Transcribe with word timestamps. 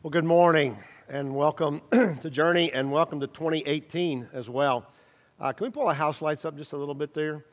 Well, 0.00 0.12
good 0.12 0.24
morning 0.24 0.76
and 1.08 1.34
welcome 1.34 1.82
to 1.90 2.30
Journey 2.30 2.72
and 2.72 2.92
welcome 2.92 3.18
to 3.18 3.26
2018 3.26 4.28
as 4.32 4.48
well. 4.48 4.86
Uh, 5.40 5.52
can 5.52 5.66
we 5.66 5.70
pull 5.72 5.88
the 5.88 5.94
house 5.94 6.22
lights 6.22 6.44
up 6.44 6.56
just 6.56 6.72
a 6.72 6.76
little 6.76 6.94
bit 6.94 7.14
there? 7.14 7.44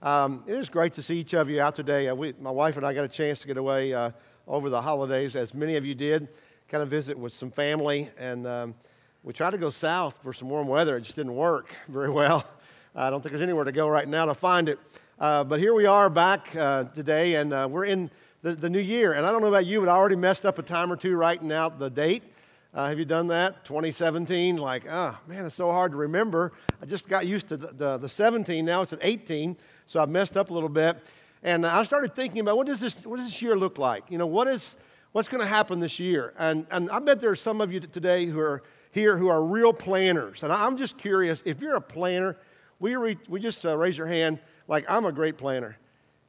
Um, 0.00 0.42
it 0.46 0.56
is 0.56 0.70
great 0.70 0.94
to 0.94 1.02
see 1.02 1.20
each 1.20 1.34
of 1.34 1.50
you 1.50 1.60
out 1.60 1.74
today. 1.74 2.08
Uh, 2.08 2.14
we, 2.14 2.32
my 2.40 2.50
wife 2.50 2.78
and 2.78 2.86
I 2.86 2.94
got 2.94 3.04
a 3.04 3.08
chance 3.08 3.42
to 3.42 3.46
get 3.46 3.58
away 3.58 3.92
uh, 3.92 4.12
over 4.48 4.70
the 4.70 4.80
holidays, 4.80 5.36
as 5.36 5.52
many 5.52 5.76
of 5.76 5.84
you 5.84 5.94
did, 5.94 6.28
kind 6.70 6.82
of 6.82 6.88
visit 6.88 7.18
with 7.18 7.34
some 7.34 7.50
family. 7.50 8.08
And 8.16 8.46
um, 8.46 8.74
we 9.22 9.34
tried 9.34 9.50
to 9.50 9.58
go 9.58 9.68
south 9.68 10.20
for 10.22 10.32
some 10.32 10.48
warm 10.48 10.68
weather. 10.68 10.96
It 10.96 11.02
just 11.02 11.16
didn't 11.16 11.36
work 11.36 11.68
very 11.88 12.10
well. 12.10 12.46
I 12.94 13.10
don't 13.10 13.20
think 13.20 13.32
there's 13.32 13.42
anywhere 13.42 13.64
to 13.64 13.72
go 13.72 13.86
right 13.86 14.08
now 14.08 14.24
to 14.24 14.32
find 14.32 14.70
it. 14.70 14.78
Uh, 15.18 15.44
but 15.44 15.60
here 15.60 15.74
we 15.74 15.84
are 15.84 16.08
back 16.08 16.56
uh, 16.56 16.84
today, 16.84 17.34
and 17.34 17.52
uh, 17.52 17.68
we're 17.70 17.84
in 17.84 18.10
the, 18.42 18.54
the 18.54 18.70
new 18.70 18.80
year. 18.80 19.12
And 19.12 19.26
I 19.26 19.32
don't 19.32 19.40
know 19.40 19.48
about 19.48 19.66
you, 19.66 19.80
but 19.80 19.88
I 19.88 19.92
already 19.92 20.16
messed 20.16 20.46
up 20.46 20.58
a 20.58 20.62
time 20.62 20.92
or 20.92 20.96
two 20.96 21.14
writing 21.16 21.52
out 21.52 21.78
the 21.78 21.90
date. 21.90 22.22
Uh, 22.72 22.88
have 22.88 22.98
you 22.98 23.04
done 23.04 23.26
that? 23.28 23.64
2017? 23.64 24.56
Like, 24.56 24.84
oh, 24.88 25.18
man, 25.26 25.44
it's 25.44 25.56
so 25.56 25.70
hard 25.72 25.92
to 25.92 25.98
remember. 25.98 26.52
I 26.80 26.86
just 26.86 27.08
got 27.08 27.26
used 27.26 27.48
to 27.48 27.56
the, 27.56 27.68
the, 27.68 27.98
the 27.98 28.08
17. 28.08 28.64
Now 28.64 28.82
it's 28.82 28.92
at 28.92 29.00
18, 29.02 29.56
so 29.86 30.00
I've 30.00 30.08
messed 30.08 30.36
up 30.36 30.50
a 30.50 30.54
little 30.54 30.68
bit. 30.68 30.98
And 31.42 31.66
I 31.66 31.82
started 31.82 32.14
thinking 32.14 32.40
about 32.40 32.56
what 32.56 32.66
does 32.66 32.80
this, 32.80 33.04
what 33.04 33.16
does 33.16 33.26
this 33.26 33.42
year 33.42 33.56
look 33.56 33.78
like? 33.78 34.04
You 34.10 34.18
know, 34.18 34.26
what 34.26 34.46
is, 34.46 34.76
what's 35.12 35.28
going 35.28 35.40
to 35.40 35.48
happen 35.48 35.80
this 35.80 35.98
year? 35.98 36.32
And, 36.38 36.66
and 36.70 36.90
I 36.90 37.00
bet 37.00 37.20
there 37.20 37.30
are 37.30 37.36
some 37.36 37.60
of 37.60 37.72
you 37.72 37.80
today 37.80 38.26
who 38.26 38.38
are 38.38 38.62
here 38.92 39.16
who 39.16 39.28
are 39.28 39.44
real 39.44 39.72
planners. 39.72 40.42
And 40.42 40.52
I'm 40.52 40.76
just 40.76 40.98
curious 40.98 41.42
if 41.44 41.60
you're 41.60 41.76
a 41.76 41.80
planner, 41.80 42.36
we, 42.78 42.94
re, 42.96 43.16
we 43.28 43.40
just 43.40 43.64
uh, 43.64 43.76
raise 43.76 43.96
your 43.96 44.06
hand 44.06 44.38
like, 44.68 44.84
I'm 44.88 45.06
a 45.06 45.12
great 45.12 45.38
planner. 45.38 45.76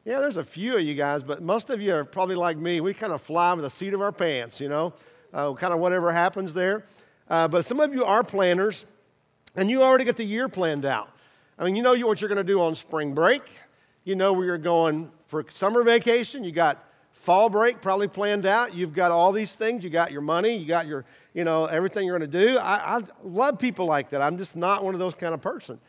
Yeah, 0.04 0.20
there's 0.20 0.38
a 0.38 0.44
few 0.44 0.76
of 0.78 0.82
you 0.82 0.96
guys, 0.96 1.22
but 1.22 1.44
most 1.44 1.70
of 1.70 1.80
you 1.80 1.94
are 1.94 2.04
probably 2.04 2.34
like 2.34 2.58
me. 2.58 2.82
We 2.82 2.92
kind 2.92 3.14
of 3.14 3.22
fly 3.22 3.54
with 3.54 3.64
the 3.64 3.70
seat 3.70 3.94
of 3.94 4.02
our 4.02 4.12
pants, 4.12 4.60
you 4.60 4.68
know, 4.68 4.94
uh, 5.32 5.54
kind 5.54 5.76
of 5.76 5.80
whatever 5.80 6.12
happens 6.12 6.56
there. 6.56 6.86
Uh, 7.30 7.48
but 7.48 7.66
some 7.66 7.80
of 7.80 7.94
you 7.94 8.04
are 8.04 8.24
planners, 8.24 8.88
and 9.56 9.70
you 9.70 9.84
already 9.84 10.04
get 10.04 10.18
the 10.18 10.24
year 10.24 10.50
planned 10.50 10.86
out. 10.86 11.10
I 11.60 11.66
mean, 11.66 11.76
you 11.76 11.84
know 11.84 11.94
what 11.94 12.20
you're 12.20 12.30
going 12.30 12.38
to 12.38 12.44
do 12.44 12.60
on 12.62 12.76
spring 12.76 13.14
break. 13.14 13.44
You 14.04 14.16
know 14.16 14.34
where 14.34 14.44
you're 14.44 14.58
going 14.58 15.12
for 15.28 15.46
summer 15.50 15.84
vacation. 15.84 16.44
You 16.44 16.52
got 16.52 16.84
fall 17.12 17.48
break 17.48 17.80
probably 17.80 18.08
planned 18.08 18.48
out. 18.48 18.74
You've 18.74 18.94
got 18.94 19.12
all 19.12 19.32
these 19.32 19.54
things. 19.54 19.84
You 19.84 19.92
got 19.92 20.12
your 20.12 20.22
money. 20.22 20.56
You 20.56 20.66
got 20.66 20.88
your, 20.88 21.06
you 21.36 21.44
know, 21.44 21.66
everything 21.66 22.08
you're 22.08 22.18
going 22.18 22.32
to 22.32 22.40
do. 22.48 22.58
I, 22.58 22.98
I 22.98 23.02
love 23.24 23.60
people 23.60 23.86
like 23.86 24.10
that. 24.10 24.24
I'm 24.24 24.40
just 24.40 24.56
not 24.56 24.84
one 24.84 24.96
of 24.96 25.00
those 25.00 25.14
kind 25.14 25.36
of 25.36 25.42
person. 25.42 25.80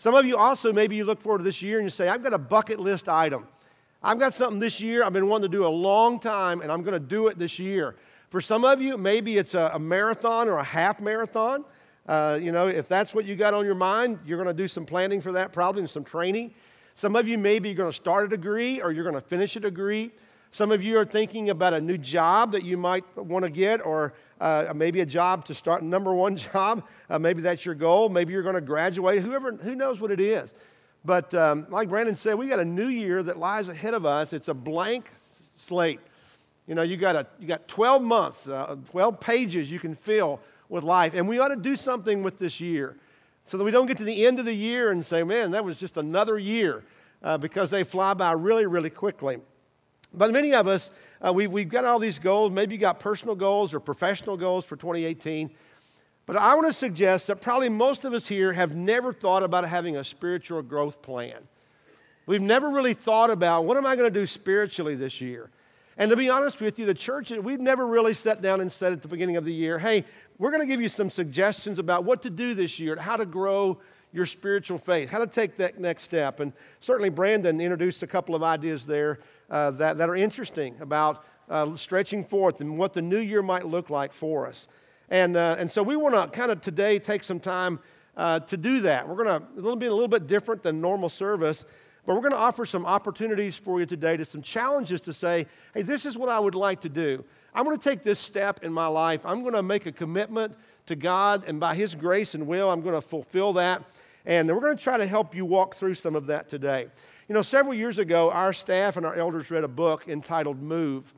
Some 0.00 0.14
of 0.14 0.24
you 0.24 0.38
also, 0.38 0.72
maybe 0.72 0.96
you 0.96 1.04
look 1.04 1.20
forward 1.20 1.40
to 1.40 1.44
this 1.44 1.60
year 1.60 1.78
and 1.78 1.84
you 1.84 1.90
say, 1.90 2.08
I've 2.08 2.22
got 2.22 2.32
a 2.32 2.38
bucket 2.38 2.80
list 2.80 3.06
item. 3.06 3.46
I've 4.02 4.18
got 4.18 4.32
something 4.32 4.58
this 4.58 4.80
year 4.80 5.04
I've 5.04 5.12
been 5.12 5.28
wanting 5.28 5.50
to 5.50 5.54
do 5.54 5.66
a 5.66 5.68
long 5.68 6.18
time, 6.18 6.62
and 6.62 6.72
I'm 6.72 6.82
going 6.82 6.94
to 6.94 7.06
do 7.06 7.28
it 7.28 7.38
this 7.38 7.58
year. 7.58 7.96
For 8.30 8.40
some 8.40 8.64
of 8.64 8.80
you, 8.80 8.96
maybe 8.96 9.36
it's 9.36 9.52
a, 9.52 9.72
a 9.74 9.78
marathon 9.78 10.48
or 10.48 10.56
a 10.56 10.64
half 10.64 11.02
marathon. 11.02 11.66
Uh, 12.08 12.38
you 12.40 12.50
know, 12.50 12.66
if 12.66 12.88
that's 12.88 13.14
what 13.14 13.26
you 13.26 13.36
got 13.36 13.52
on 13.52 13.66
your 13.66 13.74
mind, 13.74 14.20
you're 14.24 14.38
going 14.42 14.48
to 14.48 14.54
do 14.54 14.66
some 14.66 14.86
planning 14.86 15.20
for 15.20 15.32
that, 15.32 15.52
probably, 15.52 15.82
and 15.82 15.90
some 15.90 16.04
training. 16.04 16.54
Some 16.94 17.14
of 17.14 17.28
you, 17.28 17.36
maybe 17.36 17.68
you're 17.68 17.76
going 17.76 17.90
to 17.90 17.94
start 17.94 18.24
a 18.24 18.28
degree 18.28 18.80
or 18.80 18.92
you're 18.92 19.04
going 19.04 19.14
to 19.14 19.20
finish 19.20 19.54
a 19.56 19.60
degree. 19.60 20.12
Some 20.52 20.72
of 20.72 20.82
you 20.82 20.98
are 20.98 21.04
thinking 21.04 21.50
about 21.50 21.74
a 21.74 21.80
new 21.80 21.96
job 21.96 22.52
that 22.52 22.64
you 22.64 22.76
might 22.76 23.04
want 23.16 23.44
to 23.44 23.50
get, 23.50 23.84
or 23.86 24.14
uh, 24.40 24.72
maybe 24.74 25.00
a 25.00 25.06
job 25.06 25.44
to 25.44 25.54
start, 25.54 25.82
number 25.82 26.12
one 26.12 26.36
job. 26.52 26.84
Uh, 27.08 27.18
maybe 27.18 27.40
that's 27.40 27.64
your 27.64 27.76
goal. 27.76 28.08
Maybe 28.08 28.32
you're 28.32 28.42
going 28.42 28.56
to 28.56 28.60
graduate. 28.60 29.22
Whoever, 29.22 29.52
who 29.52 29.76
knows 29.76 30.00
what 30.00 30.10
it 30.10 30.20
is. 30.20 30.52
But 31.04 31.32
um, 31.34 31.66
like 31.70 31.88
Brandon 31.88 32.16
said, 32.16 32.34
we 32.34 32.48
got 32.48 32.58
a 32.58 32.64
new 32.64 32.88
year 32.88 33.22
that 33.22 33.38
lies 33.38 33.68
ahead 33.68 33.94
of 33.94 34.04
us. 34.04 34.32
It's 34.32 34.48
a 34.48 34.54
blank 34.54 35.10
slate. 35.56 36.00
You 36.66 36.74
know, 36.74 36.82
you 36.82 36.96
got, 36.96 37.16
a, 37.16 37.26
you 37.38 37.46
got 37.46 37.68
12 37.68 38.02
months, 38.02 38.48
uh, 38.48 38.76
12 38.90 39.20
pages 39.20 39.70
you 39.70 39.78
can 39.78 39.94
fill 39.94 40.40
with 40.68 40.84
life. 40.84 41.14
And 41.14 41.28
we 41.28 41.38
ought 41.38 41.48
to 41.48 41.56
do 41.56 41.76
something 41.76 42.22
with 42.22 42.38
this 42.38 42.60
year 42.60 42.96
so 43.44 43.56
that 43.56 43.64
we 43.64 43.70
don't 43.70 43.86
get 43.86 43.96
to 43.98 44.04
the 44.04 44.26
end 44.26 44.38
of 44.38 44.44
the 44.44 44.54
year 44.54 44.90
and 44.90 45.04
say, 45.04 45.22
man, 45.22 45.52
that 45.52 45.64
was 45.64 45.76
just 45.76 45.96
another 45.96 46.38
year 46.38 46.84
uh, 47.22 47.38
because 47.38 47.70
they 47.70 47.82
fly 47.82 48.14
by 48.14 48.32
really, 48.32 48.66
really 48.66 48.90
quickly. 48.90 49.38
But 50.12 50.32
many 50.32 50.54
of 50.54 50.66
us, 50.66 50.90
uh, 51.20 51.32
we've, 51.32 51.50
we've 51.50 51.68
got 51.68 51.84
all 51.84 51.98
these 51.98 52.18
goals. 52.18 52.52
Maybe 52.52 52.74
you 52.74 52.80
got 52.80 52.98
personal 52.98 53.34
goals 53.34 53.72
or 53.72 53.80
professional 53.80 54.36
goals 54.36 54.64
for 54.64 54.76
2018. 54.76 55.50
But 56.26 56.36
I 56.36 56.54
want 56.54 56.66
to 56.66 56.72
suggest 56.72 57.26
that 57.28 57.40
probably 57.40 57.68
most 57.68 58.04
of 58.04 58.12
us 58.12 58.26
here 58.26 58.52
have 58.52 58.74
never 58.74 59.12
thought 59.12 59.42
about 59.42 59.66
having 59.66 59.96
a 59.96 60.04
spiritual 60.04 60.62
growth 60.62 61.02
plan. 61.02 61.48
We've 62.26 62.40
never 62.40 62.68
really 62.70 62.94
thought 62.94 63.30
about 63.30 63.64
what 63.64 63.76
am 63.76 63.86
I 63.86 63.96
going 63.96 64.12
to 64.12 64.20
do 64.20 64.26
spiritually 64.26 64.94
this 64.94 65.20
year? 65.20 65.50
And 65.96 66.10
to 66.10 66.16
be 66.16 66.30
honest 66.30 66.60
with 66.60 66.78
you, 66.78 66.86
the 66.86 66.94
church, 66.94 67.30
we've 67.30 67.60
never 67.60 67.86
really 67.86 68.14
sat 68.14 68.40
down 68.40 68.60
and 68.60 68.70
said 68.70 68.92
at 68.92 69.02
the 69.02 69.08
beginning 69.08 69.36
of 69.36 69.44
the 69.44 69.52
year, 69.52 69.78
hey, 69.78 70.04
we're 70.38 70.50
going 70.50 70.62
to 70.62 70.66
give 70.66 70.80
you 70.80 70.88
some 70.88 71.10
suggestions 71.10 71.78
about 71.78 72.04
what 72.04 72.22
to 72.22 72.30
do 72.30 72.54
this 72.54 72.78
year, 72.78 72.96
how 72.96 73.16
to 73.16 73.26
grow 73.26 73.78
your 74.12 74.26
spiritual 74.26 74.78
faith, 74.78 75.10
how 75.10 75.18
to 75.18 75.26
take 75.26 75.56
that 75.56 75.78
next 75.78 76.02
step. 76.02 76.40
And 76.40 76.52
certainly, 76.80 77.10
Brandon 77.10 77.60
introduced 77.60 78.02
a 78.02 78.06
couple 78.06 78.34
of 78.34 78.42
ideas 78.42 78.86
there 78.86 79.20
uh, 79.50 79.70
that, 79.72 79.98
that 79.98 80.08
are 80.08 80.16
interesting 80.16 80.76
about 80.80 81.24
uh, 81.48 81.74
stretching 81.76 82.24
forth 82.24 82.60
and 82.60 82.78
what 82.78 82.92
the 82.92 83.02
new 83.02 83.18
year 83.18 83.42
might 83.42 83.66
look 83.66 83.90
like 83.90 84.12
for 84.12 84.46
us. 84.46 84.68
And, 85.08 85.36
uh, 85.36 85.56
and 85.58 85.70
so 85.70 85.82
we 85.82 85.96
want 85.96 86.14
to 86.14 86.36
kind 86.36 86.52
of 86.52 86.60
today 86.60 86.98
take 86.98 87.24
some 87.24 87.40
time 87.40 87.80
uh, 88.16 88.40
to 88.40 88.56
do 88.56 88.80
that. 88.82 89.08
We're 89.08 89.22
going 89.22 89.40
to 89.56 89.76
be 89.76 89.86
a 89.86 89.92
little 89.92 90.08
bit 90.08 90.26
different 90.26 90.62
than 90.62 90.80
normal 90.80 91.08
service, 91.08 91.64
but 92.06 92.14
we're 92.14 92.20
going 92.20 92.32
to 92.32 92.38
offer 92.38 92.64
some 92.64 92.86
opportunities 92.86 93.56
for 93.56 93.80
you 93.80 93.86
today 93.86 94.16
to 94.16 94.24
some 94.24 94.42
challenges 94.42 95.00
to 95.02 95.12
say, 95.12 95.46
hey, 95.74 95.82
this 95.82 96.06
is 96.06 96.16
what 96.16 96.28
I 96.28 96.38
would 96.38 96.54
like 96.54 96.80
to 96.82 96.88
do. 96.88 97.24
I'm 97.54 97.64
going 97.64 97.76
to 97.76 97.82
take 97.82 98.02
this 98.02 98.20
step 98.20 98.62
in 98.62 98.72
my 98.72 98.86
life. 98.86 99.26
I'm 99.26 99.42
going 99.42 99.54
to 99.54 99.62
make 99.62 99.86
a 99.86 99.92
commitment 99.92 100.54
to 100.86 100.96
God, 100.96 101.44
and 101.46 101.58
by 101.58 101.74
His 101.74 101.94
grace 101.94 102.34
and 102.34 102.46
will, 102.46 102.70
I'm 102.70 102.80
going 102.80 102.94
to 102.94 103.00
fulfill 103.00 103.52
that. 103.54 103.82
And 104.26 104.48
we're 104.48 104.60
going 104.60 104.76
to 104.76 104.82
try 104.82 104.98
to 104.98 105.06
help 105.06 105.34
you 105.34 105.44
walk 105.44 105.74
through 105.74 105.94
some 105.94 106.14
of 106.14 106.26
that 106.26 106.48
today. 106.48 106.88
You 107.28 107.34
know, 107.34 107.42
several 107.42 107.74
years 107.74 107.98
ago, 107.98 108.30
our 108.30 108.52
staff 108.52 108.96
and 108.96 109.06
our 109.06 109.14
elders 109.14 109.50
read 109.50 109.64
a 109.64 109.68
book 109.68 110.08
entitled 110.08 110.60
Move. 110.60 111.14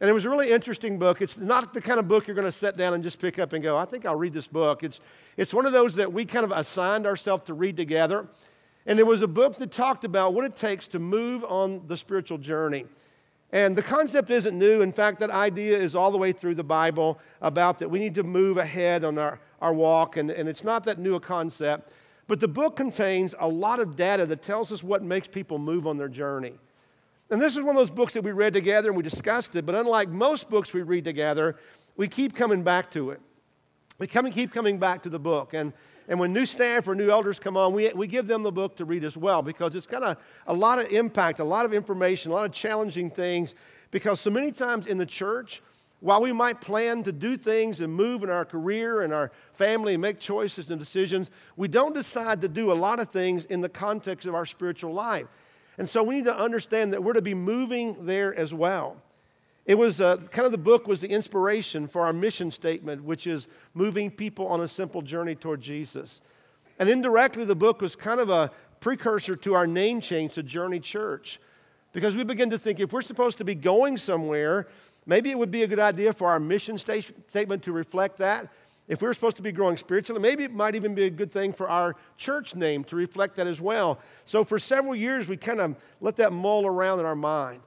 And 0.00 0.10
it 0.10 0.12
was 0.12 0.24
a 0.24 0.30
really 0.30 0.50
interesting 0.50 0.98
book. 0.98 1.22
It's 1.22 1.38
not 1.38 1.72
the 1.72 1.80
kind 1.80 1.98
of 1.98 2.08
book 2.08 2.26
you're 2.26 2.34
going 2.34 2.46
to 2.46 2.52
sit 2.52 2.76
down 2.76 2.94
and 2.94 3.02
just 3.02 3.18
pick 3.18 3.38
up 3.38 3.52
and 3.52 3.62
go, 3.62 3.78
I 3.78 3.84
think 3.84 4.04
I'll 4.04 4.16
read 4.16 4.32
this 4.32 4.46
book. 4.46 4.82
It's, 4.82 5.00
it's 5.36 5.54
one 5.54 5.66
of 5.66 5.72
those 5.72 5.94
that 5.94 6.12
we 6.12 6.24
kind 6.24 6.44
of 6.44 6.50
assigned 6.50 7.06
ourselves 7.06 7.44
to 7.44 7.54
read 7.54 7.76
together. 7.76 8.26
And 8.86 8.98
it 8.98 9.06
was 9.06 9.22
a 9.22 9.26
book 9.26 9.56
that 9.58 9.70
talked 9.70 10.04
about 10.04 10.34
what 10.34 10.44
it 10.44 10.56
takes 10.56 10.86
to 10.88 10.98
move 10.98 11.44
on 11.44 11.86
the 11.86 11.96
spiritual 11.96 12.38
journey. 12.38 12.84
And 13.50 13.76
the 13.76 13.82
concept 13.82 14.30
isn't 14.30 14.58
new. 14.58 14.82
In 14.82 14.92
fact, 14.92 15.20
that 15.20 15.30
idea 15.30 15.78
is 15.78 15.94
all 15.94 16.10
the 16.10 16.18
way 16.18 16.32
through 16.32 16.56
the 16.56 16.64
Bible 16.64 17.20
about 17.40 17.78
that 17.78 17.88
we 17.88 18.00
need 18.00 18.16
to 18.16 18.24
move 18.24 18.56
ahead 18.56 19.04
on 19.04 19.16
our, 19.16 19.38
our 19.62 19.72
walk. 19.72 20.16
And, 20.16 20.30
and 20.30 20.48
it's 20.48 20.64
not 20.64 20.84
that 20.84 20.98
new 20.98 21.14
a 21.14 21.20
concept. 21.20 21.90
But 22.26 22.40
the 22.40 22.48
book 22.48 22.76
contains 22.76 23.34
a 23.38 23.48
lot 23.48 23.80
of 23.80 23.96
data 23.96 24.24
that 24.26 24.42
tells 24.42 24.72
us 24.72 24.82
what 24.82 25.02
makes 25.02 25.28
people 25.28 25.58
move 25.58 25.86
on 25.86 25.98
their 25.98 26.08
journey. 26.08 26.54
And 27.30 27.40
this 27.40 27.56
is 27.56 27.62
one 27.62 27.76
of 27.76 27.76
those 27.76 27.90
books 27.90 28.14
that 28.14 28.22
we 28.22 28.32
read 28.32 28.52
together 28.52 28.88
and 28.88 28.96
we 28.96 29.02
discussed 29.02 29.56
it, 29.56 29.66
but 29.66 29.74
unlike 29.74 30.08
most 30.08 30.48
books 30.48 30.72
we 30.72 30.82
read 30.82 31.04
together, 31.04 31.56
we 31.96 32.08
keep 32.08 32.34
coming 32.34 32.62
back 32.62 32.90
to 32.92 33.10
it. 33.10 33.20
We 33.98 34.06
come 34.06 34.26
and 34.26 34.34
keep 34.34 34.52
coming 34.52 34.78
back 34.78 35.02
to 35.04 35.08
the 35.08 35.18
book. 35.18 35.54
And, 35.54 35.72
and 36.08 36.18
when 36.18 36.32
new 36.32 36.44
staff 36.44 36.88
or 36.88 36.94
new 36.94 37.10
elders 37.10 37.38
come 37.38 37.56
on, 37.56 37.72
we, 37.72 37.92
we 37.92 38.06
give 38.06 38.26
them 38.26 38.42
the 38.42 38.52
book 38.52 38.76
to 38.76 38.84
read 38.84 39.04
as 39.04 39.16
well 39.16 39.40
because 39.42 39.74
it's 39.74 39.86
got 39.86 40.02
a, 40.02 40.16
a 40.46 40.54
lot 40.54 40.78
of 40.78 40.90
impact, 40.92 41.38
a 41.38 41.44
lot 41.44 41.64
of 41.64 41.72
information, 41.72 42.30
a 42.30 42.34
lot 42.34 42.44
of 42.44 42.52
challenging 42.52 43.10
things. 43.10 43.54
Because 43.90 44.20
so 44.20 44.30
many 44.30 44.50
times 44.50 44.86
in 44.86 44.98
the 44.98 45.06
church, 45.06 45.62
while 46.00 46.20
we 46.20 46.32
might 46.32 46.60
plan 46.60 47.02
to 47.04 47.12
do 47.12 47.36
things 47.36 47.80
and 47.80 47.92
move 47.92 48.22
in 48.22 48.30
our 48.30 48.44
career 48.44 49.02
and 49.02 49.12
our 49.12 49.32
family 49.52 49.94
and 49.94 50.02
make 50.02 50.18
choices 50.18 50.70
and 50.70 50.78
decisions, 50.78 51.30
we 51.56 51.66
don't 51.66 51.94
decide 51.94 52.40
to 52.42 52.48
do 52.48 52.70
a 52.70 52.74
lot 52.74 53.00
of 53.00 53.08
things 53.08 53.46
in 53.46 53.62
the 53.62 53.68
context 53.68 54.26
of 54.26 54.34
our 54.34 54.44
spiritual 54.44 54.92
life. 54.92 55.26
And 55.78 55.88
so 55.88 56.02
we 56.02 56.16
need 56.16 56.24
to 56.24 56.36
understand 56.36 56.92
that 56.92 57.02
we're 57.02 57.14
to 57.14 57.22
be 57.22 57.34
moving 57.34 58.06
there 58.06 58.34
as 58.34 58.52
well. 58.52 58.96
It 59.66 59.76
was 59.76 60.00
uh, 60.00 60.18
kind 60.30 60.44
of 60.44 60.52
the 60.52 60.58
book 60.58 60.86
was 60.86 61.00
the 61.00 61.08
inspiration 61.08 61.86
for 61.86 62.02
our 62.02 62.12
mission 62.12 62.50
statement, 62.50 63.02
which 63.02 63.26
is 63.26 63.48
moving 63.72 64.10
people 64.10 64.46
on 64.46 64.60
a 64.60 64.68
simple 64.68 65.00
journey 65.00 65.34
toward 65.34 65.62
Jesus. 65.62 66.20
And 66.78 66.88
indirectly, 66.90 67.44
the 67.44 67.54
book 67.54 67.80
was 67.80 67.96
kind 67.96 68.20
of 68.20 68.28
a 68.28 68.50
precursor 68.80 69.36
to 69.36 69.54
our 69.54 69.66
name 69.66 70.00
change 70.02 70.34
to 70.34 70.42
Journey 70.42 70.80
Church. 70.80 71.40
Because 71.92 72.16
we 72.16 72.24
begin 72.24 72.50
to 72.50 72.58
think 72.58 72.80
if 72.80 72.92
we're 72.92 73.02
supposed 73.02 73.38
to 73.38 73.44
be 73.44 73.54
going 73.54 73.96
somewhere, 73.96 74.66
maybe 75.06 75.30
it 75.30 75.38
would 75.38 75.50
be 75.50 75.62
a 75.62 75.66
good 75.66 75.80
idea 75.80 76.12
for 76.12 76.28
our 76.28 76.40
mission 76.40 76.78
statement 76.78 77.62
to 77.64 77.72
reflect 77.72 78.18
that. 78.18 78.48
If 78.86 79.00
we're 79.00 79.14
supposed 79.14 79.36
to 79.36 79.42
be 79.42 79.52
growing 79.52 79.78
spiritually, 79.78 80.20
maybe 80.20 80.44
it 80.44 80.52
might 80.52 80.74
even 80.74 80.94
be 80.94 81.04
a 81.04 81.10
good 81.10 81.32
thing 81.32 81.52
for 81.54 81.68
our 81.68 81.96
church 82.18 82.54
name 82.54 82.84
to 82.84 82.96
reflect 82.96 83.36
that 83.36 83.46
as 83.46 83.60
well. 83.60 83.98
So 84.26 84.44
for 84.44 84.58
several 84.58 84.94
years, 84.94 85.26
we 85.26 85.38
kind 85.38 85.60
of 85.60 85.76
let 86.00 86.16
that 86.16 86.32
mull 86.32 86.66
around 86.66 87.00
in 87.00 87.06
our 87.06 87.14
mind. 87.14 87.60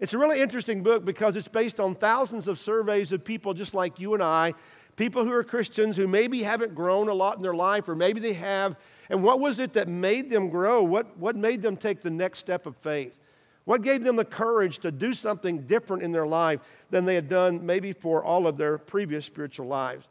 It's 0.00 0.12
a 0.12 0.18
really 0.18 0.40
interesting 0.40 0.82
book 0.82 1.04
because 1.04 1.36
it's 1.36 1.48
based 1.48 1.80
on 1.80 1.94
thousands 1.94 2.48
of 2.48 2.58
surveys 2.58 3.12
of 3.12 3.24
people 3.24 3.54
just 3.54 3.74
like 3.74 3.98
you 3.98 4.14
and 4.14 4.22
I, 4.22 4.54
people 4.96 5.24
who 5.24 5.32
are 5.32 5.44
Christians 5.44 5.96
who 5.96 6.06
maybe 6.06 6.42
haven't 6.42 6.74
grown 6.74 7.08
a 7.08 7.14
lot 7.14 7.36
in 7.36 7.42
their 7.42 7.54
life, 7.54 7.88
or 7.88 7.94
maybe 7.94 8.20
they 8.20 8.34
have. 8.34 8.76
And 9.08 9.22
what 9.22 9.40
was 9.40 9.58
it 9.58 9.74
that 9.74 9.88
made 9.88 10.30
them 10.30 10.48
grow? 10.48 10.82
What, 10.82 11.18
what 11.18 11.36
made 11.36 11.62
them 11.62 11.76
take 11.76 12.00
the 12.00 12.10
next 12.10 12.38
step 12.38 12.66
of 12.66 12.76
faith? 12.76 13.18
What 13.70 13.82
gave 13.82 14.02
them 14.02 14.16
the 14.16 14.24
courage 14.24 14.80
to 14.80 14.90
do 14.90 15.14
something 15.14 15.60
different 15.60 16.02
in 16.02 16.10
their 16.10 16.26
life 16.26 16.58
than 16.90 17.04
they 17.04 17.14
had 17.14 17.28
done 17.28 17.64
maybe 17.64 17.92
for 17.92 18.24
all 18.24 18.48
of 18.48 18.56
their 18.56 18.78
previous 18.78 19.24
spiritual 19.24 19.68
lives? 19.68 20.08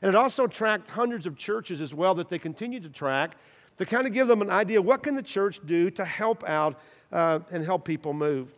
And 0.00 0.08
it 0.08 0.14
also 0.14 0.46
tracked 0.46 0.88
hundreds 0.88 1.26
of 1.26 1.36
churches 1.36 1.82
as 1.82 1.92
well 1.92 2.14
that 2.14 2.30
they 2.30 2.38
continue 2.38 2.80
to 2.80 2.88
track 2.88 3.36
to 3.76 3.84
kind 3.84 4.06
of 4.06 4.14
give 4.14 4.28
them 4.28 4.40
an 4.40 4.48
idea 4.48 4.80
what 4.80 5.02
can 5.02 5.14
the 5.14 5.22
church 5.22 5.60
do 5.66 5.90
to 5.90 6.06
help 6.06 6.42
out 6.48 6.80
uh, 7.12 7.40
and 7.50 7.62
help 7.62 7.84
people 7.84 8.14
move. 8.14 8.48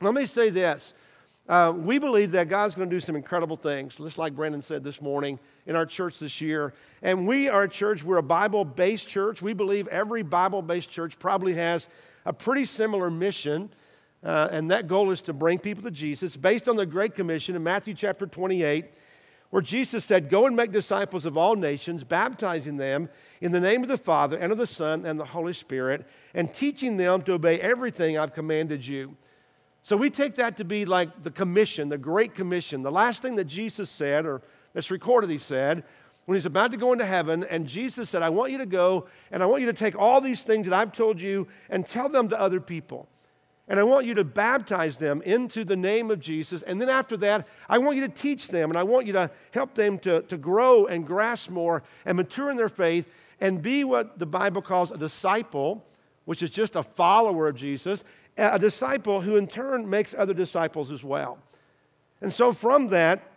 Let 0.00 0.14
me 0.14 0.24
say 0.24 0.50
this. 0.50 0.92
Uh, 1.48 1.72
we 1.76 1.98
believe 1.98 2.32
that 2.32 2.48
God's 2.48 2.74
going 2.74 2.90
to 2.90 2.96
do 2.96 2.98
some 2.98 3.14
incredible 3.14 3.56
things, 3.56 3.98
just 3.98 4.18
like 4.18 4.34
Brandon 4.34 4.62
said 4.62 4.82
this 4.82 5.00
morning 5.00 5.38
in 5.64 5.76
our 5.76 5.86
church 5.86 6.18
this 6.18 6.40
year. 6.40 6.74
And 7.02 7.24
we 7.24 7.48
are 7.48 7.62
a 7.62 7.68
church, 7.68 8.02
we're 8.02 8.16
a 8.16 8.22
Bible 8.24 8.64
based 8.64 9.06
church. 9.06 9.42
We 9.42 9.52
believe 9.52 9.86
every 9.86 10.24
Bible 10.24 10.60
based 10.60 10.90
church 10.90 11.20
probably 11.20 11.54
has 11.54 11.88
a 12.26 12.32
pretty 12.32 12.66
similar 12.66 13.10
mission. 13.10 13.70
Uh, 14.22 14.48
and 14.50 14.70
that 14.70 14.88
goal 14.88 15.10
is 15.10 15.20
to 15.22 15.32
bring 15.32 15.58
people 15.58 15.82
to 15.84 15.90
Jesus 15.90 16.36
based 16.36 16.68
on 16.68 16.76
the 16.76 16.84
Great 16.84 17.14
Commission 17.14 17.54
in 17.54 17.62
Matthew 17.62 17.94
chapter 17.94 18.26
28, 18.26 18.86
where 19.50 19.62
Jesus 19.62 20.04
said, 20.04 20.28
Go 20.28 20.46
and 20.46 20.56
make 20.56 20.72
disciples 20.72 21.24
of 21.24 21.36
all 21.36 21.54
nations, 21.54 22.02
baptizing 22.02 22.76
them 22.76 23.08
in 23.40 23.52
the 23.52 23.60
name 23.60 23.82
of 23.82 23.88
the 23.88 23.96
Father 23.96 24.36
and 24.36 24.50
of 24.50 24.58
the 24.58 24.66
Son 24.66 25.06
and 25.06 25.20
the 25.20 25.24
Holy 25.24 25.52
Spirit, 25.52 26.04
and 26.34 26.52
teaching 26.52 26.96
them 26.96 27.22
to 27.22 27.34
obey 27.34 27.60
everything 27.60 28.18
I've 28.18 28.34
commanded 28.34 28.84
you. 28.84 29.16
So 29.84 29.96
we 29.96 30.10
take 30.10 30.34
that 30.34 30.56
to 30.56 30.64
be 30.64 30.84
like 30.84 31.22
the 31.22 31.30
commission, 31.30 31.88
the 31.88 31.98
Great 31.98 32.34
Commission. 32.34 32.82
The 32.82 32.90
last 32.90 33.22
thing 33.22 33.36
that 33.36 33.44
Jesus 33.44 33.88
said, 33.88 34.26
or 34.26 34.42
that's 34.72 34.90
recorded, 34.90 35.30
he 35.30 35.38
said, 35.38 35.84
when 36.26 36.36
he's 36.36 36.46
about 36.46 36.70
to 36.72 36.76
go 36.76 36.92
into 36.92 37.06
heaven, 37.06 37.44
and 37.44 37.66
Jesus 37.66 38.10
said, 38.10 38.22
I 38.22 38.28
want 38.28 38.52
you 38.52 38.58
to 38.58 38.66
go 38.66 39.06
and 39.30 39.42
I 39.42 39.46
want 39.46 39.62
you 39.62 39.66
to 39.66 39.72
take 39.72 39.96
all 39.96 40.20
these 40.20 40.42
things 40.42 40.66
that 40.66 40.74
I've 40.74 40.92
told 40.92 41.20
you 41.20 41.46
and 41.70 41.86
tell 41.86 42.08
them 42.08 42.28
to 42.28 42.40
other 42.40 42.60
people. 42.60 43.08
And 43.68 43.80
I 43.80 43.82
want 43.82 44.06
you 44.06 44.14
to 44.14 44.24
baptize 44.24 44.96
them 44.96 45.22
into 45.22 45.64
the 45.64 45.74
name 45.74 46.10
of 46.10 46.20
Jesus. 46.20 46.62
And 46.62 46.80
then 46.80 46.88
after 46.88 47.16
that, 47.16 47.48
I 47.68 47.78
want 47.78 47.96
you 47.96 48.06
to 48.06 48.12
teach 48.12 48.48
them 48.48 48.70
and 48.70 48.78
I 48.78 48.84
want 48.84 49.06
you 49.06 49.12
to 49.14 49.30
help 49.52 49.74
them 49.74 49.98
to, 50.00 50.22
to 50.22 50.36
grow 50.36 50.86
and 50.86 51.06
grasp 51.06 51.50
more 51.50 51.82
and 52.04 52.16
mature 52.16 52.50
in 52.50 52.56
their 52.56 52.68
faith 52.68 53.08
and 53.40 53.62
be 53.62 53.82
what 53.82 54.18
the 54.18 54.26
Bible 54.26 54.62
calls 54.62 54.92
a 54.92 54.96
disciple, 54.96 55.84
which 56.26 56.42
is 56.42 56.50
just 56.50 56.76
a 56.76 56.82
follower 56.82 57.48
of 57.48 57.56
Jesus 57.56 58.04
a 58.36 58.58
disciple 58.58 59.22
who 59.22 59.36
in 59.36 59.46
turn 59.46 59.88
makes 59.88 60.14
other 60.14 60.34
disciples 60.34 60.90
as 60.90 61.02
well. 61.02 61.38
And 62.20 62.32
so, 62.32 62.52
from 62.52 62.88
that 62.88 63.30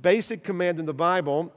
basic 0.00 0.44
command 0.44 0.78
in 0.78 0.86
the 0.86 0.94
Bible, 0.94 1.52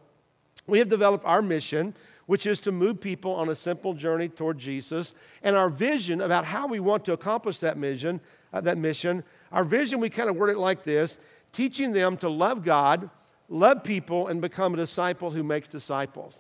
we 0.68 0.80
have 0.80 0.90
developed 0.90 1.26
our 1.26 1.42
mission, 1.42 1.94
which 2.26 2.46
is 2.46 2.60
to 2.62 2.72
move 2.72 3.02
people 3.02 3.34
on 3.34 3.50
a 3.50 3.56
simple 3.56 3.94
journey 3.94 4.30
toward 4.30 4.58
Jesus, 4.58 5.14
and 5.42 5.56
our 5.56 5.70
vision 5.70 6.22
about 6.22 6.46
how 6.46 6.68
we 6.68 6.80
want 6.80 7.06
to 7.06 7.14
accomplish 7.14 7.60
that 7.60 7.78
mission. 7.78 8.22
Uh, 8.54 8.62
that 8.62 8.78
mission, 8.78 9.24
our 9.52 9.64
vision, 9.64 10.00
we 10.00 10.12
kind 10.12 10.30
of 10.30 10.36
word 10.36 10.52
it 10.52 10.60
like 10.60 10.84
this: 10.84 11.18
teaching 11.52 11.92
them 11.92 12.16
to 12.18 12.30
love 12.30 12.64
God, 12.64 13.10
love 13.50 13.84
people, 13.84 14.28
and 14.28 14.42
become 14.42 14.76
a 14.76 14.78
disciple 14.78 15.32
who 15.32 15.42
makes 15.42 15.68
disciples. 15.68 16.40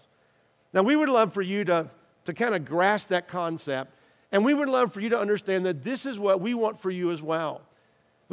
Now, 0.73 0.83
we 0.83 0.95
would 0.95 1.09
love 1.09 1.33
for 1.33 1.41
you 1.41 1.65
to, 1.65 1.89
to 2.25 2.33
kind 2.33 2.53
of 2.53 2.65
grasp 2.65 3.09
that 3.09 3.27
concept 3.27 3.93
and 4.33 4.43
we 4.43 4.55
would 4.55 4.67
love 4.67 4.91
for 4.91 4.99
you 4.99 5.09
to 5.09 5.19
understand 5.19 5.63
that 5.67 5.83
this 5.83 6.07
is 6.07 6.17
what 6.17 6.41
we 6.41 6.55
want 6.55 6.77
for 6.77 6.89
you 6.89 7.11
as 7.11 7.21
well. 7.21 7.61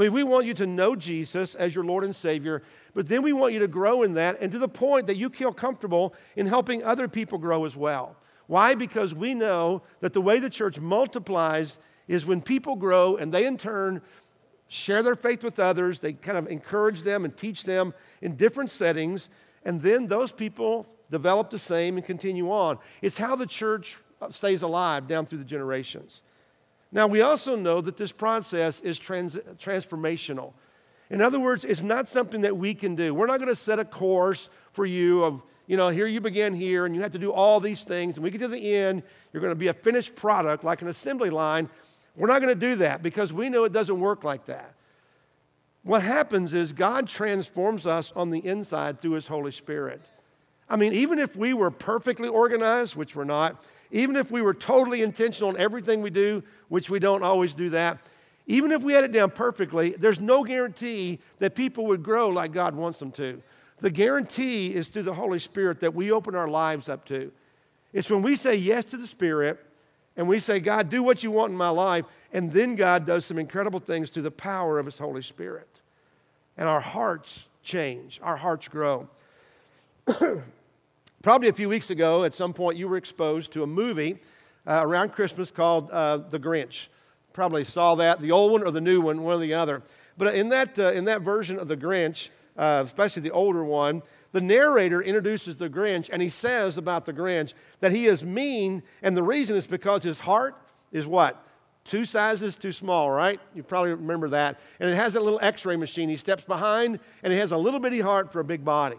I 0.00 0.05
mean, 0.05 0.14
we 0.14 0.23
want 0.23 0.47
you 0.47 0.55
to 0.55 0.67
know 0.67 0.97
Jesus 0.97 1.55
as 1.55 1.75
your 1.75 1.85
Lord 1.85 2.05
and 2.05 2.17
Savior, 2.17 2.62
but 2.94 3.06
then 3.06 3.20
we 3.20 3.35
want 3.35 3.52
you 3.52 3.58
to 3.58 3.69
grow 3.69 4.02
in 4.02 4.14
that 4.14 4.38
and 4.41 4.50
to 4.50 4.58
the 4.58 4.67
point 4.67 5.06
that 5.08 5.19
you 5.19 5.29
feel 5.29 5.52
comfortable 5.52 6.14
in 6.37 6.47
helping 6.47 6.82
other 6.82 7.06
people 7.06 7.37
grow 7.37 7.67
as 7.67 7.76
well. 7.76 8.17
Why? 8.47 8.75
Because 8.75 9.14
we 9.14 9.35
know 9.35 9.82
that 10.00 10.14
the 10.14 10.23
way 10.23 10.38
the 10.38 10.49
church 10.49 10.81
multiplies 10.81 11.79
is 12.08 12.25
when 12.25 12.41
people 12.41 12.76
grow 12.76 13.17
and 13.17 13.31
they 13.31 13.44
in 13.44 13.58
turn 13.58 14.00
share 14.69 15.02
their 15.02 15.14
faith 15.14 15.44
with 15.44 15.61
others, 15.61 15.99
they 16.00 16.14
kind 16.14 16.38
of 16.38 16.47
encourage 16.47 17.02
them 17.02 17.26
and 17.26 17.37
teach 17.37 17.64
them 17.64 17.93
in 18.23 18.37
different 18.37 18.70
settings, 18.70 19.29
and 19.67 19.82
then 19.82 20.06
those 20.06 20.32
people 20.32 20.87
develop 21.11 21.50
the 21.50 21.58
same 21.58 21.99
and 21.99 22.06
continue 22.06 22.50
on. 22.50 22.79
It's 23.02 23.19
how 23.19 23.37
the 23.37 23.47
church 23.47 23.99
stays 24.31 24.62
alive 24.62 25.06
down 25.06 25.26
through 25.26 25.38
the 25.38 25.44
generations. 25.44 26.23
Now, 26.92 27.06
we 27.06 27.20
also 27.20 27.54
know 27.54 27.81
that 27.81 27.96
this 27.96 28.12
process 28.12 28.81
is 28.81 28.98
trans- 28.98 29.37
transformational. 29.58 30.52
In 31.08 31.20
other 31.20 31.40
words, 31.40 31.64
it's 31.64 31.82
not 31.82 32.08
something 32.08 32.40
that 32.42 32.56
we 32.56 32.75
can 32.75 32.94
do. 32.94 33.14
We're 33.14 33.26
not 33.26 33.38
going 33.38 33.48
to 33.48 33.54
set 33.54 33.78
a 33.78 33.84
course 33.84 34.48
for 34.72 34.87
you 34.87 35.25
of, 35.25 35.42
you 35.66 35.76
know, 35.76 35.88
here 35.88 36.06
you 36.06 36.20
begin 36.20 36.54
here 36.54 36.87
and 36.87 36.94
you 36.94 37.02
have 37.02 37.12
to 37.12 37.19
do 37.19 37.32
all 37.32 37.60
these 37.60 37.82
things. 37.82 38.16
And 38.16 38.25
we 38.25 38.31
get 38.31 38.38
to 38.38 38.48
the 38.48 38.75
end, 38.75 39.02
you're 39.32 39.40
going 39.40 39.52
to 39.52 39.58
be 39.58 39.69
a 39.69 39.72
finished 39.72 40.14
product 40.16 40.64
like 40.64 40.82
an 40.82 40.88
assembly 40.88 41.31
line. 41.31 41.69
We're 42.16 42.28
not 42.28 42.40
going 42.40 42.54
to 42.54 42.60
do 42.60 42.76
that 42.76 43.02
because 43.02 43.32
we 43.32 43.48
know 43.48 43.64
it 43.64 43.72
doesn't 43.72 43.98
work 43.98 44.25
like 44.25 44.46
that. 44.46 44.75
What 45.82 46.02
happens 46.02 46.54
is 46.54 46.72
God 46.72 47.08
transforms 47.08 47.87
us 47.87 48.12
on 48.14 48.31
the 48.31 48.44
inside 48.44 49.00
through 49.00 49.12
His 49.12 49.28
Holy 49.28 49.52
Spirit. 49.52 50.02
I 50.70 50.76
mean, 50.76 50.93
even 50.93 51.19
if 51.19 51.34
we 51.34 51.52
were 51.52 51.72
perfectly 51.72 52.28
organized, 52.28 52.94
which 52.94 53.17
we're 53.17 53.25
not, 53.25 53.62
even 53.90 54.14
if 54.14 54.31
we 54.31 54.40
were 54.40 54.55
totally 54.55 55.02
intentional 55.02 55.50
in 55.50 55.61
everything 55.61 56.00
we 56.00 56.11
do, 56.11 56.44
which 56.69 56.88
we 56.88 57.00
don't 57.00 57.25
always 57.25 57.55
do 57.55 57.70
that, 57.70 57.99
even 58.46 58.70
if 58.70 58.82
we 58.82 58.93
had 58.93 59.02
it 59.02 59.11
down 59.11 59.31
perfectly, 59.32 59.90
there's 59.90 60.20
no 60.20 60.44
guarantee 60.44 61.19
that 61.40 61.56
people 61.56 61.87
would 61.87 62.05
grow 62.05 62.28
like 62.28 62.52
God 62.52 62.76
wants 62.76 63.00
them 63.00 63.11
to. 63.12 63.43
The 63.78 63.90
guarantee 63.90 64.72
is 64.72 64.88
through 64.88 65.02
the 65.02 65.14
Holy 65.14 65.40
Spirit 65.40 65.81
that 65.81 65.94
we 65.94 66.12
open 66.12 66.37
our 66.37 66.49
lives 66.49 66.88
up 66.88 67.05
to. 67.06 67.32
It's 67.93 68.08
when 68.08 68.23
we 68.23 68.37
say 68.37 68.55
yes 68.55 68.84
to 68.87 68.96
the 68.96 69.08
Spirit 69.08 69.58
and 70.16 70.28
we 70.28 70.38
say, 70.38 70.61
God, 70.61 70.88
do 70.88 71.02
what 71.02 71.25
you 71.25 71.32
want 71.32 71.50
in 71.50 71.56
my 71.56 71.70
life, 71.70 72.05
and 72.32 72.52
then 72.52 72.76
God 72.76 73.06
does 73.06 73.25
some 73.25 73.38
incredible 73.38 73.81
things 73.81 74.11
through 74.11 74.23
the 74.23 74.31
power 74.31 74.78
of 74.78 74.87
His 74.87 74.99
Holy 74.99 75.23
Spirit. 75.23 75.81
And 76.56 76.69
our 76.69 76.81
hearts 76.81 77.49
change, 77.64 78.20
our 78.23 78.37
hearts 78.37 78.69
grow. 78.69 79.08
Probably 81.22 81.49
a 81.49 81.52
few 81.52 81.69
weeks 81.69 81.90
ago, 81.90 82.25
at 82.25 82.32
some 82.32 82.55
point, 82.55 82.78
you 82.78 82.88
were 82.88 82.96
exposed 82.96 83.52
to 83.52 83.62
a 83.62 83.67
movie 83.67 84.19
uh, 84.67 84.81
around 84.82 85.12
Christmas 85.12 85.50
called 85.50 85.90
uh, 85.90 86.17
The 86.17 86.38
Grinch. 86.38 86.87
Probably 87.34 87.62
saw 87.62 87.94
that, 87.96 88.20
the 88.20 88.32
old 88.32 88.52
one 88.52 88.62
or 88.62 88.70
the 88.70 88.81
new 88.81 89.02
one, 89.02 89.22
one 89.22 89.37
or 89.37 89.38
the 89.38 89.52
other. 89.52 89.82
But 90.17 90.34
in 90.34 90.49
that, 90.49 90.78
uh, 90.78 90.93
in 90.93 91.05
that 91.05 91.20
version 91.20 91.58
of 91.58 91.69
The 91.69 91.76
Grinch, 91.76 92.31
uh, 92.56 92.84
especially 92.87 93.20
the 93.20 93.32
older 93.32 93.62
one, 93.62 94.02
the 94.32 94.40
narrator 94.40 95.02
introduces 95.02 95.56
the 95.56 95.69
Grinch 95.69 96.08
and 96.11 96.22
he 96.22 96.31
says 96.31 96.78
about 96.78 97.05
the 97.05 97.12
Grinch 97.12 97.52
that 97.81 97.93
he 97.93 98.06
is 98.06 98.25
mean, 98.25 98.82
and 99.02 99.14
the 99.14 99.23
reason 99.23 99.56
is 99.56 99.66
because 99.66 100.02
his 100.02 100.20
heart 100.20 100.56
is 100.90 101.06
what? 101.06 101.46
Two 101.84 102.06
sizes 102.06 102.56
too 102.56 102.73
small, 102.73 103.11
right? 103.11 103.38
You 103.55 103.62
probably 103.62 103.90
remember 103.90 104.31
that. 104.31 104.58
And 104.78 104.88
it 104.88 104.96
has 104.96 105.16
a 105.16 105.20
little 105.20 105.38
x 105.43 105.66
ray 105.66 105.76
machine. 105.76 106.08
He 106.08 106.16
steps 106.16 106.44
behind 106.44 106.99
and 107.23 107.31
he 107.31 107.38
has 107.38 107.52
a 107.52 107.58
little 107.58 107.81
bitty 107.81 108.00
heart 108.00 108.32
for 108.32 108.40
a 108.40 108.44
big 108.44 108.64
body. 108.64 108.96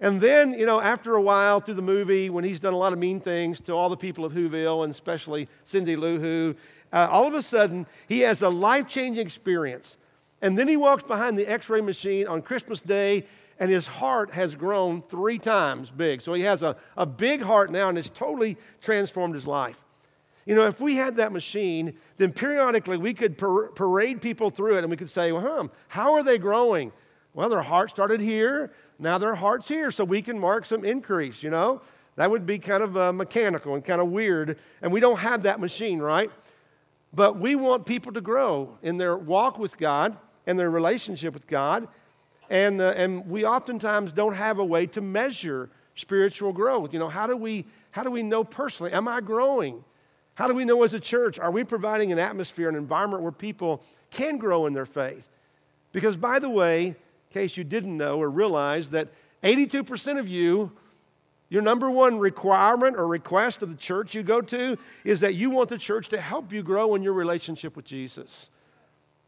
And 0.00 0.20
then, 0.20 0.52
you 0.52 0.66
know, 0.66 0.80
after 0.80 1.14
a 1.14 1.22
while 1.22 1.60
through 1.60 1.74
the 1.74 1.82
movie, 1.82 2.28
when 2.28 2.44
he's 2.44 2.60
done 2.60 2.74
a 2.74 2.76
lot 2.76 2.92
of 2.92 2.98
mean 2.98 3.18
things 3.18 3.60
to 3.60 3.72
all 3.72 3.88
the 3.88 3.96
people 3.96 4.24
of 4.24 4.32
Whoville, 4.32 4.84
and 4.84 4.90
especially 4.90 5.48
Cindy 5.64 5.96
Lou 5.96 6.18
Who, 6.18 6.54
uh, 6.92 7.08
all 7.10 7.26
of 7.26 7.34
a 7.34 7.42
sudden 7.42 7.86
he 8.08 8.20
has 8.20 8.42
a 8.42 8.48
life 8.48 8.88
changing 8.88 9.24
experience. 9.24 9.96
And 10.42 10.58
then 10.58 10.68
he 10.68 10.76
walks 10.76 11.02
behind 11.02 11.38
the 11.38 11.46
x 11.46 11.70
ray 11.70 11.80
machine 11.80 12.26
on 12.26 12.42
Christmas 12.42 12.82
Day, 12.82 13.26
and 13.58 13.70
his 13.70 13.86
heart 13.86 14.32
has 14.32 14.54
grown 14.54 15.00
three 15.00 15.38
times 15.38 15.90
big. 15.90 16.20
So 16.20 16.34
he 16.34 16.42
has 16.42 16.62
a, 16.62 16.76
a 16.96 17.06
big 17.06 17.40
heart 17.40 17.72
now, 17.72 17.88
and 17.88 17.96
it's 17.96 18.10
totally 18.10 18.58
transformed 18.82 19.34
his 19.34 19.46
life. 19.46 19.82
You 20.44 20.54
know, 20.54 20.66
if 20.66 20.78
we 20.78 20.94
had 20.94 21.16
that 21.16 21.32
machine, 21.32 21.94
then 22.18 22.32
periodically 22.32 22.98
we 22.98 23.14
could 23.14 23.36
par- 23.36 23.68
parade 23.68 24.20
people 24.20 24.50
through 24.50 24.76
it 24.76 24.84
and 24.84 24.90
we 24.90 24.96
could 24.96 25.10
say, 25.10 25.32
well, 25.32 25.42
huh, 25.42 25.68
how 25.88 26.12
are 26.12 26.22
they 26.22 26.38
growing? 26.38 26.92
Well, 27.34 27.48
their 27.48 27.62
heart 27.62 27.90
started 27.90 28.20
here, 28.20 28.72
now 28.98 29.18
their 29.18 29.34
heart's 29.34 29.68
here, 29.68 29.90
so 29.90 30.04
we 30.04 30.22
can 30.22 30.38
mark 30.38 30.64
some 30.64 30.84
increase, 30.84 31.42
you 31.42 31.50
know? 31.50 31.82
That 32.16 32.30
would 32.30 32.46
be 32.46 32.58
kind 32.58 32.82
of 32.82 32.96
uh, 32.96 33.12
mechanical 33.12 33.74
and 33.74 33.84
kind 33.84 34.00
of 34.00 34.08
weird. 34.08 34.58
And 34.80 34.90
we 34.90 35.00
don't 35.00 35.18
have 35.18 35.42
that 35.42 35.60
machine, 35.60 35.98
right? 35.98 36.30
But 37.12 37.38
we 37.38 37.54
want 37.54 37.84
people 37.84 38.12
to 38.12 38.20
grow 38.20 38.78
in 38.82 38.96
their 38.96 39.16
walk 39.16 39.58
with 39.58 39.76
God 39.76 40.16
and 40.46 40.58
their 40.58 40.70
relationship 40.70 41.34
with 41.34 41.46
God. 41.46 41.88
And, 42.48 42.80
uh, 42.80 42.94
and 42.96 43.28
we 43.28 43.44
oftentimes 43.44 44.12
don't 44.12 44.34
have 44.34 44.58
a 44.58 44.64
way 44.64 44.86
to 44.86 45.00
measure 45.00 45.68
spiritual 45.94 46.52
growth. 46.52 46.92
You 46.92 46.98
know, 46.98 47.08
how 47.08 47.26
do 47.26 47.36
we, 47.36 47.66
how 47.90 48.02
do 48.02 48.10
we 48.10 48.22
know 48.22 48.44
personally? 48.44 48.92
Am 48.92 49.08
I 49.08 49.20
growing? 49.20 49.84
How 50.34 50.46
do 50.48 50.54
we 50.54 50.64
know 50.64 50.82
as 50.84 50.94
a 50.94 51.00
church? 51.00 51.38
Are 51.38 51.50
we 51.50 51.64
providing 51.64 52.12
an 52.12 52.18
atmosphere, 52.18 52.68
an 52.68 52.76
environment 52.76 53.22
where 53.22 53.32
people 53.32 53.82
can 54.10 54.38
grow 54.38 54.66
in 54.66 54.72
their 54.72 54.86
faith? 54.86 55.28
Because, 55.92 56.16
by 56.16 56.38
the 56.38 56.50
way, 56.50 56.94
case 57.36 57.58
you 57.58 57.64
didn't 57.64 57.96
know 57.96 58.18
or 58.18 58.30
realize 58.30 58.90
that 58.90 59.08
82% 59.42 60.18
of 60.18 60.26
you, 60.26 60.72
your 61.50 61.60
number 61.60 61.90
one 61.90 62.18
requirement 62.18 62.96
or 62.96 63.06
request 63.06 63.62
of 63.62 63.68
the 63.68 63.76
church 63.76 64.14
you 64.14 64.22
go 64.22 64.40
to 64.40 64.78
is 65.04 65.20
that 65.20 65.34
you 65.34 65.50
want 65.50 65.68
the 65.68 65.76
church 65.76 66.08
to 66.08 66.20
help 66.20 66.50
you 66.50 66.62
grow 66.62 66.94
in 66.94 67.02
your 67.02 67.12
relationship 67.12 67.76
with 67.76 67.84
Jesus. 67.84 68.48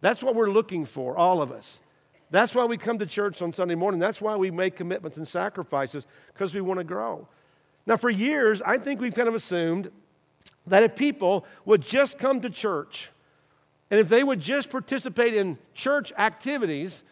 That's 0.00 0.22
what 0.22 0.34
we're 0.34 0.50
looking 0.50 0.86
for, 0.86 1.18
all 1.18 1.42
of 1.42 1.52
us. 1.52 1.82
That's 2.30 2.54
why 2.54 2.64
we 2.64 2.78
come 2.78 2.98
to 2.98 3.06
church 3.06 3.42
on 3.42 3.52
Sunday 3.52 3.74
morning. 3.74 4.00
That's 4.00 4.20
why 4.22 4.36
we 4.36 4.50
make 4.50 4.74
commitments 4.74 5.18
and 5.18 5.28
sacrifices, 5.28 6.06
because 6.32 6.54
we 6.54 6.62
want 6.62 6.80
to 6.80 6.84
grow. 6.84 7.28
Now, 7.84 7.98
for 7.98 8.08
years, 8.10 8.62
I 8.62 8.78
think 8.78 9.00
we've 9.00 9.14
kind 9.14 9.28
of 9.28 9.34
assumed 9.34 9.90
that 10.66 10.82
if 10.82 10.96
people 10.96 11.44
would 11.66 11.82
just 11.82 12.18
come 12.18 12.40
to 12.40 12.48
church, 12.48 13.10
And 13.90 13.98
if 13.98 14.08
they 14.08 14.22
would 14.22 14.40
just 14.40 14.70
participate 14.70 15.34
in 15.34 15.58
church 15.74 16.12
activities, 16.18 17.02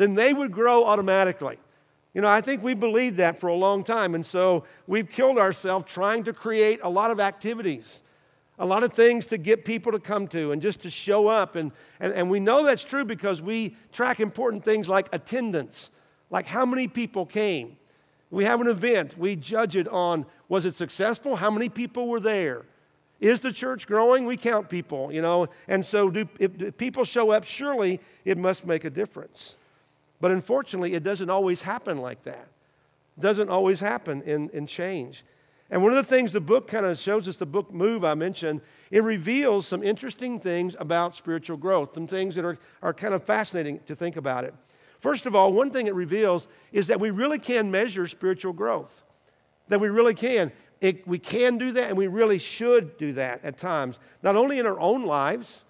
then 0.00 0.14
they 0.14 0.32
would 0.32 0.50
grow 0.50 0.84
automatically. 0.84 1.58
You 2.14 2.22
know, 2.22 2.28
I 2.28 2.40
think 2.40 2.62
we 2.62 2.74
believed 2.74 3.18
that 3.18 3.38
for 3.38 3.48
a 3.48 3.54
long 3.54 3.84
time. 3.84 4.14
And 4.14 4.24
so 4.24 4.64
we've 4.86 5.08
killed 5.08 5.38
ourselves 5.38 5.84
trying 5.86 6.24
to 6.24 6.32
create 6.32 6.80
a 6.82 6.88
lot 6.88 7.10
of 7.10 7.20
activities, 7.20 8.02
a 8.58 8.64
lot 8.64 8.82
of 8.82 8.92
things 8.92 9.26
to 9.26 9.38
get 9.38 9.64
people 9.64 9.92
to 9.92 10.00
come 10.00 10.26
to 10.28 10.52
and 10.52 10.60
just 10.60 10.80
to 10.80 10.90
show 10.90 11.28
up. 11.28 11.54
And, 11.54 11.70
and, 12.00 12.12
and 12.14 12.30
we 12.30 12.40
know 12.40 12.64
that's 12.64 12.82
true 12.82 13.04
because 13.04 13.42
we 13.42 13.76
track 13.92 14.20
important 14.20 14.64
things 14.64 14.88
like 14.88 15.08
attendance, 15.12 15.90
like 16.30 16.46
how 16.46 16.64
many 16.64 16.88
people 16.88 17.26
came. 17.26 17.76
We 18.30 18.44
have 18.44 18.60
an 18.60 18.68
event, 18.68 19.18
we 19.18 19.36
judge 19.36 19.76
it 19.76 19.88
on 19.88 20.24
was 20.48 20.64
it 20.64 20.74
successful? 20.74 21.36
How 21.36 21.50
many 21.50 21.68
people 21.68 22.08
were 22.08 22.20
there? 22.20 22.64
Is 23.20 23.40
the 23.40 23.52
church 23.52 23.86
growing? 23.86 24.24
We 24.24 24.36
count 24.36 24.68
people, 24.68 25.12
you 25.12 25.20
know. 25.22 25.46
And 25.68 25.84
so, 25.84 26.10
do, 26.10 26.28
if 26.40 26.76
people 26.76 27.04
show 27.04 27.30
up, 27.30 27.44
surely 27.44 28.00
it 28.24 28.38
must 28.38 28.66
make 28.66 28.84
a 28.84 28.90
difference. 28.90 29.58
But 30.20 30.30
unfortunately, 30.30 30.94
it 30.94 31.02
doesn't 31.02 31.30
always 31.30 31.62
happen 31.62 31.98
like 31.98 32.22
that. 32.24 32.48
It 33.16 33.20
doesn't 33.20 33.48
always 33.48 33.80
happen 33.80 34.22
in, 34.22 34.50
in 34.50 34.66
change. 34.66 35.24
And 35.70 35.82
one 35.82 35.92
of 35.92 35.96
the 35.96 36.04
things 36.04 36.32
the 36.32 36.40
book 36.40 36.66
kind 36.66 36.84
of 36.84 36.98
shows 36.98 37.28
us, 37.28 37.36
the 37.36 37.46
book 37.46 37.72
Move 37.72 38.04
I 38.04 38.14
mentioned, 38.14 38.60
it 38.90 39.04
reveals 39.04 39.66
some 39.66 39.84
interesting 39.84 40.40
things 40.40 40.74
about 40.80 41.14
spiritual 41.14 41.56
growth, 41.56 41.94
some 41.94 42.08
things 42.08 42.34
that 42.34 42.44
are, 42.44 42.58
are 42.82 42.92
kind 42.92 43.14
of 43.14 43.22
fascinating 43.22 43.78
to 43.86 43.94
think 43.94 44.16
about 44.16 44.44
it. 44.44 44.52
First 44.98 45.26
of 45.26 45.34
all, 45.34 45.52
one 45.52 45.70
thing 45.70 45.86
it 45.86 45.94
reveals 45.94 46.48
is 46.72 46.88
that 46.88 47.00
we 47.00 47.10
really 47.10 47.38
can 47.38 47.70
measure 47.70 48.06
spiritual 48.06 48.52
growth, 48.52 49.02
that 49.68 49.80
we 49.80 49.88
really 49.88 50.14
can. 50.14 50.52
It, 50.80 51.06
we 51.06 51.18
can 51.18 51.56
do 51.56 51.72
that, 51.72 51.88
and 51.88 51.96
we 51.96 52.08
really 52.08 52.38
should 52.38 52.98
do 52.98 53.12
that 53.12 53.44
at 53.44 53.56
times, 53.56 53.98
not 54.22 54.34
only 54.34 54.58
in 54.58 54.66
our 54.66 54.80
own 54.80 55.04
lives. 55.04 55.64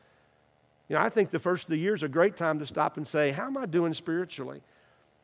You 0.90 0.96
know, 0.96 1.02
I 1.02 1.08
think 1.08 1.30
the 1.30 1.38
first 1.38 1.64
of 1.64 1.70
the 1.70 1.76
year 1.76 1.94
is 1.94 2.02
a 2.02 2.08
great 2.08 2.36
time 2.36 2.58
to 2.58 2.66
stop 2.66 2.96
and 2.96 3.06
say, 3.06 3.30
How 3.30 3.46
am 3.46 3.56
I 3.56 3.64
doing 3.64 3.94
spiritually? 3.94 4.60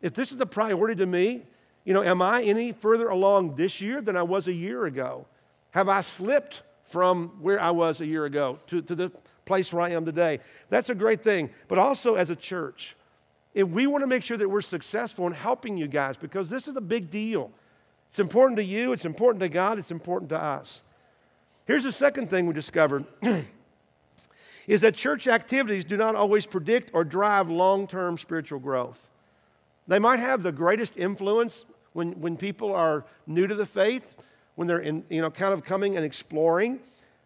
If 0.00 0.14
this 0.14 0.30
is 0.30 0.38
the 0.38 0.46
priority 0.46 0.94
to 0.94 1.06
me, 1.06 1.42
you 1.84 1.92
know, 1.92 2.04
am 2.04 2.22
I 2.22 2.44
any 2.44 2.70
further 2.70 3.08
along 3.08 3.56
this 3.56 3.80
year 3.80 4.00
than 4.00 4.16
I 4.16 4.22
was 4.22 4.46
a 4.46 4.52
year 4.52 4.86
ago? 4.86 5.26
Have 5.72 5.88
I 5.88 6.02
slipped 6.02 6.62
from 6.84 7.30
where 7.40 7.60
I 7.60 7.72
was 7.72 8.00
a 8.00 8.06
year 8.06 8.26
ago 8.26 8.60
to, 8.68 8.80
to 8.80 8.94
the 8.94 9.10
place 9.44 9.72
where 9.72 9.82
I 9.82 9.90
am 9.90 10.04
today? 10.04 10.38
That's 10.68 10.88
a 10.88 10.94
great 10.94 11.24
thing. 11.24 11.50
But 11.66 11.78
also 11.78 12.14
as 12.14 12.30
a 12.30 12.36
church, 12.36 12.94
if 13.52 13.66
we 13.66 13.88
want 13.88 14.02
to 14.02 14.06
make 14.06 14.22
sure 14.22 14.36
that 14.36 14.48
we're 14.48 14.60
successful 14.60 15.26
in 15.26 15.32
helping 15.32 15.76
you 15.76 15.88
guys, 15.88 16.16
because 16.16 16.48
this 16.48 16.68
is 16.68 16.76
a 16.76 16.80
big 16.80 17.10
deal. 17.10 17.50
It's 18.10 18.20
important 18.20 18.56
to 18.58 18.64
you, 18.64 18.92
it's 18.92 19.04
important 19.04 19.40
to 19.40 19.48
God, 19.48 19.78
it's 19.78 19.90
important 19.90 20.28
to 20.28 20.40
us. 20.40 20.84
Here's 21.66 21.82
the 21.82 21.90
second 21.90 22.30
thing 22.30 22.46
we 22.46 22.54
discovered 22.54 23.04
is 24.66 24.80
that 24.80 24.94
church 24.94 25.28
activities 25.28 25.84
do 25.84 25.96
not 25.96 26.14
always 26.14 26.46
predict 26.46 26.90
or 26.92 27.04
drive 27.04 27.48
long 27.48 27.86
term 27.86 28.18
spiritual 28.18 28.58
growth. 28.58 29.08
They 29.86 29.98
might 29.98 30.18
have 30.18 30.42
the 30.42 30.52
greatest 30.52 30.96
influence 30.96 31.64
when, 31.92 32.20
when 32.20 32.36
people 32.36 32.74
are 32.74 33.04
new 33.26 33.46
to 33.46 33.54
the 33.54 33.66
faith, 33.66 34.16
when 34.56 34.66
they're 34.66 34.80
in, 34.80 35.04
you 35.08 35.20
know, 35.20 35.30
kind 35.30 35.54
of 35.54 35.64
coming 35.64 35.96
and 35.96 36.04
exploring. 36.04 36.80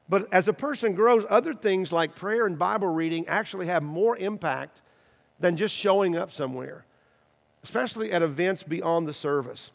But 0.09 0.33
as 0.33 0.49
a 0.49 0.53
person 0.53 0.95
grows, 0.95 1.25
other 1.31 1.55
things 1.55 1.93
like 1.93 2.15
prayer 2.15 2.47
and 2.47 2.59
Bible 2.59 2.89
reading 2.89 3.27
actually 3.29 3.67
have 3.67 3.83
more 3.83 4.17
impact 4.17 4.83
than 5.39 5.57
just 5.57 5.75
showing 5.75 6.17
up 6.17 6.33
somewhere, 6.33 6.85
especially 7.63 8.13
at 8.13 8.21
events 8.21 8.63
beyond 8.63 9.09
the 9.09 9.13
service. 9.13 9.71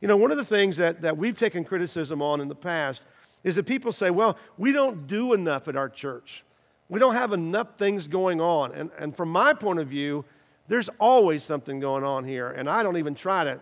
You 0.00 0.06
know, 0.06 0.16
one 0.16 0.30
of 0.30 0.36
the 0.36 0.44
things 0.44 0.76
that, 0.76 1.00
that 1.00 1.16
we've 1.16 1.36
taken 1.36 1.64
criticism 1.64 2.22
on 2.22 2.40
in 2.40 2.48
the 2.48 2.54
past 2.54 3.02
is 3.42 3.56
that 3.56 3.66
people 3.66 3.90
say, 3.90 4.10
well, 4.10 4.36
we 4.56 4.72
don't 4.72 5.06
do 5.06 5.32
enough 5.32 5.66
at 5.66 5.76
our 5.76 5.88
church. 5.88 6.44
We 6.88 6.98
don't 6.98 7.14
have 7.14 7.32
enough 7.32 7.76
things 7.76 8.08
going 8.08 8.40
on. 8.40 8.72
And, 8.72 8.90
and 8.98 9.16
from 9.16 9.30
my 9.30 9.52
point 9.52 9.78
of 9.78 9.88
view, 9.88 10.24
there's 10.68 10.88
always 10.98 11.42
something 11.42 11.80
going 11.80 12.04
on 12.04 12.24
here. 12.24 12.48
And 12.48 12.68
I 12.68 12.82
don't 12.82 12.96
even 12.96 13.14
try 13.14 13.44
to 13.44 13.60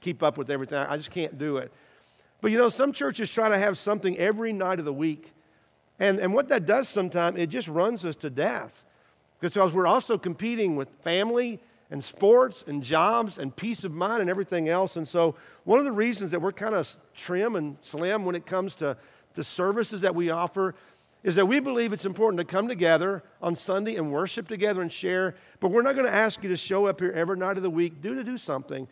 keep 0.00 0.22
up 0.22 0.36
with 0.36 0.50
everything, 0.50 0.78
I 0.78 0.96
just 0.96 1.10
can't 1.10 1.38
do 1.38 1.56
it. 1.56 1.72
But 2.40 2.50
you 2.50 2.58
know, 2.58 2.68
some 2.68 2.92
churches 2.92 3.30
try 3.30 3.48
to 3.48 3.58
have 3.58 3.78
something 3.78 4.16
every 4.18 4.52
night 4.52 4.78
of 4.78 4.84
the 4.84 4.92
week. 4.92 5.32
And, 5.98 6.18
and 6.18 6.32
what 6.32 6.48
that 6.48 6.66
does 6.66 6.88
sometimes, 6.88 7.38
it 7.38 7.48
just 7.48 7.68
runs 7.68 8.04
us 8.04 8.16
to 8.16 8.30
death. 8.30 8.84
Because 9.40 9.72
we're 9.72 9.86
also 9.86 10.18
competing 10.18 10.76
with 10.76 10.88
family 11.02 11.60
and 11.90 12.04
sports 12.04 12.62
and 12.66 12.82
jobs 12.82 13.38
and 13.38 13.54
peace 13.54 13.84
of 13.84 13.92
mind 13.92 14.20
and 14.20 14.30
everything 14.30 14.68
else. 14.68 14.96
And 14.96 15.08
so, 15.08 15.34
one 15.64 15.78
of 15.78 15.84
the 15.84 15.92
reasons 15.92 16.30
that 16.30 16.40
we're 16.40 16.52
kind 16.52 16.74
of 16.74 16.94
trim 17.14 17.56
and 17.56 17.76
slim 17.80 18.24
when 18.24 18.34
it 18.34 18.46
comes 18.46 18.74
to 18.76 18.96
the 19.34 19.44
services 19.44 20.02
that 20.02 20.14
we 20.14 20.30
offer 20.30 20.74
is 21.22 21.36
that 21.36 21.46
we 21.46 21.60
believe 21.60 21.92
it's 21.92 22.06
important 22.06 22.38
to 22.38 22.44
come 22.44 22.66
together 22.66 23.22
on 23.42 23.54
Sunday 23.54 23.96
and 23.96 24.10
worship 24.10 24.48
together 24.48 24.80
and 24.80 24.92
share. 24.92 25.34
But 25.60 25.68
we're 25.70 25.82
not 25.82 25.94
going 25.94 26.06
to 26.06 26.14
ask 26.14 26.42
you 26.42 26.48
to 26.48 26.56
show 26.56 26.86
up 26.86 27.00
here 27.00 27.12
every 27.12 27.36
night 27.36 27.56
of 27.56 27.62
the 27.62 27.70
week, 27.70 28.00
do 28.00 28.14
to 28.14 28.24
do 28.24 28.38
something, 28.38 28.88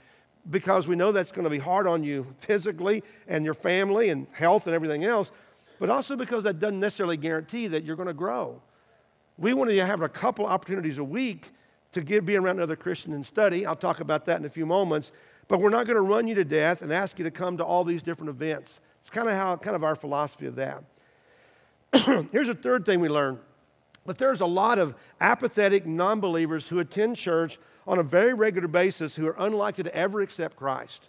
because 0.51 0.87
we 0.87 0.97
know 0.97 1.13
that's 1.13 1.33
going 1.33 1.45
to 1.45 1.51
be 1.51 1.59
hard 1.59 1.87
on 1.87 2.05
you 2.05 2.27
physically 2.39 3.03
and 3.27 3.45
your 3.45 3.55
family 3.55 4.11
and 4.11 4.27
health 4.33 4.67
and 4.67 4.75
everything 4.75 5.05
else, 5.05 5.31
but 5.79 5.89
also 5.91 6.17
because 6.17 6.45
that 6.45 6.59
doesn't 6.59 6.81
necessarily 6.81 7.17
guarantee 7.17 7.67
that 7.69 7.85
you're 7.85 7.97
going 7.97 8.09
to 8.09 8.15
grow. 8.15 8.61
We 9.39 9.55
want 9.55 9.71
to 9.71 9.87
have 9.87 10.03
a 10.03 10.09
couple 10.09 10.47
opportunities 10.47 10.99
a 10.99 11.05
week 11.05 11.51
to 11.93 12.03
get, 12.03 12.27
be 12.27 12.37
around 12.37 12.61
other 12.61 12.77
Christians 12.77 13.15
and 13.15 13.25
study. 13.25 13.65
I'll 13.65 13.77
talk 13.77 14.01
about 14.01 14.27
that 14.27 14.39
in 14.39 14.45
a 14.45 14.51
few 14.51 14.67
moments. 14.67 15.13
But 15.47 15.61
we're 15.61 15.71
not 15.71 15.87
going 15.87 15.97
to 15.97 16.03
run 16.03 16.29
you 16.29 16.35
to 16.35 16.45
death 16.45 16.83
and 16.83 16.93
ask 16.93 17.19
you 17.19 17.25
to 17.25 17.31
come 17.31 17.57
to 17.57 17.65
all 17.65 17.83
these 17.83 18.03
different 18.03 18.29
events. 18.29 18.81
It's 19.01 19.09
kind 19.09 19.29
of 19.29 19.35
how 19.35 19.57
kind 19.57 19.75
of 19.75 19.83
our 19.83 19.95
philosophy 19.95 20.47
of 20.47 20.57
that. 20.57 20.85
Here's 22.33 22.49
a 22.49 22.55
third 22.55 22.85
thing 22.85 23.01
we 23.01 23.09
learn. 23.09 23.41
But 24.07 24.19
there's 24.19 24.41
a 24.41 24.47
lot 24.47 24.79
of 24.79 24.95
apathetic 25.21 25.87
non 25.87 26.21
believers 26.21 26.69
who 26.69 26.79
attend 26.79 27.17
church 27.17 27.59
on 27.87 27.99
a 27.99 28.03
very 28.03 28.35
regular 28.35 28.69
basis 28.69 29.17
who 29.17 29.27
are 29.27 29.37
unlikely 29.39 29.85
to 29.85 29.95
ever 29.95 30.21
accept 30.21 30.57
Christ. 30.57 31.09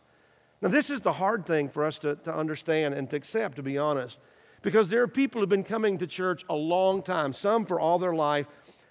Now, 0.61 0.69
this 0.69 0.89
is 0.89 1.01
the 1.01 1.13
hard 1.13 1.45
thing 1.45 1.69
for 1.69 1.85
us 1.85 1.99
to, 1.99 2.15
to 2.17 2.33
understand 2.33 2.93
and 2.93 3.09
to 3.09 3.15
accept, 3.15 3.55
to 3.55 3.63
be 3.63 3.77
honest, 3.77 4.17
because 4.61 4.89
there 4.89 5.01
are 5.01 5.07
people 5.07 5.39
who've 5.39 5.49
been 5.49 5.63
coming 5.63 5.97
to 5.99 6.07
church 6.07 6.43
a 6.49 6.55
long 6.55 7.01
time, 7.01 7.31
some 7.31 7.65
for 7.65 7.79
all 7.79 7.97
their 7.97 8.13
life, 8.13 8.47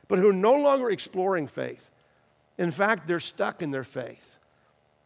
but 0.08 0.18
who 0.18 0.30
are 0.30 0.32
no 0.32 0.54
longer 0.54 0.88
exploring 0.88 1.46
faith. 1.46 1.90
In 2.56 2.70
fact, 2.70 3.06
they're 3.06 3.20
stuck 3.20 3.60
in 3.60 3.70
their 3.70 3.84
faith. 3.84 4.38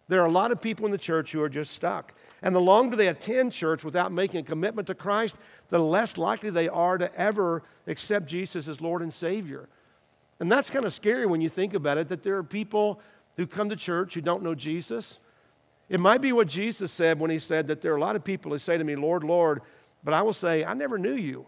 There 0.09 0.23
are 0.23 0.27
a 0.27 0.31
lot 0.31 0.53
of 0.53 0.63
people 0.63 0.87
in 0.87 0.93
the 0.93 0.99
church 0.99 1.33
who 1.33 1.43
are 1.43 1.49
just 1.49 1.73
stuck. 1.73 2.15
And 2.43 2.55
the 2.55 2.61
longer 2.61 2.97
they 2.97 3.09
attend 3.09 3.53
church 3.53 3.85
without 3.85 4.11
making 4.11 4.41
a 4.41 4.43
commitment 4.43 4.89
to 4.89 4.95
Christ, 4.95 5.37
the 5.69 5.79
less 5.79 6.19
likely 6.19 6.51
they 6.51 6.69
are 6.69 6.99
to 6.99 7.15
ever 7.19 7.63
accept 7.87 8.27
Jesus 8.27 8.67
as 8.67 8.81
Lord 8.81 9.01
and 9.01 9.15
Savior. 9.15 9.69
And 10.41 10.51
that's 10.51 10.69
kind 10.69 10.85
of 10.85 10.93
scary 10.93 11.25
when 11.25 11.41
you 11.41 11.49
think 11.49 11.73
about 11.73 11.99
it 11.99 12.09
that 12.09 12.25
there 12.25 12.37
are 12.37 12.43
people 12.43 13.01
who 13.37 13.47
come 13.47 13.69
to 13.69 13.77
church 13.77 14.15
who 14.15 14.21
don't 14.21 14.43
know 14.43 14.57
Jesus. 14.57 15.21
It 15.89 16.01
might 16.01 16.21
be 16.21 16.33
what 16.33 16.49
Jesus 16.49 16.91
said 16.91 17.21
when 17.21 17.31
he 17.31 17.39
said 17.39 17.69
that 17.69 17.81
there 17.81 17.93
are 17.93 17.97
a 17.97 18.01
lot 18.01 18.17
of 18.17 18.25
people 18.25 18.51
who 18.51 18.59
say 18.59 18.77
to 18.77 18.85
me, 18.85 18.97
Lord, 18.97 19.23
Lord, 19.23 19.63
but 20.03 20.13
I 20.13 20.23
will 20.23 20.33
say, 20.33 20.65
I 20.65 20.75
never 20.75 20.99
knew 20.99 21.15
you. 21.15 21.47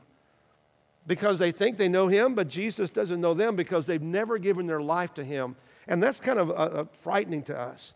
Because 1.06 1.38
they 1.38 1.50
think 1.50 1.76
they 1.76 1.88
know 1.88 2.08
him, 2.08 2.34
but 2.34 2.48
Jesus 2.48 2.88
doesn't 2.88 3.20
know 3.20 3.34
them 3.34 3.56
because 3.56 3.86
they've 3.86 4.00
never 4.00 4.38
given 4.38 4.66
their 4.66 4.80
life 4.80 5.12
to 5.14 5.24
him. 5.24 5.56
And 5.86 6.02
that's 6.02 6.20
kind 6.20 6.38
of 6.38 6.50
uh, 6.50 6.54
uh 6.54 6.84
frightening 6.92 7.42
to 7.44 7.58
us. 7.58 7.92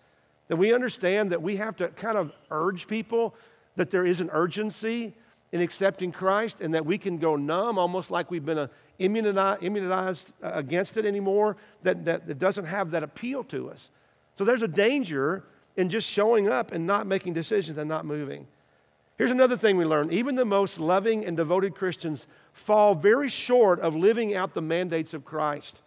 That 0.48 0.56
we 0.56 0.74
understand 0.74 1.30
that 1.30 1.42
we 1.42 1.56
have 1.56 1.76
to 1.76 1.88
kind 1.88 2.18
of 2.18 2.32
urge 2.50 2.88
people 2.88 3.34
that 3.76 3.90
there 3.90 4.04
is 4.04 4.20
an 4.20 4.30
urgency 4.32 5.14
in 5.52 5.60
accepting 5.60 6.12
Christ 6.12 6.60
and 6.60 6.74
that 6.74 6.84
we 6.84 6.98
can 6.98 7.18
go 7.18 7.36
numb, 7.36 7.78
almost 7.78 8.10
like 8.10 8.30
we've 8.30 8.44
been 8.44 8.68
immunized 8.98 10.32
uh, 10.42 10.50
against 10.54 10.96
it 10.96 11.06
anymore, 11.06 11.56
that, 11.82 12.04
that, 12.04 12.26
that 12.26 12.38
doesn't 12.38 12.66
have 12.66 12.90
that 12.90 13.02
appeal 13.02 13.44
to 13.44 13.70
us. 13.70 13.90
So 14.34 14.44
there's 14.44 14.62
a 14.62 14.68
danger 14.68 15.44
in 15.76 15.88
just 15.88 16.08
showing 16.10 16.48
up 16.48 16.72
and 16.72 16.86
not 16.86 17.06
making 17.06 17.32
decisions 17.32 17.78
and 17.78 17.88
not 17.88 18.04
moving. 18.04 18.46
Here's 19.16 19.30
another 19.30 19.56
thing 19.56 19.76
we 19.76 19.84
learn 19.84 20.12
even 20.12 20.34
the 20.36 20.44
most 20.44 20.78
loving 20.78 21.24
and 21.24 21.36
devoted 21.36 21.74
Christians 21.74 22.26
fall 22.52 22.94
very 22.94 23.28
short 23.28 23.80
of 23.80 23.96
living 23.96 24.34
out 24.34 24.54
the 24.54 24.62
mandates 24.62 25.14
of 25.14 25.24
Christ. 25.24 25.82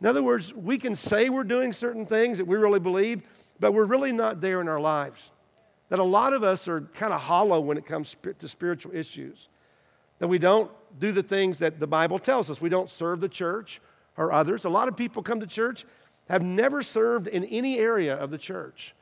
In 0.00 0.06
other 0.06 0.22
words, 0.22 0.52
we 0.54 0.78
can 0.78 0.94
say 0.94 1.28
we're 1.28 1.44
doing 1.44 1.72
certain 1.72 2.06
things 2.06 2.38
that 2.38 2.46
we 2.46 2.56
really 2.56 2.80
believe, 2.80 3.22
but 3.60 3.72
we're 3.72 3.84
really 3.84 4.12
not 4.12 4.40
there 4.40 4.60
in 4.60 4.68
our 4.68 4.80
lives. 4.80 5.30
That 5.90 5.98
a 5.98 6.04
lot 6.04 6.32
of 6.32 6.42
us 6.42 6.66
are 6.66 6.80
kind 6.80 7.12
of 7.12 7.20
hollow 7.20 7.60
when 7.60 7.76
it 7.76 7.84
comes 7.84 8.16
to 8.38 8.48
spiritual 8.48 8.94
issues. 8.94 9.48
That 10.18 10.28
we 10.28 10.38
don't 10.38 10.70
do 10.98 11.12
the 11.12 11.22
things 11.22 11.58
that 11.60 11.78
the 11.78 11.86
Bible 11.86 12.18
tells 12.18 12.50
us. 12.50 12.60
We 12.60 12.68
don't 12.68 12.88
serve 12.88 13.20
the 13.20 13.28
church 13.28 13.80
or 14.16 14.32
others. 14.32 14.64
A 14.64 14.68
lot 14.68 14.88
of 14.88 14.96
people 14.96 15.22
come 15.22 15.40
to 15.40 15.46
church, 15.46 15.84
have 16.28 16.42
never 16.42 16.82
served 16.82 17.26
in 17.26 17.44
any 17.44 17.78
area 17.78 18.14
of 18.14 18.30
the 18.30 18.38
church, 18.38 18.94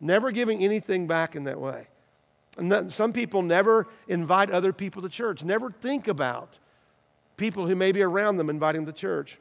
never 0.00 0.30
giving 0.30 0.62
anything 0.62 1.06
back 1.06 1.34
in 1.34 1.44
that 1.44 1.60
way. 1.60 1.86
And 2.56 2.92
some 2.92 3.12
people 3.12 3.42
never 3.42 3.88
invite 4.06 4.50
other 4.50 4.72
people 4.72 5.02
to 5.02 5.08
church, 5.08 5.42
never 5.42 5.70
think 5.70 6.08
about 6.08 6.58
people 7.36 7.66
who 7.66 7.74
may 7.74 7.90
be 7.90 8.02
around 8.02 8.36
them 8.36 8.48
inviting 8.48 8.84
them 8.84 8.94
to 8.94 8.98
church. 8.98 9.38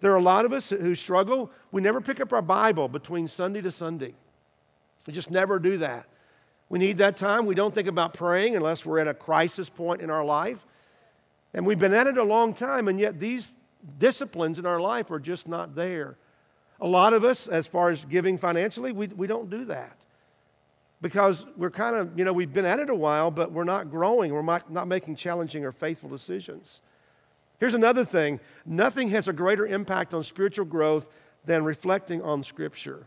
There 0.00 0.12
are 0.12 0.16
a 0.16 0.22
lot 0.22 0.44
of 0.44 0.52
us 0.52 0.70
who 0.70 0.94
struggle. 0.94 1.50
We 1.72 1.80
never 1.80 2.00
pick 2.00 2.20
up 2.20 2.32
our 2.32 2.42
Bible 2.42 2.88
between 2.88 3.28
Sunday 3.28 3.62
to 3.62 3.70
Sunday. 3.70 4.14
We 5.06 5.12
just 5.12 5.30
never 5.30 5.58
do 5.58 5.78
that. 5.78 6.06
We 6.68 6.78
need 6.78 6.98
that 6.98 7.16
time. 7.16 7.46
We 7.46 7.54
don't 7.54 7.74
think 7.74 7.88
about 7.88 8.14
praying 8.14 8.56
unless 8.56 8.84
we're 8.84 8.98
at 8.98 9.08
a 9.08 9.14
crisis 9.14 9.68
point 9.68 10.00
in 10.00 10.10
our 10.10 10.24
life. 10.24 10.64
And 11.52 11.64
we've 11.64 11.78
been 11.78 11.94
at 11.94 12.06
it 12.06 12.18
a 12.18 12.24
long 12.24 12.54
time, 12.54 12.88
and 12.88 12.98
yet 12.98 13.20
these, 13.20 13.52
disciplines 13.98 14.58
in 14.58 14.66
our 14.66 14.80
life 14.80 15.10
are 15.10 15.20
just 15.20 15.48
not 15.48 15.74
there. 15.74 16.16
A 16.80 16.86
lot 16.86 17.12
of 17.12 17.24
us, 17.24 17.46
as 17.46 17.66
far 17.66 17.90
as 17.90 18.04
giving 18.04 18.36
financially, 18.36 18.92
we, 18.92 19.06
we 19.08 19.26
don't 19.26 19.48
do 19.48 19.64
that 19.66 19.96
because 21.00 21.44
we're 21.56 21.70
kind 21.70 21.94
of, 21.96 22.18
you 22.18 22.24
know, 22.24 22.32
we've 22.32 22.52
been 22.52 22.64
at 22.64 22.80
it 22.80 22.90
a 22.90 22.94
while, 22.94 23.30
but 23.30 23.52
we're 23.52 23.64
not 23.64 23.90
growing. 23.90 24.32
We're 24.32 24.42
not, 24.42 24.70
not 24.72 24.88
making 24.88 25.16
challenging 25.16 25.64
or 25.64 25.72
faithful 25.72 26.08
decisions. 26.08 26.80
Here's 27.58 27.74
another 27.74 28.04
thing 28.04 28.40
nothing 28.66 29.10
has 29.10 29.28
a 29.28 29.32
greater 29.32 29.66
impact 29.66 30.14
on 30.14 30.24
spiritual 30.24 30.64
growth 30.64 31.08
than 31.44 31.64
reflecting 31.64 32.22
on 32.22 32.42
Scripture. 32.42 33.06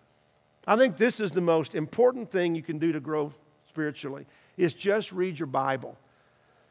I 0.66 0.75
think 0.75 0.98
this 0.98 1.20
is 1.20 1.32
the 1.32 1.42
most 1.42 1.75
important 1.75 2.30
thing 2.30 2.54
you 2.54 2.62
can 2.62 2.77
do 2.77 2.92
to 2.92 3.00
grow 3.00 3.34
spiritually 3.70 4.25
is 4.58 4.74
just 4.74 5.12
read 5.12 5.39
your 5.39 5.48
Bible. 5.48 5.98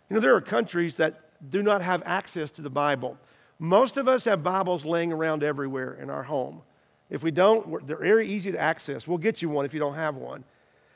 You 0.08 0.14
know, 0.14 0.20
there 0.20 0.34
are 0.34 0.40
countries 0.40 0.96
that 0.96 1.20
do 1.50 1.62
not 1.62 1.82
have 1.82 2.02
access 2.04 2.50
to 2.52 2.62
the 2.62 2.70
Bible. 2.70 3.16
Most 3.58 3.96
of 3.96 4.06
us 4.06 4.24
have 4.24 4.42
Bibles 4.42 4.84
laying 4.84 5.12
around 5.12 5.42
everywhere 5.42 5.94
in 5.94 6.10
our 6.10 6.24
home. 6.24 6.62
If 7.08 7.22
we 7.22 7.30
don't, 7.30 7.86
they're 7.86 7.96
very 7.96 8.26
easy 8.26 8.52
to 8.52 8.58
access. 8.58 9.06
We'll 9.06 9.18
get 9.18 9.40
you 9.40 9.48
one 9.48 9.64
if 9.64 9.72
you 9.72 9.80
don't 9.80 9.94
have 9.94 10.16
one. 10.16 10.44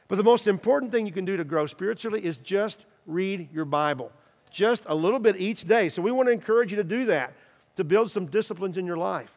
But 0.09 0.17
the 0.17 0.25
most 0.25 0.47
important 0.47 0.91
thing 0.91 1.07
you 1.07 1.13
can 1.13 1.25
do 1.25 1.37
to 1.37 1.45
grow 1.45 1.67
spiritually 1.67 2.25
is 2.25 2.41
just 2.41 2.85
read 3.07 3.49
your 3.53 3.65
Bible, 3.65 4.11
just 4.51 4.85
a 4.87 4.95
little 4.95 5.19
bit 5.19 5.37
each 5.39 5.65
day. 5.65 5.89
So 5.89 6.03
we 6.03 6.13
want 6.13 6.29
to 6.29 6.33
encourage 6.33 6.71
you 6.71 6.77
to 6.77 6.85
do 6.85 7.07
that, 7.07 7.33
to 7.77 7.85
build 7.85 8.11
some 8.11 8.27
disciplines 8.27 8.77
in 8.77 8.87
your 8.87 8.97
life. 8.97 9.31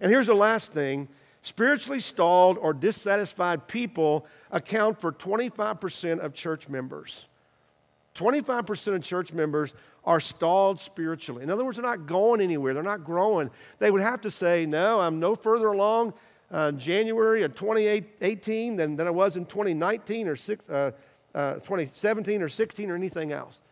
And 0.00 0.10
here's 0.10 0.26
the 0.26 0.34
last 0.34 0.72
thing 0.72 1.08
spiritually 1.42 2.00
stalled 2.00 2.58
or 2.58 2.72
dissatisfied 2.72 3.66
people 3.66 4.26
account 4.50 5.00
for 5.00 5.12
25% 5.12 6.20
of 6.20 6.34
church 6.34 6.68
members. 6.68 7.26
25% 8.14 8.94
of 8.94 9.02
church 9.02 9.32
members 9.32 9.74
are 10.04 10.20
stalled 10.20 10.78
spiritually. 10.80 11.42
In 11.42 11.50
other 11.50 11.64
words, 11.64 11.76
they're 11.76 11.86
not 11.86 12.06
going 12.06 12.40
anywhere, 12.40 12.74
they're 12.74 12.82
not 12.82 13.04
growing. 13.04 13.50
They 13.78 13.90
would 13.90 14.02
have 14.02 14.20
to 14.22 14.30
say, 14.30 14.66
No, 14.66 15.00
I'm 15.00 15.20
no 15.20 15.34
further 15.34 15.68
along 15.68 16.14
uh, 16.50 16.72
January 16.72 17.42
of 17.44 17.54
2018 17.54 18.76
than, 18.76 18.96
than 18.96 19.06
I 19.06 19.10
was 19.10 19.36
in 19.36 19.46
2019 19.46 20.28
or 20.28 20.36
six, 20.36 20.68
uh, 20.68 20.90
uh, 21.34 21.54
2017 21.54 22.42
or 22.42 22.48
16 22.48 22.90
or 22.90 22.94
anything 22.94 23.32
else. 23.32 23.62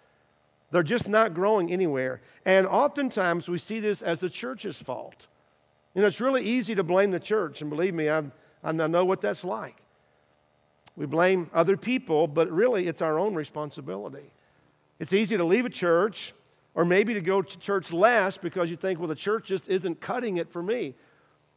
They're 0.70 0.82
just 0.82 1.08
not 1.08 1.34
growing 1.34 1.72
anywhere. 1.72 2.20
And 2.44 2.66
oftentimes 2.66 3.48
we 3.48 3.58
see 3.58 3.80
this 3.80 4.02
as 4.02 4.20
the 4.20 4.30
church's 4.30 4.80
fault. 4.80 5.26
You 5.94 6.02
know, 6.02 6.08
it's 6.08 6.20
really 6.20 6.44
easy 6.44 6.74
to 6.76 6.84
blame 6.84 7.10
the 7.10 7.20
church, 7.20 7.60
and 7.60 7.68
believe 7.68 7.94
me, 7.94 8.08
I, 8.08 8.22
I 8.62 8.72
know 8.72 9.04
what 9.04 9.20
that's 9.20 9.42
like. 9.42 9.82
We 10.96 11.06
blame 11.06 11.50
other 11.52 11.76
people, 11.76 12.28
but 12.28 12.50
really 12.50 12.86
it's 12.86 13.02
our 13.02 13.18
own 13.18 13.34
responsibility. 13.34 14.32
It's 14.98 15.12
easy 15.12 15.36
to 15.36 15.44
leave 15.44 15.64
a 15.64 15.70
church 15.70 16.34
or 16.74 16.84
maybe 16.84 17.14
to 17.14 17.20
go 17.20 17.42
to 17.42 17.58
church 17.58 17.92
less 17.92 18.36
because 18.36 18.70
you 18.70 18.76
think, 18.76 18.98
well, 18.98 19.08
the 19.08 19.14
church 19.14 19.46
just 19.46 19.68
isn't 19.68 20.00
cutting 20.00 20.36
it 20.36 20.50
for 20.50 20.62
me. 20.62 20.94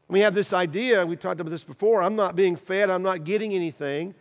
We 0.07 0.21
have 0.21 0.33
this 0.33 0.53
idea, 0.53 1.05
we 1.05 1.15
talked 1.15 1.39
about 1.39 1.49
this 1.49 1.63
before, 1.63 2.01
I'm 2.03 2.15
not 2.15 2.35
being 2.35 2.55
fed, 2.55 2.89
I'm 2.89 3.03
not 3.03 3.23
getting 3.23 3.53
anything. 3.53 4.15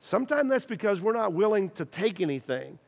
Sometimes 0.00 0.50
that's 0.50 0.64
because 0.64 1.00
we're 1.00 1.12
not 1.12 1.32
willing 1.32 1.70
to 1.70 1.84
take 1.84 2.20
anything. 2.20 2.78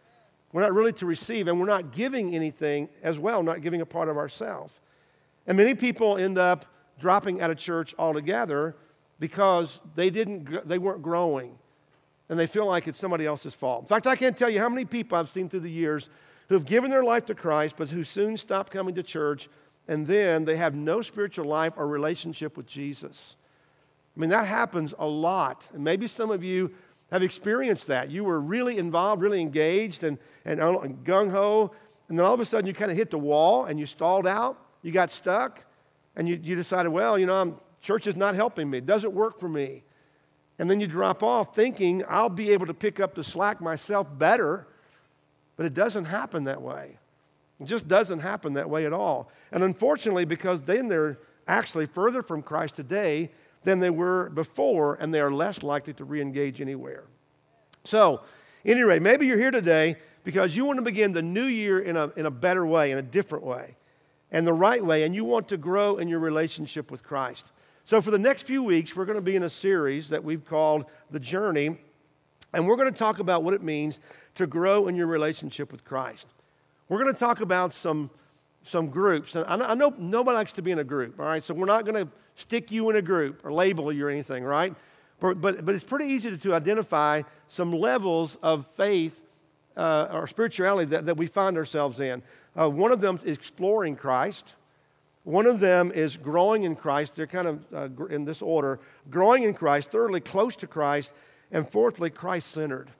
We're 0.54 0.60
not 0.60 0.72
really 0.72 0.92
to 0.92 1.06
receive, 1.06 1.48
and 1.48 1.58
we're 1.58 1.66
not 1.66 1.90
giving 1.90 2.32
anything 2.32 2.88
as 3.02 3.18
well, 3.18 3.42
not 3.42 3.60
giving 3.60 3.80
a 3.80 3.86
part 3.86 4.08
of 4.08 4.16
ourselves. 4.16 4.72
And 5.48 5.56
many 5.56 5.74
people 5.74 6.16
end 6.16 6.38
up 6.38 6.64
dropping 7.00 7.40
out 7.40 7.50
of 7.50 7.58
church 7.58 7.92
altogether 7.98 8.76
because 9.18 9.80
they, 9.96 10.10
didn't, 10.10 10.68
they 10.68 10.78
weren't 10.78 11.02
growing 11.02 11.58
and 12.28 12.38
they 12.38 12.46
feel 12.46 12.66
like 12.66 12.86
it's 12.86 13.00
somebody 13.00 13.26
else's 13.26 13.52
fault. 13.52 13.82
In 13.82 13.88
fact, 13.88 14.06
I 14.06 14.14
can't 14.14 14.38
tell 14.38 14.48
you 14.48 14.60
how 14.60 14.68
many 14.68 14.84
people 14.84 15.18
I've 15.18 15.28
seen 15.28 15.48
through 15.48 15.60
the 15.60 15.70
years 15.70 16.08
who 16.48 16.54
have 16.54 16.66
given 16.66 16.88
their 16.88 17.02
life 17.02 17.24
to 17.26 17.34
Christ, 17.34 17.74
but 17.76 17.90
who 17.90 18.04
soon 18.04 18.36
stop 18.36 18.70
coming 18.70 18.94
to 18.94 19.02
church, 19.02 19.48
and 19.88 20.06
then 20.06 20.44
they 20.44 20.56
have 20.56 20.76
no 20.76 21.02
spiritual 21.02 21.46
life 21.46 21.74
or 21.76 21.88
relationship 21.88 22.56
with 22.56 22.66
Jesus. 22.66 23.34
I 24.16 24.20
mean, 24.20 24.30
that 24.30 24.46
happens 24.46 24.94
a 25.00 25.06
lot. 25.06 25.68
And 25.74 25.82
maybe 25.82 26.06
some 26.06 26.30
of 26.30 26.44
you 26.44 26.70
have 27.10 27.22
experienced 27.22 27.86
that. 27.88 28.10
You 28.10 28.24
were 28.24 28.40
really 28.40 28.78
involved, 28.78 29.22
really 29.22 29.40
engaged, 29.40 30.04
and, 30.04 30.18
and 30.44 30.60
uh, 30.60 30.78
gung 31.04 31.30
ho, 31.30 31.72
and 32.08 32.18
then 32.18 32.26
all 32.26 32.34
of 32.34 32.40
a 32.40 32.44
sudden 32.44 32.66
you 32.66 32.74
kind 32.74 32.90
of 32.90 32.96
hit 32.96 33.10
the 33.10 33.18
wall 33.18 33.64
and 33.64 33.78
you 33.78 33.86
stalled 33.86 34.26
out, 34.26 34.58
you 34.82 34.92
got 34.92 35.10
stuck, 35.10 35.64
and 36.16 36.28
you, 36.28 36.38
you 36.42 36.54
decided, 36.54 36.90
well, 36.90 37.18
you 37.18 37.26
know, 37.26 37.34
I'm, 37.34 37.56
church 37.80 38.06
is 38.06 38.16
not 38.16 38.34
helping 38.34 38.68
me, 38.70 38.78
it 38.78 38.86
doesn't 38.86 39.12
work 39.12 39.38
for 39.38 39.48
me. 39.48 39.84
And 40.58 40.70
then 40.70 40.80
you 40.80 40.86
drop 40.86 41.22
off 41.22 41.54
thinking, 41.54 42.04
I'll 42.08 42.28
be 42.28 42.52
able 42.52 42.66
to 42.66 42.74
pick 42.74 43.00
up 43.00 43.14
the 43.14 43.24
slack 43.24 43.60
myself 43.60 44.06
better. 44.16 44.68
But 45.56 45.66
it 45.66 45.74
doesn't 45.74 46.06
happen 46.06 46.44
that 46.44 46.62
way. 46.62 46.98
It 47.60 47.66
just 47.66 47.88
doesn't 47.88 48.20
happen 48.20 48.54
that 48.54 48.68
way 48.68 48.86
at 48.86 48.92
all. 48.92 49.30
And 49.52 49.62
unfortunately, 49.62 50.24
because 50.24 50.62
then 50.62 50.88
they're 50.88 51.18
actually 51.46 51.86
further 51.86 52.22
from 52.22 52.42
Christ 52.42 52.74
today 52.74 53.30
than 53.64 53.80
they 53.80 53.90
were 53.90 54.30
before, 54.30 54.94
and 54.94 55.12
they 55.12 55.20
are 55.20 55.32
less 55.32 55.62
likely 55.62 55.92
to 55.94 56.04
re 56.04 56.20
engage 56.20 56.60
anywhere. 56.60 57.04
So, 57.84 58.22
anyway, 58.64 58.98
maybe 58.98 59.26
you're 59.26 59.38
here 59.38 59.50
today 59.50 59.96
because 60.22 60.56
you 60.56 60.64
want 60.64 60.78
to 60.78 60.84
begin 60.84 61.12
the 61.12 61.22
new 61.22 61.44
year 61.44 61.80
in 61.80 61.96
a, 61.96 62.08
in 62.16 62.26
a 62.26 62.30
better 62.30 62.64
way, 62.66 62.92
in 62.92 62.98
a 62.98 63.02
different 63.02 63.44
way, 63.44 63.76
and 64.30 64.46
the 64.46 64.52
right 64.52 64.84
way, 64.84 65.02
and 65.02 65.14
you 65.14 65.24
want 65.24 65.48
to 65.48 65.56
grow 65.56 65.96
in 65.96 66.08
your 66.08 66.20
relationship 66.20 66.90
with 66.90 67.02
Christ. 67.02 67.50
So, 67.84 68.00
for 68.00 68.10
the 68.10 68.18
next 68.18 68.42
few 68.42 68.62
weeks, 68.62 68.96
we're 68.96 69.04
going 69.04 69.18
to 69.18 69.22
be 69.22 69.36
in 69.36 69.42
a 69.42 69.50
series 69.50 70.08
that 70.08 70.24
we've 70.24 70.44
called 70.44 70.86
The 71.10 71.20
Journey, 71.20 71.78
and 72.52 72.66
we're 72.66 72.76
going 72.76 72.92
to 72.92 72.98
talk 72.98 73.18
about 73.18 73.42
what 73.42 73.54
it 73.54 73.62
means 73.62 74.00
to 74.36 74.46
grow 74.46 74.88
in 74.88 74.96
your 74.96 75.06
relationship 75.06 75.70
with 75.70 75.84
Christ. 75.84 76.26
We're 76.88 77.02
going 77.02 77.12
to 77.12 77.18
talk 77.18 77.40
about 77.40 77.72
some, 77.72 78.10
some 78.64 78.88
groups, 78.88 79.36
and 79.36 79.44
I 79.46 79.74
know 79.74 79.94
nobody 79.98 80.34
likes 80.34 80.52
to 80.54 80.62
be 80.62 80.70
in 80.70 80.78
a 80.78 80.84
group, 80.84 81.20
all 81.20 81.26
right? 81.26 81.42
So, 81.42 81.54
we're 81.54 81.66
not 81.66 81.84
going 81.84 82.06
to 82.06 82.10
stick 82.34 82.72
you 82.72 82.90
in 82.90 82.96
a 82.96 83.02
group 83.02 83.44
or 83.44 83.52
label 83.52 83.92
you 83.92 84.06
or 84.06 84.10
anything, 84.10 84.42
right? 84.42 84.74
But, 85.20 85.40
but, 85.40 85.64
but 85.64 85.74
it's 85.74 85.84
pretty 85.84 86.06
easy 86.06 86.30
to, 86.30 86.36
to 86.38 86.54
identify 86.54 87.22
some 87.46 87.72
levels 87.72 88.36
of 88.42 88.66
faith 88.66 89.22
uh, 89.76 90.08
or 90.10 90.26
spirituality 90.26 90.90
that, 90.90 91.06
that 91.06 91.16
we 91.16 91.26
find 91.26 91.56
ourselves 91.56 92.00
in. 92.00 92.22
Uh, 92.58 92.68
one 92.68 92.92
of 92.92 93.00
them 93.00 93.18
is 93.24 93.38
exploring 93.38 93.96
Christ. 93.96 94.54
One 95.24 95.46
of 95.46 95.60
them 95.60 95.90
is 95.92 96.16
growing 96.16 96.64
in 96.64 96.76
Christ. 96.76 97.16
They're 97.16 97.26
kind 97.26 97.48
of 97.48 97.64
uh, 97.72 98.06
in 98.06 98.24
this 98.24 98.42
order 98.42 98.80
growing 99.10 99.42
in 99.42 99.54
Christ, 99.54 99.90
thirdly, 99.90 100.20
close 100.20 100.56
to 100.56 100.66
Christ, 100.66 101.12
and 101.50 101.68
fourthly, 101.68 102.10
Christ 102.10 102.50
centered. 102.50 102.90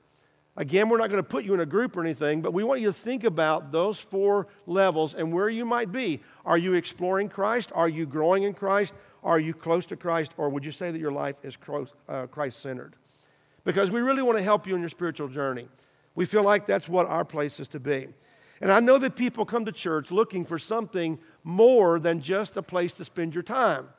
Again, 0.57 0.87
we're 0.87 0.99
not 0.99 1.09
going 1.09 1.21
to 1.21 1.27
put 1.27 1.43
you 1.43 1.53
in 1.53 1.59
a 1.59 1.65
group 1.65 1.97
or 1.97 2.01
anything, 2.01 2.41
but 2.41 2.53
we 2.53 2.63
want 2.63 2.79
you 2.79 2.87
to 2.87 2.93
think 2.93 3.25
about 3.25 3.73
those 3.73 3.99
four 3.99 4.47
levels 4.65 5.13
and 5.13 5.33
where 5.33 5.49
you 5.49 5.65
might 5.65 5.91
be. 5.91 6.21
Are 6.45 6.57
you 6.57 6.73
exploring 6.73 7.27
Christ? 7.27 7.71
Are 7.75 7.89
you 7.89 8.05
growing 8.05 8.43
in 8.43 8.53
Christ? 8.53 8.93
Are 9.21 9.39
you 9.39 9.53
close 9.53 9.85
to 9.87 9.97
Christ? 9.97 10.31
Or 10.37 10.47
would 10.49 10.63
you 10.63 10.71
say 10.71 10.91
that 10.91 10.99
your 10.99 11.11
life 11.11 11.37
is 11.43 11.57
uh, 12.07 12.27
Christ 12.27 12.61
centered? 12.61 12.95
Because 13.65 13.91
we 13.91 13.99
really 13.99 14.21
want 14.21 14.37
to 14.37 14.43
help 14.43 14.65
you 14.65 14.75
in 14.75 14.79
your 14.79 14.89
spiritual 14.89 15.27
journey. 15.27 15.67
We 16.13 16.23
feel 16.23 16.43
like 16.43 16.65
that's 16.65 16.87
what 16.87 17.05
our 17.07 17.25
place 17.25 17.59
is 17.59 17.67
to 17.69 17.79
be. 17.79 18.07
And 18.61 18.71
I 18.71 18.79
know 18.79 18.97
that 18.97 19.17
people 19.17 19.43
come 19.45 19.65
to 19.65 19.71
church 19.73 20.11
looking 20.11 20.45
for 20.45 20.57
something 20.57 21.19
more 21.43 21.99
than 21.99 22.21
just 22.21 22.55
a 22.55 22.61
place 22.61 22.93
to 22.93 23.03
spend 23.03 23.33
your 23.33 23.43
time. 23.43 23.89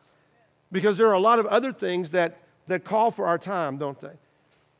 Because 0.73 0.97
there 0.97 1.09
are 1.09 1.15
a 1.15 1.21
lot 1.21 1.39
of 1.39 1.45
other 1.47 1.73
things 1.73 2.13
that, 2.13 2.41
that 2.67 2.83
call 2.85 3.11
for 3.11 3.27
our 3.27 3.39
time, 3.39 3.77
don't 3.77 4.01
they? 4.01 4.15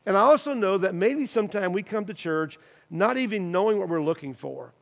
And 0.07 0.17
I 0.17 0.21
also 0.21 0.55
know 0.55 0.79
that 0.79 0.95
maybe 0.95 1.27
sometime 1.27 1.73
we 1.73 1.83
come 1.83 2.05
to 2.05 2.13
church 2.13 2.57
not 2.89 3.17
even 3.17 3.51
knowing 3.51 3.77
what 3.77 3.89
we're 3.89 4.01
looking 4.01 4.33
for. 4.33 4.73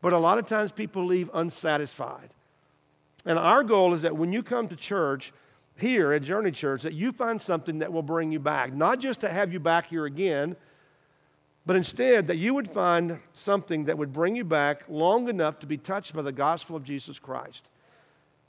But 0.00 0.12
a 0.12 0.18
lot 0.18 0.38
of 0.38 0.46
times 0.46 0.72
people 0.72 1.06
leave 1.06 1.30
unsatisfied. 1.32 2.30
And 3.24 3.38
our 3.38 3.62
goal 3.62 3.94
is 3.94 4.02
that 4.02 4.16
when 4.16 4.32
you 4.32 4.42
come 4.42 4.66
to 4.68 4.74
church, 4.74 5.32
here 5.76 6.12
at 6.12 6.22
Journey 6.22 6.50
Church, 6.50 6.82
that 6.82 6.94
you 6.94 7.12
find 7.12 7.40
something 7.40 7.78
that 7.80 7.92
will 7.92 8.02
bring 8.02 8.32
you 8.32 8.38
back. 8.38 8.72
Not 8.72 8.98
just 8.98 9.20
to 9.20 9.28
have 9.28 9.52
you 9.52 9.60
back 9.60 9.86
here 9.86 10.06
again, 10.06 10.56
but 11.64 11.76
instead 11.76 12.26
that 12.26 12.38
you 12.38 12.54
would 12.54 12.70
find 12.70 13.20
something 13.32 13.84
that 13.84 13.98
would 13.98 14.12
bring 14.12 14.36
you 14.36 14.44
back 14.44 14.84
long 14.88 15.28
enough 15.28 15.58
to 15.60 15.66
be 15.66 15.76
touched 15.76 16.14
by 16.14 16.22
the 16.22 16.32
gospel 16.32 16.76
of 16.76 16.84
Jesus 16.84 17.18
Christ. 17.18 17.68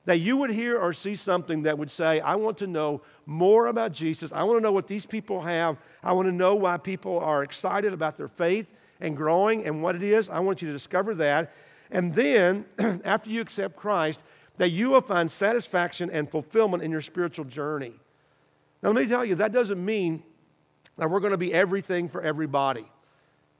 That 0.05 0.19
you 0.19 0.35
would 0.37 0.49
hear 0.49 0.77
or 0.77 0.91
see 0.91 1.15
something 1.15 1.63
that 1.63 1.77
would 1.77 1.89
say, 1.89 2.19
I 2.19 2.35
want 2.35 2.57
to 2.57 2.67
know 2.67 3.01
more 3.25 3.67
about 3.67 3.93
Jesus. 3.93 4.33
I 4.33 4.43
want 4.43 4.57
to 4.57 4.61
know 4.61 4.71
what 4.71 4.87
these 4.87 5.05
people 5.05 5.41
have. 5.41 5.77
I 6.03 6.11
want 6.11 6.27
to 6.27 6.33
know 6.33 6.55
why 6.55 6.77
people 6.77 7.19
are 7.19 7.41
excited 7.43 7.93
about 7.93 8.17
their 8.17 8.27
faith 8.27 8.73
and 8.99 9.15
growing 9.15 9.65
and 9.65 9.81
what 9.81 9.95
it 9.95 10.03
is. 10.03 10.29
I 10.29 10.39
want 10.39 10.61
you 10.61 10.67
to 10.67 10.73
discover 10.73 11.15
that. 11.15 11.53
And 11.89 12.13
then, 12.13 12.65
after 13.05 13.29
you 13.29 13.39
accept 13.39 13.75
Christ, 13.77 14.21
that 14.57 14.69
you 14.69 14.89
will 14.89 15.01
find 15.01 15.31
satisfaction 15.31 16.09
and 16.11 16.29
fulfillment 16.29 16.83
in 16.83 16.91
your 16.91 17.01
spiritual 17.01 17.45
journey. 17.45 17.93
Now, 18.81 18.89
let 18.89 19.03
me 19.03 19.07
tell 19.07 19.23
you, 19.23 19.35
that 19.35 19.51
doesn't 19.51 19.83
mean 19.83 20.23
that 20.97 21.09
we're 21.09 21.21
going 21.21 21.31
to 21.31 21.37
be 21.37 21.53
everything 21.53 22.07
for 22.07 22.21
everybody. 22.21 22.85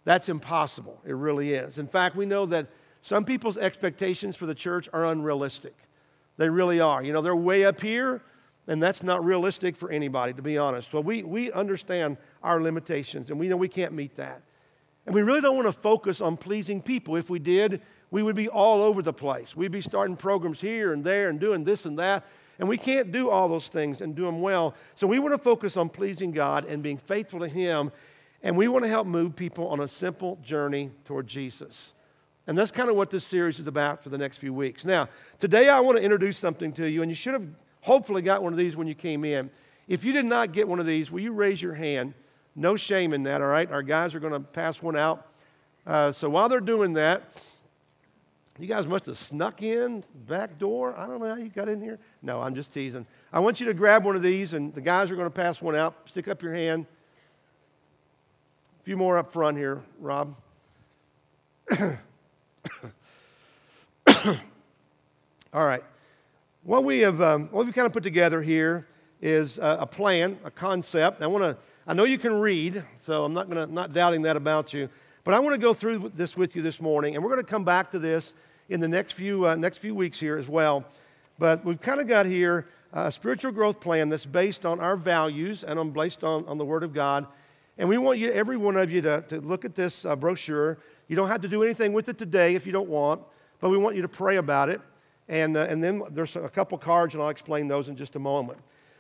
That's 0.04 0.30
impossible. 0.30 1.00
It 1.06 1.16
really 1.16 1.54
is. 1.54 1.80
In 1.80 1.88
fact, 1.88 2.16
we 2.16 2.26
know 2.26 2.46
that 2.48 2.68
some 3.02 3.26
people's 3.26 3.58
expectations 3.58 4.36
for 4.36 4.46
the 4.46 4.56
church 4.56 4.90
are 4.94 5.06
unrealistic. 5.06 5.76
They 6.38 6.50
really 6.50 6.80
are. 6.80 7.04
You 7.04 7.14
know, 7.14 7.22
they're 7.22 7.36
way 7.36 7.66
up 7.66 7.82
here, 7.82 8.22
and 8.68 8.82
that's 8.82 9.04
not 9.04 9.24
realistic 9.24 9.76
for 9.76 9.92
anybody, 9.92 10.34
to 10.34 10.42
be 10.42 10.58
honest. 10.58 10.92
So 10.92 11.00
we, 11.00 11.24
we 11.24 11.52
understand 11.52 12.18
our 12.42 12.62
limitations, 12.62 13.30
and 13.30 13.40
we 13.40 13.48
know 13.48 13.58
we 13.58 13.68
can't 13.68 13.94
meet 13.94 14.16
that. 14.16 14.42
And 15.06 15.14
we 15.14 15.22
really 15.22 15.42
don't 15.42 15.56
want 15.56 15.68
to 15.68 15.74
focus 15.74 16.22
on 16.22 16.38
pleasing 16.38 16.82
people. 16.82 17.16
If 17.16 17.30
we 17.30 17.40
did, 17.40 17.82
we 18.10 18.24
would 18.24 18.36
be 18.36 18.48
all 18.48 18.82
over 18.82 19.02
the 19.02 19.14
place. 19.14 19.56
We'd 19.56 19.72
be 19.72 19.82
starting 19.82 20.16
programs 20.16 20.62
here 20.62 20.94
and 20.94 21.04
there 21.04 21.30
and 21.30 21.40
doing 21.40 21.64
this 21.64 21.86
and 21.86 22.00
that. 22.00 22.26
And 22.60 22.70
we 22.70 22.78
can't 22.78 23.12
do 23.12 23.30
all 23.30 23.48
those 23.48 23.68
things 23.68 24.00
and 24.02 24.16
do 24.16 24.24
them 24.24 24.40
well. 24.40 24.76
So 24.96 25.08
we 25.08 25.20
want 25.20 25.34
to 25.34 25.40
focus 25.40 25.76
on 25.76 25.90
pleasing 25.90 26.32
God 26.32 26.66
and 26.66 26.82
being 26.84 26.98
faithful 26.98 27.40
to 27.40 27.48
Him. 27.48 27.92
And 28.42 28.56
we 28.56 28.68
want 28.68 28.86
to 28.86 28.90
help 28.90 29.08
move 29.08 29.36
people 29.36 29.68
on 29.68 29.80
a 29.80 29.88
simple 29.88 30.38
journey 30.44 30.92
toward 31.06 31.28
Jesus. 31.28 31.94
And 32.46 32.58
that's 32.58 32.72
kind 32.72 32.90
of 32.90 32.96
what 32.98 33.10
this 33.10 33.24
series 33.24 33.60
is 33.60 33.68
about 33.68 34.04
for 34.04 34.10
the 34.10 34.18
next 34.18 34.38
few 34.38 34.54
weeks. 34.54 34.84
Now, 34.84 35.08
today 35.40 35.70
I 35.70 35.80
want 35.80 35.98
to 35.98 36.04
introduce 36.04 36.38
something 36.38 36.74
to 36.74 36.90
you, 36.90 37.02
and 37.02 37.10
you 37.10 37.16
should 37.16 37.34
have 37.34 37.48
hopefully 37.82 38.22
got 38.22 38.44
one 38.44 38.52
of 38.52 38.58
these 38.58 38.76
when 38.76 38.88
you 38.88 38.96
came 38.96 39.24
in. 39.24 39.50
If 39.88 40.04
you 40.04 40.12
did 40.12 40.26
not 40.26 40.52
get 40.52 40.68
one 40.68 40.80
of 40.80 40.86
these, 40.86 41.10
will 41.10 41.22
you 41.22 41.32
raise 41.32 41.62
your 41.62 41.74
hand? 41.74 42.14
No 42.56 42.76
shame 42.76 43.14
in 43.14 43.24
that, 43.24 43.42
all 43.42 43.48
right? 43.48 43.72
Our 43.72 43.82
guys 43.82 44.14
are 44.14 44.20
going 44.20 44.34
to 44.34 44.42
pass 44.42 44.82
one 44.82 44.98
out. 44.98 45.26
Uh, 45.88 46.12
so 46.12 46.30
while 46.30 46.50
they're 46.50 46.60
doing 46.60 46.94
that, 46.94 47.24
you 48.60 48.68
guys 48.68 48.88
must 48.88 49.08
have 49.08 49.18
snuck 49.18 49.64
in 49.64 50.04
back 50.28 50.60
door. 50.60 50.94
I 50.98 51.08
don't 51.08 51.20
know 51.20 51.30
how 51.30 51.36
you 51.38 51.50
got 51.50 51.70
in 51.70 51.82
here. 51.82 51.98
No, 52.22 52.42
I'm 52.42 52.56
just 52.56 52.74
teasing. 52.74 53.06
I 53.32 53.40
want 53.40 53.60
you 53.60 53.66
to 53.68 53.74
grab 53.74 54.06
one 54.06 54.16
of 54.16 54.22
these, 54.22 54.54
and 54.54 54.74
the 54.74 54.82
guys 54.82 55.10
are 55.10 55.16
going 55.16 55.28
to 55.28 55.32
pass 55.32 55.62
one 55.62 55.76
out. 55.76 55.96
Stick 56.06 56.28
up 56.28 56.44
your 56.44 56.54
hand. 56.54 56.86
A 58.82 58.84
few 58.84 58.98
more 58.98 59.18
up 59.18 59.32
front 59.32 59.58
here, 59.58 59.82
Rob. 60.00 60.36
All 65.54 65.66
right. 65.66 65.84
What 66.64 66.84
we 66.84 67.00
have, 67.00 67.22
um, 67.22 67.48
what 67.52 67.66
we've 67.66 67.76
kind 67.76 67.86
of 67.86 67.94
put 67.94 68.04
together 68.04 68.42
here 68.42 68.88
is 69.22 69.58
a, 69.58 69.80
a 69.82 69.86
plan, 69.86 70.40
a 70.44 70.52
concept. 70.52 71.22
I 71.22 71.28
want 71.28 71.44
to. 71.44 71.58
I 71.86 71.94
know 71.94 72.06
you 72.06 72.18
can 72.18 72.40
read, 72.40 72.84
so 72.98 73.26
I'm 73.26 73.34
not 73.34 73.50
going 73.50 73.68
to 73.68 73.74
not 73.74 73.92
doubting 73.92 74.22
that 74.22 74.38
about 74.38 74.74
you. 74.74 74.88
But 75.26 75.34
I 75.34 75.40
want 75.40 75.54
to 75.54 75.60
go 75.60 75.74
through 75.74 76.12
this 76.16 76.38
with 76.38 76.56
you 76.56 76.62
this 76.62 76.80
morning, 76.80 77.16
and 77.16 77.24
we're 77.24 77.32
going 77.32 77.44
to 77.44 77.50
come 77.50 77.66
back 77.66 77.92
to 77.92 78.00
this 78.00 78.34
in 78.70 78.80
the 78.80 78.88
next 78.88 79.14
few, 79.14 79.48
uh, 79.48 79.56
next 79.56 79.78
few 79.78 79.94
weeks 79.94 80.20
here 80.20 80.38
as 80.38 80.48
well. 80.48 80.86
But 81.40 81.66
we've 81.66 81.82
kind 81.82 82.00
of 82.00 82.08
got 82.08 82.26
here 82.26 82.68
a 82.94 83.12
spiritual 83.12 83.52
growth 83.52 83.80
plan 83.80 84.10
that's 84.10 84.26
based 84.26 84.66
on 84.66 84.80
our 84.80 84.96
values 84.96 85.64
and 85.64 85.80
on, 85.80 85.92
based 85.92 86.24
on, 86.24 86.46
on 86.46 86.58
the 86.58 86.66
Word 86.66 86.84
of 86.84 86.94
God. 86.94 87.26
And 87.78 87.90
we 87.90 87.98
want 87.98 88.20
you, 88.20 88.32
every 88.32 88.56
one 88.56 88.78
of 88.78 88.92
you, 88.92 89.02
to, 89.02 89.22
to 89.30 89.42
look 89.42 89.66
at 89.66 89.76
this 89.76 90.06
uh, 90.06 90.16
brochure. 90.16 90.78
You 91.08 91.16
don't 91.16 91.28
have 91.28 91.42
to 91.42 91.48
do 91.48 91.64
anything 91.64 91.94
with 91.94 92.10
it 92.10 92.18
today 92.18 92.56
if 92.56 92.66
you 92.66 92.72
don't 92.72 92.90
want, 92.90 93.22
but 93.60 93.70
we 93.70 93.78
want 93.78 93.96
you 93.96 94.02
to 94.02 94.08
pray 94.08 94.38
about 94.38 94.70
it. 94.70 94.82
And, 95.28 95.56
uh, 95.56 95.68
and 95.70 95.84
then 95.84 96.04
there's 96.12 96.36
a 96.36 96.50
couple 96.50 96.78
cards, 96.78 97.14
and 97.14 97.24
I'll 97.24 97.30
explain 97.30 97.68
those 97.68 97.88
in 97.88 97.96
just 97.96 98.16
a 98.16 98.20
moment. 98.20 98.60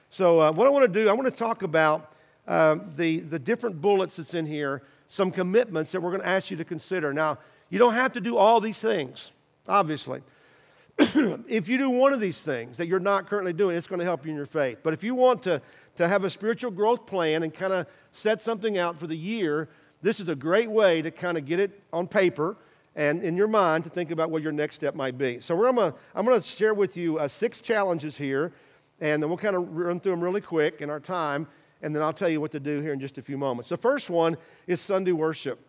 So, 0.09 0.39
uh, 0.39 0.51
what 0.51 0.67
I 0.67 0.69
want 0.69 0.91
to 0.91 0.99
do, 0.99 1.09
I 1.09 1.13
want 1.13 1.25
to 1.25 1.37
talk 1.37 1.63
about 1.63 2.13
uh, 2.47 2.77
the, 2.95 3.19
the 3.19 3.39
different 3.39 3.81
bullets 3.81 4.17
that's 4.17 4.33
in 4.33 4.45
here 4.45 4.83
some 5.07 5.31
commitments 5.31 5.91
that 5.91 6.01
we're 6.01 6.09
going 6.09 6.23
to 6.23 6.27
ask 6.27 6.49
you 6.49 6.57
to 6.57 6.65
consider. 6.65 7.13
Now, 7.13 7.37
you 7.69 7.77
don't 7.77 7.93
have 7.93 8.13
to 8.13 8.21
do 8.21 8.35
all 8.37 8.59
these 8.59 8.79
things, 8.79 9.31
obviously. 9.67 10.21
if 10.97 11.67
you 11.67 11.77
do 11.77 11.89
one 11.89 12.13
of 12.13 12.19
these 12.19 12.39
things 12.39 12.77
that 12.77 12.87
you're 12.87 12.99
not 12.99 13.27
currently 13.27 13.53
doing, 13.53 13.75
it's 13.75 13.87
going 13.87 13.99
to 13.99 14.05
help 14.05 14.25
you 14.25 14.31
in 14.31 14.37
your 14.37 14.45
faith. 14.45 14.79
But 14.81 14.93
if 14.93 15.03
you 15.03 15.13
want 15.13 15.43
to, 15.43 15.61
to 15.97 16.07
have 16.07 16.23
a 16.23 16.29
spiritual 16.29 16.71
growth 16.71 17.05
plan 17.05 17.43
and 17.43 17.53
kind 17.53 17.73
of 17.73 17.87
set 18.11 18.41
something 18.41 18.77
out 18.77 18.97
for 18.97 19.07
the 19.07 19.15
year, 19.15 19.69
this 20.03 20.19
is 20.19 20.29
a 20.29 20.35
great 20.35 20.69
way 20.69 21.01
to 21.01 21.09
kind 21.09 21.35
of 21.35 21.45
get 21.45 21.59
it 21.59 21.81
on 21.91 22.07
paper 22.07 22.55
and 22.95 23.23
in 23.23 23.35
your 23.35 23.47
mind 23.47 23.83
to 23.85 23.89
think 23.89 24.11
about 24.11 24.29
what 24.29 24.43
your 24.43 24.51
next 24.51 24.75
step 24.75 24.93
might 24.93 25.17
be. 25.17 25.39
So 25.39 25.55
we're, 25.55 25.67
I'm 25.67 26.25
going 26.25 26.39
to 26.39 26.47
share 26.47 26.75
with 26.75 26.95
you 26.95 27.17
uh, 27.17 27.27
six 27.27 27.59
challenges 27.59 28.15
here, 28.17 28.53
and 29.01 29.23
then 29.23 29.29
we'll 29.31 29.39
kind 29.39 29.55
of 29.55 29.75
run 29.75 29.99
through 29.99 30.11
them 30.11 30.21
really 30.21 30.41
quick 30.41 30.81
in 30.81 30.91
our 30.91 30.99
time 30.99 31.47
and 31.83 31.93
then 31.93 32.01
I'll 32.01 32.13
tell 32.13 32.29
you 32.29 32.41
what 32.41 32.51
to 32.51 32.59
do 32.59 32.79
here 32.79 32.93
in 32.93 32.99
just 32.99 33.17
a 33.17 33.21
few 33.21 33.37
moments. 33.37 33.69
The 33.69 33.77
first 33.77 34.09
one 34.09 34.37
is 34.65 34.79
Sunday 34.79 35.11
worship. 35.11 35.59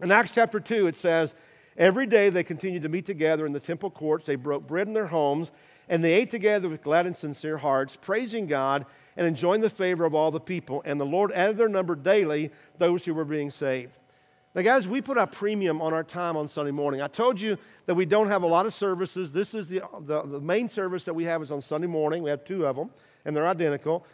In 0.00 0.10
Acts 0.12 0.30
chapter 0.30 0.60
2, 0.60 0.86
it 0.86 0.96
says, 0.96 1.34
Every 1.76 2.06
day 2.06 2.30
they 2.30 2.44
continued 2.44 2.82
to 2.82 2.88
meet 2.88 3.04
together 3.04 3.46
in 3.46 3.52
the 3.52 3.60
temple 3.60 3.90
courts. 3.90 4.24
They 4.24 4.36
broke 4.36 4.66
bread 4.66 4.86
in 4.86 4.94
their 4.94 5.08
homes, 5.08 5.50
and 5.88 6.04
they 6.04 6.14
ate 6.14 6.30
together 6.30 6.68
with 6.68 6.82
glad 6.82 7.06
and 7.06 7.16
sincere 7.16 7.58
hearts, 7.58 7.96
praising 8.00 8.46
God 8.46 8.86
and 9.20 9.28
enjoying 9.28 9.60
the 9.60 9.68
favor 9.68 10.06
of 10.06 10.14
all 10.14 10.30
the 10.30 10.40
people. 10.40 10.82
And 10.86 10.98
the 10.98 11.04
Lord 11.04 11.30
added 11.32 11.58
their 11.58 11.68
number 11.68 11.94
daily, 11.94 12.50
those 12.78 13.04
who 13.04 13.12
were 13.12 13.26
being 13.26 13.50
saved. 13.50 13.92
Now, 14.54 14.62
guys, 14.62 14.88
we 14.88 15.02
put 15.02 15.18
a 15.18 15.26
premium 15.26 15.82
on 15.82 15.92
our 15.92 16.02
time 16.02 16.38
on 16.38 16.48
Sunday 16.48 16.70
morning. 16.70 17.02
I 17.02 17.06
told 17.06 17.38
you 17.38 17.58
that 17.84 17.94
we 17.94 18.06
don't 18.06 18.28
have 18.28 18.42
a 18.42 18.46
lot 18.46 18.64
of 18.64 18.72
services. 18.72 19.30
This 19.30 19.54
is 19.54 19.68
the, 19.68 19.82
the, 20.00 20.22
the 20.22 20.40
main 20.40 20.70
service 20.70 21.04
that 21.04 21.12
we 21.12 21.24
have 21.24 21.42
is 21.42 21.52
on 21.52 21.60
Sunday 21.60 21.86
morning. 21.86 22.22
We 22.22 22.30
have 22.30 22.46
two 22.46 22.66
of 22.66 22.76
them, 22.76 22.88
and 23.26 23.36
they're 23.36 23.46
identical. 23.46 24.06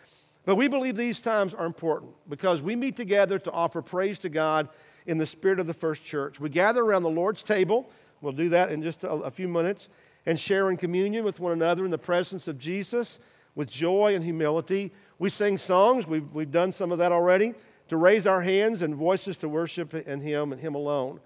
But 0.45 0.57
we 0.57 0.67
believe 0.67 0.97
these 0.97 1.21
times 1.21 1.55
are 1.55 1.67
important 1.67 2.11
because 2.29 2.61
we 2.61 2.75
meet 2.75 2.97
together 2.97 3.39
to 3.39 3.53
offer 3.53 3.83
praise 3.83 4.19
to 4.19 4.29
God 4.29 4.69
in 5.07 5.19
the 5.19 5.27
spirit 5.27 5.61
of 5.61 5.69
the 5.69 5.73
first 5.73 6.05
church. 6.05 6.41
We 6.41 6.49
gather 6.49 6.83
around 6.83 7.05
the 7.05 7.11
Lord's 7.11 7.45
table. 7.45 7.89
We'll 8.21 8.33
do 8.33 8.49
that 8.49 8.73
in 8.73 8.83
just 8.83 9.05
a, 9.05 9.11
a 9.11 9.31
few 9.31 9.47
minutes 9.47 9.89
and 10.27 10.37
share 10.37 10.69
in 10.69 10.77
communion 10.77 11.25
with 11.25 11.39
one 11.39 11.53
another 11.53 11.85
in 11.85 11.93
the 11.93 11.97
presence 11.97 12.49
of 12.49 12.59
Jesus 12.59 13.21
with 13.57 13.69
joy 13.69 14.15
and 14.15 14.23
humility. 14.23 14.93
We 15.19 15.31
sing 15.31 15.59
songs, 15.59 16.07
we've, 16.07 16.33
we've 16.33 16.53
done 16.53 16.71
some 16.71 16.93
of 16.93 16.99
that 16.99 17.11
already, 17.11 17.55
to 17.89 17.97
raise 17.97 18.27
our 18.27 18.43
hands 18.43 18.83
and 18.83 18.95
voices 18.95 19.37
to 19.39 19.49
worship 19.49 19.95
in 19.95 20.21
Him 20.21 20.53
and 20.53 20.61
Him 20.61 20.77
alone. 20.77 21.19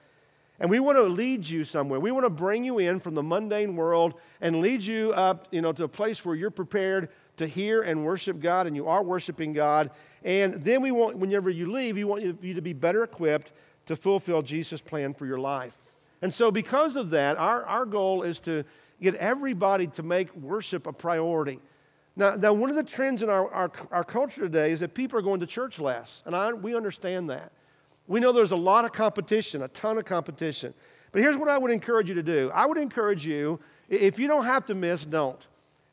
And 0.59 0.69
we 0.69 0.79
want 0.79 0.99
to 0.99 1.05
lead 1.05 1.47
you 1.47 1.64
somewhere. 1.64 1.99
We 1.99 2.12
want 2.12 2.27
to 2.27 2.31
bring 2.31 2.64
you 2.64 2.79
in 2.79 3.01
from 3.01 3.14
the 3.14 3.23
mundane 3.23 3.77
world 3.77 4.14
and 4.43 4.61
lead 4.61 4.83
you 4.83 5.12
up, 5.12 5.49
you 5.51 5.62
know, 5.62 5.73
to 5.73 5.85
a 5.85 5.88
place 5.88 6.23
where 6.25 6.35
you're 6.35 6.51
prepared 6.51 7.09
to 7.38 7.47
hear 7.47 7.81
and 7.81 8.05
worship 8.05 8.40
God, 8.40 8.66
and 8.66 8.77
you 8.77 8.87
are 8.87 9.03
worshiping 9.03 9.55
God. 9.55 9.90
And 10.23 10.55
then 10.55 10.83
we 10.83 10.90
want, 10.90 11.16
whenever 11.16 11.49
you 11.49 11.73
leave, 11.73 11.95
we 11.97 12.05
want 12.05 12.23
you 12.43 12.55
to 12.55 12.61
be 12.61 12.75
better 12.75 13.03
equipped 13.03 13.53
to 13.87 13.97
fulfill 13.97 14.43
Jesus' 14.43 14.83
plan 14.83 15.14
for 15.14 15.25
your 15.25 15.38
life. 15.38 15.79
And 16.21 16.33
so, 16.33 16.51
because 16.51 16.97
of 16.97 17.11
that, 17.11 17.38
our, 17.38 17.64
our 17.64 17.87
goal 17.87 18.23
is 18.23 18.38
to 18.40 18.64
get 19.01 19.14
everybody 19.14 19.87
to 19.87 20.03
make 20.03 20.35
worship 20.37 20.87
a 20.87 20.93
priority. 20.93 21.61
Now, 22.20 22.35
now 22.35 22.52
one 22.52 22.68
of 22.68 22.76
the 22.76 22.85
trends 22.85 23.22
in 23.22 23.30
our, 23.30 23.50
our, 23.50 23.72
our 23.90 24.04
culture 24.04 24.42
today 24.42 24.72
is 24.72 24.80
that 24.80 24.92
people 24.92 25.18
are 25.18 25.22
going 25.22 25.40
to 25.40 25.46
church 25.46 25.78
less, 25.78 26.22
and 26.26 26.37
I, 26.37 26.52
we 26.52 26.76
understand 26.76 27.30
that. 27.30 27.50
We 28.06 28.20
know 28.20 28.30
there's 28.30 28.52
a 28.52 28.56
lot 28.56 28.85
of 28.85 28.92
competition, 28.92 29.62
a 29.62 29.68
ton 29.68 29.96
of 29.96 30.04
competition. 30.04 30.74
But 31.12 31.22
here's 31.22 31.38
what 31.38 31.48
I 31.48 31.56
would 31.56 31.70
encourage 31.70 32.11
you 32.11 32.14
to 32.16 32.22
do 32.22 32.50
I 32.54 32.66
would 32.66 32.76
encourage 32.76 33.26
you, 33.26 33.59
if 33.88 34.18
you 34.18 34.28
don't 34.28 34.44
have 34.44 34.66
to 34.66 34.74
miss, 34.74 35.06
don't. 35.06 35.40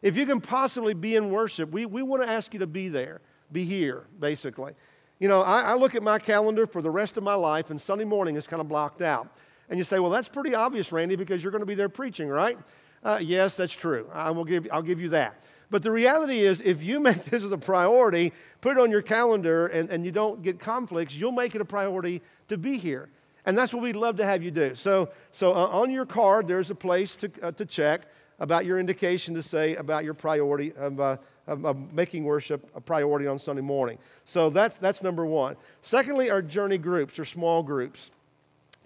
If 0.01 0.17
you 0.17 0.25
can 0.25 0.41
possibly 0.41 0.93
be 0.93 1.15
in 1.15 1.31
worship, 1.31 1.71
we, 1.71 1.85
we 1.85 2.03
want 2.03 2.23
to 2.23 2.29
ask 2.29 2.53
you 2.53 2.59
to 2.59 2.67
be 2.67 2.89
there, 2.89 3.21
be 3.53 3.63
here, 3.63 4.03
basically. 4.19 4.73
You 5.19 5.29
know, 5.29 5.41
I, 5.41 5.61
I 5.61 5.73
look 5.75 5.95
at 5.95 6.03
my 6.03 6.19
calendar 6.19 6.67
for 6.67 6.81
the 6.81 6.91
rest 6.91 7.15
of 7.15 7.23
my 7.23 7.35
life, 7.35 7.69
and 7.69 7.79
Sunday 7.79 8.03
morning 8.03 8.35
is 8.35 8.47
kind 8.47 8.59
of 8.59 8.67
blocked 8.67 9.01
out. 9.01 9.29
And 9.69 9.77
you 9.77 9.85
say, 9.85 9.99
well, 9.99 10.11
that's 10.11 10.27
pretty 10.27 10.53
obvious, 10.53 10.91
Randy, 10.91 11.15
because 11.15 11.41
you're 11.41 11.51
going 11.51 11.61
to 11.61 11.65
be 11.65 11.73
there 11.73 11.89
preaching, 11.89 12.27
right? 12.27 12.59
Uh, 13.01 13.17
yes, 13.21 13.55
that's 13.55 13.73
true. 13.73 14.09
I 14.13 14.31
will 14.31 14.45
give, 14.45 14.67
I'll 14.73 14.81
give 14.81 14.99
you 14.99 15.09
that. 15.09 15.41
But 15.69 15.84
the 15.84 15.91
reality 15.91 16.39
is, 16.39 16.62
if 16.62 16.84
you 16.84 16.99
make 17.01 17.25
this 17.25 17.43
as 17.43 17.51
a 17.51 17.58
priority, 17.58 18.34
put 18.62 18.77
it 18.77 18.80
on 18.80 18.91
your 18.91 19.01
calendar, 19.01 19.67
and, 19.67 19.89
and 19.89 20.06
you 20.06 20.12
don't 20.12 20.41
get 20.41 20.60
conflicts, 20.60 21.15
you'll 21.15 21.32
make 21.32 21.56
it 21.56 21.62
a 21.62 21.65
priority 21.65 22.21
to 22.47 22.58
be 22.58 22.77
here. 22.77 23.10
And 23.45 23.58
that's 23.58 23.73
what 23.73 23.82
we'd 23.82 23.95
love 23.95 24.17
to 24.17 24.25
have 24.25 24.43
you 24.43 24.51
do. 24.51 24.75
So, 24.75 25.10
so 25.32 25.53
uh, 25.53 25.67
on 25.67 25.89
your 25.89 26.06
card, 26.06 26.47
there's 26.47 26.69
a 26.69 26.75
place 26.75 27.15
to, 27.17 27.32
uh, 27.41 27.51
to 27.53 27.65
check 27.65 28.01
about 28.39 28.65
your 28.65 28.80
indication 28.80 29.34
to 29.36 29.41
say 29.41 29.75
about 29.75 30.03
your 30.03 30.13
priority 30.13 30.73
of, 30.73 30.99
uh, 30.99 31.17
of, 31.47 31.65
of, 31.65 31.93
making 31.93 32.23
worship 32.23 32.69
a 32.75 32.82
priority 32.82 33.25
on 33.25 33.39
Sunday 33.39 33.62
morning. 33.62 33.97
So 34.25 34.49
that's, 34.49 34.77
that's 34.77 35.01
number 35.01 35.25
one. 35.25 35.56
Secondly, 35.82 36.30
our 36.30 36.41
journey 36.41 36.77
groups 36.77 37.17
or 37.17 37.25
small 37.25 37.63
groups. 37.63 38.12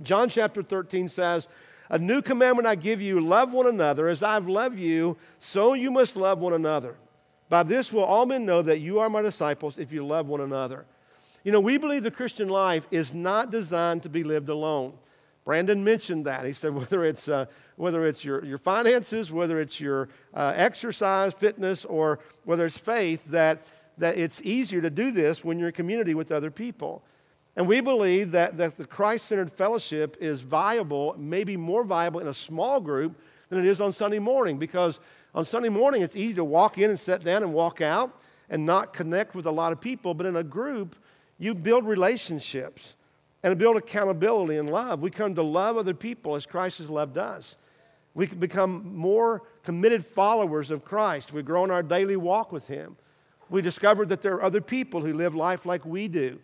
John 0.03 0.29
chapter 0.29 0.63
13 0.63 1.07
says, 1.09 1.47
A 1.91 1.99
new 1.99 2.21
commandment 2.21 2.65
I 2.65 2.75
give 2.75 3.01
you 3.01 3.19
love 3.19 3.51
one 3.51 3.67
another. 3.67 4.07
As 4.07 4.23
I've 4.23 4.47
loved 4.47 4.79
you, 4.79 5.17
so 5.39 5.73
you 5.73 5.91
must 5.91 6.15
love 6.15 6.39
one 6.39 6.53
another. 6.53 6.95
By 7.49 7.63
this 7.63 7.91
will 7.91 8.05
all 8.05 8.25
men 8.25 8.45
know 8.45 8.61
that 8.61 8.79
you 8.79 8.99
are 8.99 9.09
my 9.09 9.21
disciples 9.21 9.77
if 9.77 9.91
you 9.91 10.07
love 10.07 10.25
one 10.27 10.39
another. 10.39 10.85
You 11.43 11.51
know, 11.51 11.59
we 11.59 11.77
believe 11.77 12.03
the 12.03 12.09
Christian 12.09 12.47
life 12.47 12.87
is 12.91 13.13
not 13.13 13.51
designed 13.51 14.03
to 14.03 14.09
be 14.09 14.23
lived 14.23 14.47
alone. 14.47 14.93
Brandon 15.43 15.83
mentioned 15.83 16.25
that. 16.27 16.45
He 16.45 16.53
said 16.53 16.73
whether 16.75 17.03
it's, 17.03 17.27
uh, 17.27 17.47
whether 17.75 18.07
it's 18.07 18.23
your, 18.23 18.45
your 18.45 18.57
finances, 18.57 19.29
whether 19.29 19.59
it's 19.59 19.81
your 19.81 20.07
uh, 20.33 20.53
exercise, 20.55 21.33
fitness, 21.33 21.83
or 21.83 22.19
whether 22.45 22.65
it's 22.65 22.77
faith, 22.77 23.25
that, 23.25 23.65
that 23.97 24.17
it's 24.17 24.41
easier 24.43 24.79
to 24.79 24.89
do 24.89 25.11
this 25.11 25.43
when 25.43 25.59
you're 25.59 25.67
in 25.67 25.73
community 25.73 26.13
with 26.13 26.31
other 26.31 26.51
people. 26.51 27.03
And 27.55 27.67
we 27.67 27.81
believe 27.81 28.31
that, 28.31 28.57
that 28.57 28.77
the 28.77 28.85
Christ 28.85 29.25
centered 29.25 29.51
fellowship 29.51 30.17
is 30.19 30.41
viable, 30.41 31.15
maybe 31.19 31.57
more 31.57 31.83
viable 31.83 32.19
in 32.19 32.27
a 32.27 32.33
small 32.33 32.79
group 32.79 33.19
than 33.49 33.59
it 33.59 33.65
is 33.65 33.81
on 33.81 33.91
Sunday 33.91 34.19
morning 34.19 34.57
because 34.57 34.99
on 35.35 35.43
Sunday 35.43 35.69
morning 35.69 36.01
it's 36.01 36.15
easy 36.15 36.35
to 36.35 36.45
walk 36.45 36.77
in 36.77 36.89
and 36.89 36.99
sit 36.99 37.23
down 37.23 37.43
and 37.43 37.53
walk 37.53 37.81
out 37.81 38.21
and 38.49 38.65
not 38.65 38.93
connect 38.93 39.35
with 39.35 39.45
a 39.45 39.51
lot 39.51 39.71
of 39.71 39.81
people. 39.81 40.13
But 40.13 40.25
in 40.25 40.35
a 40.37 40.43
group, 40.43 40.95
you 41.37 41.53
build 41.53 41.85
relationships 41.85 42.95
and 43.43 43.57
build 43.57 43.75
accountability 43.75 44.57
and 44.57 44.69
love. 44.69 45.01
We 45.01 45.09
come 45.09 45.35
to 45.35 45.43
love 45.43 45.77
other 45.77 45.93
people 45.93 46.35
as 46.35 46.45
Christ 46.45 46.77
has 46.77 46.89
loved 46.89 47.17
us. 47.17 47.57
We 48.13 48.27
become 48.27 48.95
more 48.95 49.43
committed 49.63 50.05
followers 50.05 50.69
of 50.69 50.83
Christ. 50.83 51.33
We 51.33 51.41
grow 51.43 51.63
in 51.63 51.71
our 51.71 51.83
daily 51.83 52.17
walk 52.17 52.51
with 52.51 52.67
Him. 52.67 52.97
We 53.49 53.61
discover 53.61 54.05
that 54.05 54.21
there 54.21 54.35
are 54.35 54.43
other 54.43 54.61
people 54.61 55.01
who 55.01 55.13
live 55.13 55.33
life 55.33 55.65
like 55.65 55.85
we 55.85 56.07
do. 56.07 56.39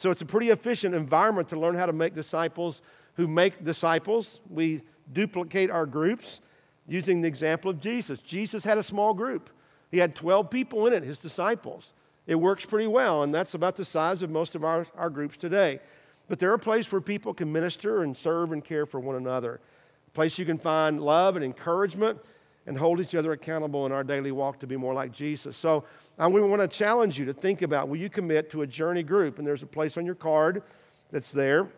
So 0.00 0.10
it's 0.10 0.22
a 0.22 0.24
pretty 0.24 0.48
efficient 0.48 0.94
environment 0.94 1.50
to 1.50 1.60
learn 1.60 1.74
how 1.74 1.84
to 1.84 1.92
make 1.92 2.14
disciples 2.14 2.80
who 3.16 3.28
make 3.28 3.62
disciples. 3.62 4.40
We 4.48 4.80
duplicate 5.12 5.70
our 5.70 5.84
groups 5.84 6.40
using 6.88 7.20
the 7.20 7.28
example 7.28 7.70
of 7.70 7.80
Jesus. 7.80 8.22
Jesus 8.22 8.64
had 8.64 8.78
a 8.78 8.82
small 8.82 9.12
group, 9.12 9.50
he 9.90 9.98
had 9.98 10.14
12 10.14 10.48
people 10.48 10.86
in 10.86 10.94
it, 10.94 11.02
his 11.02 11.18
disciples. 11.18 11.92
It 12.26 12.36
works 12.36 12.64
pretty 12.64 12.86
well, 12.86 13.22
and 13.22 13.34
that's 13.34 13.52
about 13.52 13.76
the 13.76 13.84
size 13.84 14.22
of 14.22 14.30
most 14.30 14.54
of 14.54 14.64
our, 14.64 14.86
our 14.96 15.10
groups 15.10 15.36
today. 15.36 15.80
But 16.28 16.38
they're 16.38 16.54
a 16.54 16.58
place 16.58 16.90
where 16.90 17.02
people 17.02 17.34
can 17.34 17.52
minister 17.52 18.02
and 18.02 18.16
serve 18.16 18.52
and 18.52 18.64
care 18.64 18.86
for 18.86 19.00
one 19.00 19.16
another, 19.16 19.60
a 20.06 20.10
place 20.12 20.38
you 20.38 20.46
can 20.46 20.56
find 20.56 20.98
love 20.98 21.36
and 21.36 21.44
encouragement 21.44 22.18
and 22.66 22.78
hold 22.78 23.00
each 23.00 23.14
other 23.14 23.32
accountable 23.32 23.84
in 23.84 23.92
our 23.92 24.04
daily 24.04 24.32
walk 24.32 24.60
to 24.60 24.66
be 24.66 24.78
more 24.78 24.94
like 24.94 25.12
Jesus. 25.12 25.58
So 25.58 25.84
uh, 26.20 26.28
we 26.28 26.42
want 26.42 26.60
to 26.60 26.68
challenge 26.68 27.18
you 27.18 27.24
to 27.24 27.32
think 27.32 27.62
about 27.62 27.88
will 27.88 27.96
you 27.96 28.10
commit 28.10 28.50
to 28.50 28.62
a 28.62 28.66
journey 28.66 29.02
group? 29.02 29.38
And 29.38 29.46
there's 29.46 29.62
a 29.62 29.66
place 29.66 29.96
on 29.96 30.04
your 30.04 30.14
card 30.14 30.62
that's 31.10 31.32
there 31.32 31.68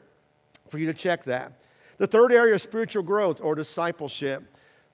for 0.68 0.78
you 0.78 0.86
to 0.86 0.94
check 0.94 1.24
that. 1.24 1.52
The 1.98 2.06
third 2.06 2.32
area 2.32 2.54
is 2.54 2.62
spiritual 2.62 3.04
growth 3.04 3.40
or 3.40 3.54
discipleship. 3.54 4.42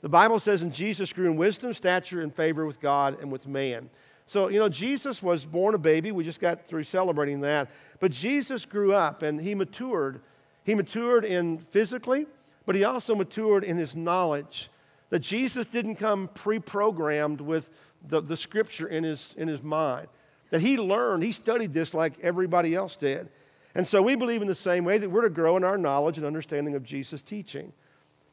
The 0.03 0.09
Bible 0.09 0.39
says, 0.39 0.61
and 0.61 0.73
Jesus 0.73 1.13
grew 1.13 1.27
in 1.31 1.37
wisdom, 1.37 1.73
stature, 1.73 2.21
and 2.21 2.35
favor 2.35 2.67
with 2.67 2.81
God 2.81 3.21
and 3.21 3.33
with 3.33 3.47
man. 3.47 3.89
So, 4.27 4.49
you 4.49 4.59
know, 4.59 4.69
Jesus 4.69 5.23
was 5.23 5.47
born 5.47 5.75
a 5.75 5.79
baby. 5.79 6.13
We 6.13 6.23
just 6.23 6.41
got 6.41 6.67
through 6.67 6.85
celebrating 6.85 7.41
that. 7.41 7.71
But 7.99 8.13
Jesus 8.13 8.67
grew 8.67 8.93
up 8.93 9.23
and 9.23 9.41
he 9.41 9.55
matured. 9.55 10.21
He 10.65 10.75
matured 10.75 11.25
in 11.25 11.59
physically, 11.59 12.27
but 12.67 12.75
he 12.75 12.85
also 12.85 13.15
matured 13.15 13.65
in 13.65 13.79
his 13.79 13.97
knowledge. 13.97 14.69
That 15.09 15.21
Jesus 15.21 15.65
didn't 15.65 15.97
come 15.97 16.29
pre 16.29 16.59
programmed 16.59 17.41
with 17.41 17.71
the, 18.07 18.21
the 18.21 18.37
scripture 18.37 18.87
in 18.87 19.05
his, 19.05 19.35
in 19.39 19.49
his 19.49 19.63
mind. 19.63 20.09
That 20.51 20.61
he 20.61 20.79
learned, 20.79 21.23
he 21.23 21.33
studied 21.33 21.73
this 21.73 21.93
like 21.95 22.19
everybody 22.21 22.75
else 22.75 22.97
did. 22.97 23.29
And 23.75 23.87
so 23.87 24.01
we 24.01 24.17
believe 24.17 24.41
in 24.43 24.49
the 24.49 24.55
same 24.55 24.85
way 24.85 24.99
that 24.99 25.11
we're 25.11 25.23
to 25.23 25.31
grow 25.31 25.57
in 25.57 25.65
our 25.65 25.77
knowledge 25.77 26.17
and 26.17 26.27
understanding 26.27 26.75
of 26.75 26.83
Jesus' 26.83 27.23
teaching. 27.23 27.73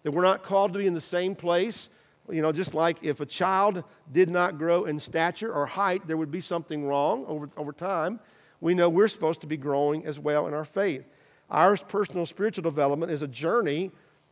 That 0.04 0.12
we're 0.12 0.23
not 0.23 0.43
called 0.43 0.73
to 0.73 0.80
be 0.80 0.88
in 0.88 0.93
the 0.93 1.01
same 1.01 1.36
place 1.36 1.89
you 2.32 2.41
know, 2.41 2.51
just 2.51 2.73
like 2.73 3.04
if 3.04 3.19
a 3.19 3.25
child 3.25 3.84
did 4.12 4.30
not 4.30 4.58
grow 4.58 4.86
in 4.86 4.99
stature 4.99 5.54
or 5.54 5.65
height, 5.65 6.08
there 6.08 6.17
would 6.17 6.32
be 6.32 6.41
something 6.41 6.86
wrong 6.86 7.25
over, 7.28 7.49
over 7.56 7.71
time. 7.71 8.19
We 8.62 8.73
know 8.73 8.89
we're 8.89 9.08
supposed 9.08 9.41
to 9.41 9.47
be 9.47 9.58
growing 9.58 10.06
as 10.06 10.19
well 10.19 10.47
in 10.47 10.54
our 10.54 10.65
faith. 10.65 11.06
Our 11.49 11.78
personal 11.78 12.25
spiritual 12.25 12.63
development 12.63 13.12
is 13.12 13.21
a 13.21 13.28
journey 13.28 13.91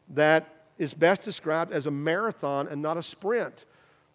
that 0.10 0.66
is 0.80 0.94
best 0.94 1.22
described 1.22 1.72
as 1.72 1.86
a 1.86 1.92
marathon 1.92 2.68
and 2.68 2.82
not 2.82 2.98
a 2.98 3.04
sprint. 3.04 3.66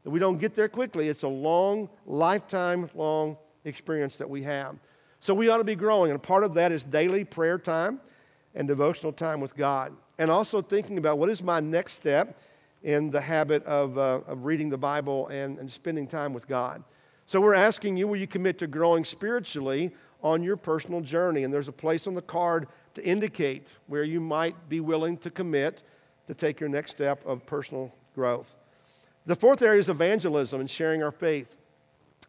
That 0.05 0.11
we 0.11 0.19
don't 0.19 0.39
get 0.39 0.55
there 0.55 0.69
quickly. 0.69 1.09
It's 1.09 1.23
a 1.23 1.29
long, 1.29 1.89
lifetime 2.07 2.89
long 2.95 3.37
experience 3.65 4.17
that 4.19 4.29
we 4.29 4.43
have. 4.45 4.77
So 5.21 5.35
we 5.35 5.49
ought 5.49 5.59
to 5.59 5.65
be 5.65 5.75
growing, 5.75 6.13
and 6.13 6.23
part 6.23 6.45
of 6.45 6.55
that 6.55 6.71
is 6.71 6.85
daily 6.85 7.25
prayer 7.25 7.59
time 7.59 8.01
and 8.55 8.69
devotional 8.69 9.13
time 9.13 9.41
with 9.41 9.57
God. 9.57 9.93
And 10.19 10.31
also 10.31 10.63
thinking 10.63 10.99
about 10.99 11.19
what 11.19 11.29
is 11.29 11.43
my 11.43 11.61
next 11.61 11.95
step 11.95 12.41
in 12.83 13.11
the 13.11 13.21
habit 13.21 13.65
of, 13.65 13.99
uh, 13.99 14.21
of 14.27 14.45
reading 14.45 14.69
the 14.69 14.79
Bible 14.79 15.27
and, 15.29 15.59
and 15.59 15.71
spending 15.71 16.07
time 16.07 16.33
with 16.33 16.47
God. 16.47 16.83
So 17.27 17.41
we're 17.41 17.55
asking 17.55 17.97
you, 17.97 18.09
will 18.09 18.17
you 18.17 18.27
commit 18.27 18.59
to 18.59 18.67
growing 18.67 19.05
spiritually 19.05 19.93
on 20.23 20.43
your 20.43 20.57
personal 20.57 21.01
journey? 21.01 21.43
And 21.43 21.53
there's 21.53 21.69
a 21.69 21.73
place 21.73 22.07
on 22.07 22.15
the 22.15 22.23
card 22.23 22.69
to 22.95 23.05
indicate 23.05 23.69
where 23.87 24.05
you 24.05 24.21
might 24.21 24.69
be 24.69 24.81
willing 24.81 25.17
to 25.19 25.31
commit 25.31 25.83
to 26.27 26.35
take 26.35 26.61
your 26.61 26.69
next 26.69 26.93
step 26.93 27.25
of 27.27 27.45
personal 27.45 27.93
growth. 28.15 28.55
The 29.29 29.37
fourth 29.37 29.61
area 29.61 29.79
is 29.79 29.91
evangelism 29.91 30.59
and 30.59 30.71
sharing 30.71 31.03
our 31.03 31.13
faith. 31.13 31.55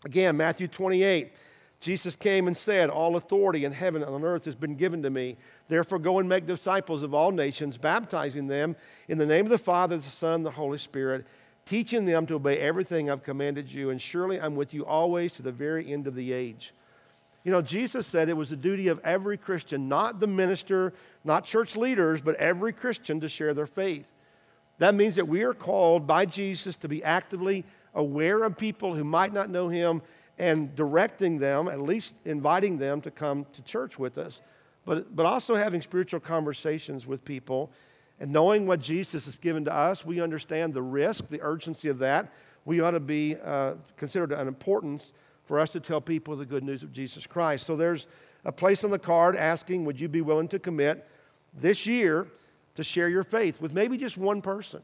Again, 0.04 0.36
Matthew 0.36 0.68
28 0.68 1.32
Jesus 1.80 2.18
came 2.18 2.48
and 2.48 2.58
said, 2.58 2.90
All 2.90 3.16
authority 3.16 3.64
in 3.64 3.72
heaven 3.72 4.04
and 4.04 4.14
on 4.14 4.26
earth 4.26 4.44
has 4.44 4.56
been 4.56 4.76
given 4.76 5.02
to 5.04 5.10
me. 5.10 5.38
Therefore, 5.70 5.98
go 5.98 6.20
and 6.20 6.28
make 6.28 6.46
disciples 6.46 7.04
of 7.04 7.14
all 7.14 7.32
nations, 7.32 7.78
baptizing 7.78 8.48
them 8.48 8.76
in 9.08 9.18
the 9.18 9.26
name 9.26 9.46
of 9.46 9.50
the 9.50 9.58
Father, 9.58 9.96
the 9.96 10.04
Son, 10.04 10.44
the 10.44 10.52
Holy 10.52 10.78
Spirit, 10.78 11.26
teaching 11.66 12.04
them 12.04 12.26
to 12.26 12.36
obey 12.36 12.58
everything 12.58 13.10
I've 13.10 13.24
commanded 13.24 13.72
you. 13.72 13.92
And 13.92 14.02
surely 14.02 14.42
I'm 14.42 14.58
with 14.58 14.74
you 14.74 14.86
always 14.86 15.32
to 15.34 15.42
the 15.42 15.54
very 15.54 15.90
end 15.90 16.06
of 16.06 16.16
the 16.16 16.34
age. 16.34 16.74
You 17.46 17.54
know, 17.54 17.62
Jesus 17.62 18.06
said 18.06 18.28
it 18.28 18.36
was 18.36 18.50
the 18.50 18.58
duty 18.58 18.90
of 18.90 19.00
every 19.06 19.38
Christian, 19.38 19.88
not 19.88 20.20
the 20.20 20.28
minister, 20.28 20.92
not 21.24 21.46
church 21.46 21.78
leaders, 21.78 22.20
but 22.20 22.36
every 22.36 22.74
Christian 22.74 23.22
to 23.22 23.30
share 23.30 23.54
their 23.54 23.66
faith. 23.66 24.12
That 24.80 24.96
means 24.96 25.16
that 25.16 25.28
we 25.28 25.44
are 25.44 25.54
called 25.54 26.08
by 26.08 26.26
Jesus 26.26 26.76
to 26.78 26.88
be 26.88 27.04
actively 27.04 27.66
aware 27.94 28.44
of 28.44 28.58
people 28.58 28.96
who 28.96 29.04
might 29.04 29.34
not 29.34 29.50
know 29.50 29.70
him 29.70 30.02
and 30.38 30.74
directing 30.74 31.38
them, 31.38 31.68
at 31.68 31.82
least 31.82 32.16
inviting 32.24 32.78
them 32.78 33.02
to 33.02 33.12
come 33.12 33.46
to 33.54 33.62
church 33.62 34.00
with 34.00 34.18
us, 34.18 34.42
but, 34.86 35.14
but 35.16 35.26
also 35.26 35.56
having 35.56 35.82
spiritual 35.82 36.22
conversations 36.22 37.06
with 37.06 37.26
people 37.26 37.70
and 38.22 38.32
knowing 38.32 38.66
what 38.66 38.80
Jesus 38.80 39.26
has 39.26 39.38
given 39.38 39.66
to 39.66 39.74
us. 39.74 40.06
We 40.06 40.22
understand 40.22 40.74
the 40.74 40.82
risk, 40.82 41.28
the 41.28 41.42
urgency 41.42 41.90
of 41.90 42.00
that. 42.00 42.32
We 42.64 42.80
ought 42.80 42.92
to 42.92 43.00
be 43.02 43.36
uh, 43.44 43.74
considered 43.98 44.32
an 44.32 44.48
importance 44.48 45.12
for 45.44 45.60
us 45.60 45.72
to 45.72 45.80
tell 45.80 46.00
people 46.00 46.36
the 46.36 46.46
good 46.46 46.64
news 46.64 46.84
of 46.84 46.94
Jesus 46.94 47.28
Christ. 47.28 47.66
So 47.66 47.76
there's 47.76 48.08
a 48.46 48.52
place 48.52 48.84
on 48.84 48.92
the 48.92 49.00
card 49.00 49.36
asking, 49.36 49.84
Would 49.86 50.00
you 50.00 50.08
be 50.08 50.22
willing 50.22 50.48
to 50.50 50.60
commit 50.60 51.06
this 51.54 51.86
year 51.86 52.28
to 52.80 52.84
share 52.84 53.10
your 53.10 53.24
faith 53.24 53.62
with 53.62 53.74
maybe 53.74 53.98
just 53.98 54.18
one 54.18 54.42
person? 54.42 54.82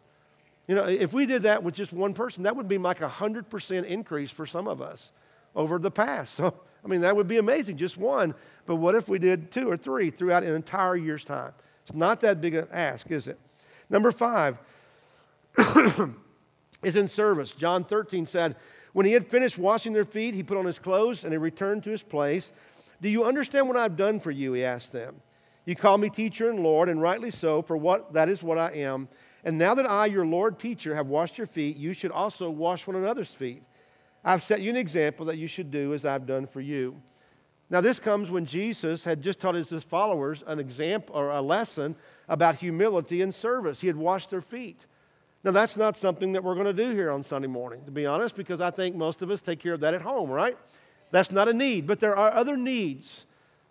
You 0.67 0.75
know, 0.75 0.85
if 0.85 1.13
we 1.13 1.25
did 1.25 1.43
that 1.43 1.63
with 1.63 1.75
just 1.75 1.93
one 1.93 2.13
person, 2.13 2.43
that 2.43 2.55
would 2.55 2.67
be 2.67 2.77
like 2.77 3.01
a 3.01 3.09
100% 3.09 3.85
increase 3.85 4.31
for 4.31 4.45
some 4.45 4.67
of 4.67 4.81
us 4.81 5.11
over 5.55 5.79
the 5.79 5.91
past. 5.91 6.39
So, 6.45 6.53
I 6.83 6.87
mean, 6.87 7.01
that 7.01 7.15
would 7.15 7.27
be 7.27 7.37
amazing, 7.37 7.77
just 7.77 7.97
one. 7.97 8.35
But 8.67 8.75
what 8.75 8.93
if 8.93 9.09
we 9.09 9.17
did 9.17 9.49
two 9.49 9.67
or 9.67 9.75
three 9.75 10.11
throughout 10.11 10.43
an 10.43 10.53
entire 10.53 10.95
year's 10.95 11.23
time? 11.23 11.51
It's 11.83 11.95
not 11.95 12.21
that 12.21 12.41
big 12.41 12.53
an 12.53 12.67
ask, 12.71 13.09
is 13.09 13.27
it? 13.27 13.39
Number 13.89 14.11
five 14.11 14.59
is 16.83 16.95
in 16.95 17.07
service. 17.07 17.55
John 17.55 17.85
13 17.85 18.27
said, 18.27 18.55
When 18.93 19.07
he 19.07 19.13
had 19.13 19.25
finished 19.25 19.57
washing 19.57 19.93
their 19.93 20.03
feet, 20.03 20.35
he 20.35 20.43
put 20.43 20.57
on 20.57 20.65
his 20.65 20.77
clothes 20.77 21.23
and 21.23 21.33
he 21.33 21.39
returned 21.39 21.83
to 21.85 21.89
his 21.89 22.03
place. 22.03 22.51
Do 23.01 23.09
you 23.09 23.23
understand 23.23 23.67
what 23.67 23.77
I've 23.77 23.95
done 23.95 24.19
for 24.19 24.29
you? 24.29 24.53
He 24.53 24.63
asked 24.63 24.91
them. 24.91 25.15
You 25.65 25.75
call 25.75 25.97
me 25.97 26.09
teacher 26.09 26.49
and 26.49 26.59
Lord, 26.59 26.89
and 26.89 27.01
rightly 27.01 27.31
so, 27.31 27.61
for 27.61 27.75
what 27.75 28.13
that 28.13 28.29
is 28.29 28.43
what 28.43 28.57
I 28.57 28.71
am. 28.71 29.07
And 29.43 29.57
now 29.57 29.73
that 29.75 29.89
I, 29.89 30.05
your 30.05 30.25
Lord 30.25 30.59
teacher, 30.59 30.95
have 30.95 31.07
washed 31.07 31.37
your 31.37 31.47
feet, 31.47 31.77
you 31.77 31.93
should 31.93 32.11
also 32.11 32.49
wash 32.49 32.87
one 32.87 32.95
another's 32.95 33.33
feet. 33.33 33.63
I've 34.23 34.43
set 34.43 34.61
you 34.61 34.69
an 34.69 34.75
example 34.75 35.25
that 35.27 35.37
you 35.37 35.47
should 35.47 35.69
do 35.69 35.93
as 35.93 36.05
I've 36.05 36.25
done 36.25 36.47
for 36.47 36.61
you. 36.61 37.01
Now, 37.69 37.81
this 37.81 37.99
comes 37.99 38.29
when 38.29 38.45
Jesus 38.45 39.05
had 39.05 39.21
just 39.21 39.39
taught 39.39 39.55
his 39.55 39.83
followers 39.83 40.43
an 40.45 40.59
example 40.59 41.15
or 41.15 41.31
a 41.31 41.41
lesson 41.41 41.95
about 42.27 42.55
humility 42.55 43.21
and 43.21 43.33
service. 43.33 43.81
He 43.81 43.87
had 43.87 43.95
washed 43.95 44.29
their 44.29 44.41
feet. 44.41 44.85
Now, 45.43 45.51
that's 45.51 45.77
not 45.77 45.95
something 45.95 46.33
that 46.33 46.43
we're 46.43 46.53
going 46.53 46.65
to 46.65 46.73
do 46.73 46.91
here 46.91 47.11
on 47.11 47.23
Sunday 47.23 47.47
morning, 47.47 47.83
to 47.85 47.91
be 47.91 48.05
honest, 48.05 48.35
because 48.35 48.61
I 48.61 48.71
think 48.71 48.95
most 48.95 49.21
of 49.21 49.31
us 49.31 49.41
take 49.41 49.59
care 49.59 49.73
of 49.73 49.79
that 49.79 49.93
at 49.93 50.01
home, 50.01 50.29
right? 50.29 50.57
That's 51.11 51.31
not 51.31 51.47
a 51.47 51.53
need. 51.53 51.87
But 51.87 51.99
there 51.99 52.15
are 52.15 52.31
other 52.31 52.57
needs 52.57 53.25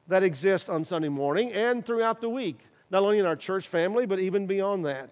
that 0.08 0.22
exist 0.22 0.68
on 0.68 0.84
Sunday 0.84 1.08
morning 1.08 1.52
and 1.52 1.84
throughout 1.84 2.20
the 2.20 2.28
week, 2.28 2.60
not 2.90 3.02
only 3.02 3.18
in 3.18 3.26
our 3.26 3.36
church 3.36 3.68
family, 3.68 4.06
but 4.06 4.20
even 4.20 4.46
beyond 4.46 4.84
that. 4.84 5.10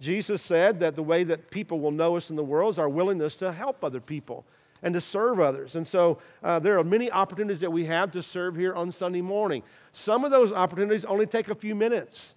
Jesus 0.00 0.40
said 0.40 0.80
that 0.80 0.94
the 0.94 1.02
way 1.02 1.24
that 1.24 1.50
people 1.50 1.80
will 1.80 1.90
know 1.90 2.16
us 2.16 2.30
in 2.30 2.36
the 2.36 2.44
world 2.44 2.74
is 2.74 2.78
our 2.78 2.88
willingness 2.88 3.36
to 3.36 3.52
help 3.52 3.84
other 3.84 4.00
people 4.00 4.44
and 4.82 4.94
to 4.94 5.00
serve 5.00 5.40
others. 5.40 5.76
And 5.76 5.86
so 5.86 6.18
uh, 6.42 6.58
there 6.58 6.78
are 6.78 6.84
many 6.84 7.10
opportunities 7.10 7.60
that 7.60 7.70
we 7.70 7.84
have 7.84 8.10
to 8.12 8.22
serve 8.22 8.56
here 8.56 8.74
on 8.74 8.92
Sunday 8.92 9.20
morning. 9.20 9.62
Some 9.92 10.24
of 10.24 10.30
those 10.30 10.52
opportunities 10.52 11.04
only 11.04 11.26
take 11.26 11.48
a 11.48 11.54
few 11.54 11.74
minutes. 11.74 12.34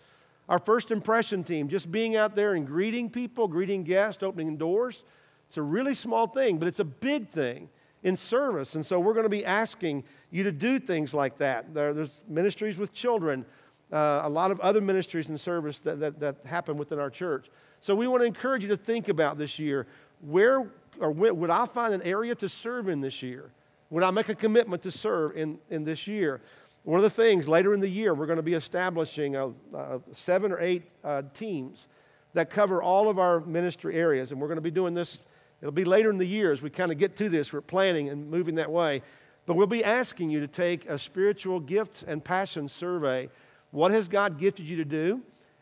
Our 0.49 0.59
first 0.59 0.91
impression 0.91 1.45
team, 1.45 1.69
just 1.69 1.89
being 1.89 2.17
out 2.17 2.35
there 2.35 2.53
and 2.53 2.67
greeting 2.67 3.09
people, 3.09 3.47
greeting 3.47 3.83
guests, 3.83 4.21
opening 4.21 4.57
doors, 4.57 5.03
it's 5.47 5.57
a 5.57 5.61
really 5.61 5.95
small 5.95 6.27
thing, 6.27 6.57
but 6.57 6.67
it's 6.67 6.79
a 6.79 6.85
big 6.85 7.29
thing 7.29 7.69
in 8.03 8.15
service. 8.15 8.75
And 8.75 8.85
so 8.85 8.99
we're 8.99 9.13
going 9.13 9.23
to 9.23 9.29
be 9.29 9.45
asking 9.45 10.03
you 10.29 10.43
to 10.43 10.51
do 10.51 10.79
things 10.79 11.13
like 11.13 11.37
that. 11.37 11.73
There, 11.73 11.93
there's 11.93 12.21
ministries 12.27 12.77
with 12.77 12.93
children, 12.93 13.45
uh, 13.91 14.21
a 14.23 14.29
lot 14.29 14.51
of 14.51 14.59
other 14.59 14.81
ministries 14.81 15.29
and 15.29 15.39
service 15.39 15.79
that, 15.79 15.99
that, 15.99 16.19
that 16.19 16.37
happen 16.45 16.77
within 16.77 16.99
our 16.99 17.09
church. 17.09 17.49
So 17.81 17.95
we 17.95 18.07
want 18.07 18.21
to 18.21 18.27
encourage 18.27 18.63
you 18.63 18.69
to 18.69 18.77
think 18.77 19.09
about 19.09 19.37
this 19.37 19.59
year 19.59 19.87
where 20.21 20.67
or 20.99 21.11
would 21.11 21.49
I 21.49 21.65
find 21.65 21.93
an 21.93 22.01
area 22.03 22.35
to 22.35 22.49
serve 22.49 22.87
in 22.87 23.01
this 23.01 23.21
year? 23.23 23.51
Would 23.89 24.03
I 24.03 24.11
make 24.11 24.29
a 24.29 24.35
commitment 24.35 24.81
to 24.83 24.91
serve 24.91 25.35
in, 25.37 25.59
in 25.69 25.83
this 25.83 26.07
year? 26.07 26.41
One 26.83 26.97
of 26.97 27.03
the 27.03 27.09
things 27.09 27.47
later 27.47 27.73
in 27.73 27.79
the 27.79 27.89
year, 27.89 28.13
we're 28.13 28.25
going 28.25 28.37
to 28.37 28.43
be 28.43 28.53
establishing 28.53 29.35
a, 29.35 29.49
a 29.73 30.01
seven 30.11 30.51
or 30.51 30.59
eight 30.59 30.83
uh, 31.03 31.23
teams 31.33 31.87
that 32.33 32.49
cover 32.49 32.81
all 32.81 33.09
of 33.09 33.19
our 33.19 33.39
ministry 33.41 33.95
areas. 33.95 34.31
And 34.31 34.41
we're 34.41 34.47
going 34.47 34.57
to 34.57 34.61
be 34.61 34.71
doing 34.71 34.93
this, 34.93 35.21
it'll 35.63 35.71
be 35.71 35.85
later 35.85 36.09
in 36.09 36.17
the 36.17 36.27
year 36.27 36.51
as 36.51 36.61
we 36.61 36.69
kind 36.69 36.91
of 36.91 36.97
get 36.97 37.15
to 37.15 37.29
this. 37.29 37.53
We're 37.53 37.61
planning 37.61 38.09
and 38.09 38.29
moving 38.29 38.55
that 38.55 38.69
way. 38.69 39.01
But 39.45 39.55
we'll 39.55 39.65
be 39.65 39.81
asking 39.81 40.29
you 40.29 40.41
to 40.41 40.47
take 40.47 40.85
a 40.89 40.99
spiritual 40.99 41.61
gifts 41.61 42.03
and 42.03 42.21
passion 42.21 42.67
survey. 42.67 43.29
What 43.71 43.91
has 43.91 44.09
God 44.09 44.37
gifted 44.37 44.67
you 44.67 44.75
to 44.75 44.83
do? 44.83 45.21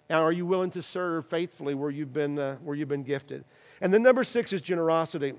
And 0.09 0.17
are 0.17 0.31
you 0.31 0.47
willing 0.47 0.71
to 0.71 0.81
serve 0.81 1.27
faithfully 1.27 1.75
where 1.75 1.91
you've 1.91 2.13
been, 2.13 2.39
uh, 2.39 2.55
where 2.63 2.75
you've 2.75 2.89
been 2.89 3.03
gifted? 3.03 3.45
And 3.79 3.93
then 3.93 4.01
number 4.01 4.23
six 4.23 4.51
is 4.53 4.61
generosity. 4.61 5.33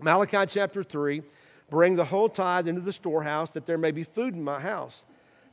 Malachi 0.00 0.44
chapter 0.46 0.84
3 0.84 1.22
bring 1.70 1.96
the 1.96 2.04
whole 2.04 2.28
tithe 2.28 2.68
into 2.68 2.82
the 2.82 2.92
storehouse 2.92 3.52
that 3.52 3.64
there 3.64 3.78
may 3.78 3.90
be 3.90 4.02
food 4.04 4.34
in 4.34 4.44
my 4.44 4.60
house. 4.60 5.04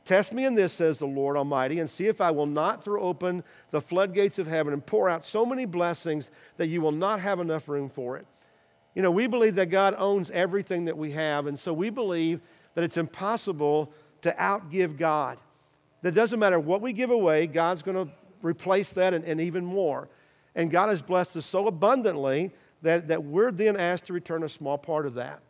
Test 0.06 0.32
me 0.32 0.44
in 0.46 0.54
this, 0.54 0.72
says 0.72 0.98
the 0.98 1.06
Lord 1.06 1.36
Almighty, 1.36 1.80
and 1.80 1.90
see 1.90 2.06
if 2.06 2.20
I 2.20 2.30
will 2.30 2.46
not 2.46 2.82
throw 2.82 3.02
open 3.02 3.42
the 3.72 3.80
floodgates 3.80 4.38
of 4.38 4.46
heaven 4.46 4.72
and 4.72 4.86
pour 4.86 5.08
out 5.08 5.24
so 5.24 5.44
many 5.44 5.64
blessings 5.64 6.30
that 6.58 6.68
you 6.68 6.80
will 6.80 6.92
not 6.92 7.18
have 7.18 7.40
enough 7.40 7.68
room 7.68 7.88
for 7.88 8.16
it. 8.16 8.24
You 8.94 9.02
know, 9.02 9.10
we 9.10 9.26
believe 9.26 9.56
that 9.56 9.66
God 9.66 9.96
owns 9.98 10.30
everything 10.30 10.84
that 10.84 10.96
we 10.96 11.10
have, 11.10 11.48
and 11.48 11.58
so 11.58 11.72
we 11.72 11.90
believe 11.90 12.40
that 12.74 12.84
it's 12.84 12.96
impossible 12.96 13.92
to 14.22 14.30
outgive 14.38 14.96
God. 14.96 15.38
That 16.02 16.14
doesn't 16.14 16.38
matter 16.38 16.60
what 16.60 16.80
we 16.80 16.92
give 16.92 17.10
away, 17.10 17.48
God's 17.48 17.82
going 17.82 18.06
to 18.06 18.12
replace 18.42 18.92
that 18.92 19.12
and, 19.12 19.24
and 19.24 19.40
even 19.40 19.64
more. 19.64 20.08
And 20.54 20.70
God 20.70 20.88
has 20.88 21.02
blessed 21.02 21.36
us 21.36 21.46
so 21.46 21.66
abundantly 21.66 22.52
that, 22.82 23.08
that 23.08 23.24
we're 23.24 23.50
then 23.50 23.76
asked 23.76 24.06
to 24.06 24.12
return 24.12 24.44
a 24.44 24.48
small 24.48 24.78
part 24.78 25.04
of 25.04 25.14
that. 25.14 25.40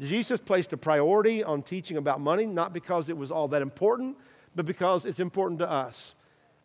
Jesus 0.00 0.40
placed 0.40 0.72
a 0.72 0.76
priority 0.76 1.44
on 1.44 1.62
teaching 1.62 1.96
about 1.96 2.20
money, 2.20 2.46
not 2.46 2.72
because 2.72 3.08
it 3.08 3.16
was 3.16 3.30
all 3.30 3.48
that 3.48 3.62
important, 3.62 4.16
but 4.54 4.66
because 4.66 5.04
it's 5.04 5.20
important 5.20 5.58
to 5.60 5.70
us. 5.70 6.14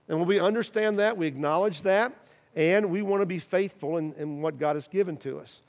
And 0.07 0.17
when 0.19 0.27
we 0.27 0.39
understand 0.39 0.99
that, 0.99 1.17
we 1.17 1.27
acknowledge 1.27 1.81
that, 1.81 2.13
and 2.55 2.89
we 2.89 3.01
want 3.01 3.21
to 3.21 3.25
be 3.25 3.39
faithful 3.39 3.97
in, 3.97 4.13
in 4.13 4.41
what 4.41 4.57
God 4.57 4.75
has 4.75 4.87
given 4.87 5.17
to 5.17 5.39
us. 5.39 5.61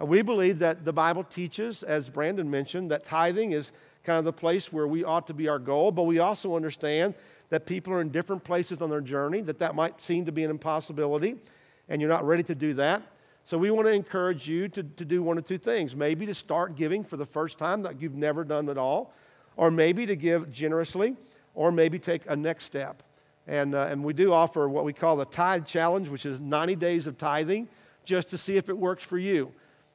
Uh, 0.00 0.06
we 0.06 0.22
believe 0.22 0.58
that 0.60 0.84
the 0.84 0.92
Bible 0.92 1.24
teaches, 1.24 1.82
as 1.82 2.08
Brandon 2.08 2.50
mentioned, 2.50 2.90
that 2.90 3.04
tithing 3.04 3.52
is 3.52 3.72
kind 4.04 4.18
of 4.18 4.24
the 4.24 4.32
place 4.32 4.72
where 4.72 4.86
we 4.86 5.04
ought 5.04 5.26
to 5.26 5.34
be 5.34 5.48
our 5.48 5.58
goal, 5.58 5.92
but 5.92 6.04
we 6.04 6.18
also 6.18 6.56
understand 6.56 7.14
that 7.50 7.66
people 7.66 7.92
are 7.92 8.00
in 8.00 8.08
different 8.08 8.42
places 8.42 8.80
on 8.80 8.90
their 8.90 9.00
journey, 9.00 9.42
that 9.42 9.58
that 9.58 9.74
might 9.74 10.00
seem 10.00 10.24
to 10.24 10.32
be 10.32 10.42
an 10.42 10.50
impossibility, 10.50 11.36
and 11.88 12.00
you're 12.00 12.10
not 12.10 12.26
ready 12.26 12.42
to 12.42 12.54
do 12.54 12.74
that. 12.74 13.02
So 13.44 13.58
we 13.58 13.70
want 13.70 13.88
to 13.88 13.92
encourage 13.92 14.48
you 14.48 14.68
to, 14.68 14.82
to 14.82 15.04
do 15.04 15.22
one 15.22 15.36
of 15.36 15.44
two 15.44 15.58
things. 15.58 15.96
Maybe 15.96 16.26
to 16.26 16.34
start 16.34 16.76
giving 16.76 17.02
for 17.02 17.16
the 17.16 17.26
first 17.26 17.58
time 17.58 17.82
that 17.82 18.00
you've 18.00 18.14
never 18.14 18.44
done 18.44 18.68
at 18.68 18.78
all, 18.78 19.12
or 19.56 19.70
maybe 19.70 20.06
to 20.06 20.16
give 20.16 20.50
generously, 20.52 21.16
or 21.54 21.72
maybe 21.72 21.98
take 21.98 22.22
a 22.28 22.36
next 22.36 22.64
step. 22.64 23.02
And, 23.46 23.74
uh, 23.74 23.88
and 23.90 24.04
we 24.04 24.12
do 24.12 24.32
offer 24.32 24.68
what 24.68 24.84
we 24.84 24.92
call 24.92 25.16
the 25.16 25.24
Tithe 25.24 25.66
Challenge, 25.66 26.08
which 26.08 26.24
is 26.24 26.40
90 26.40 26.76
days 26.76 27.06
of 27.06 27.18
tithing, 27.18 27.68
just 28.04 28.30
to 28.30 28.38
see 28.38 28.56
if 28.56 28.68
it 28.68 28.78
works 28.78 29.02
for 29.02 29.18
you. 29.18 29.52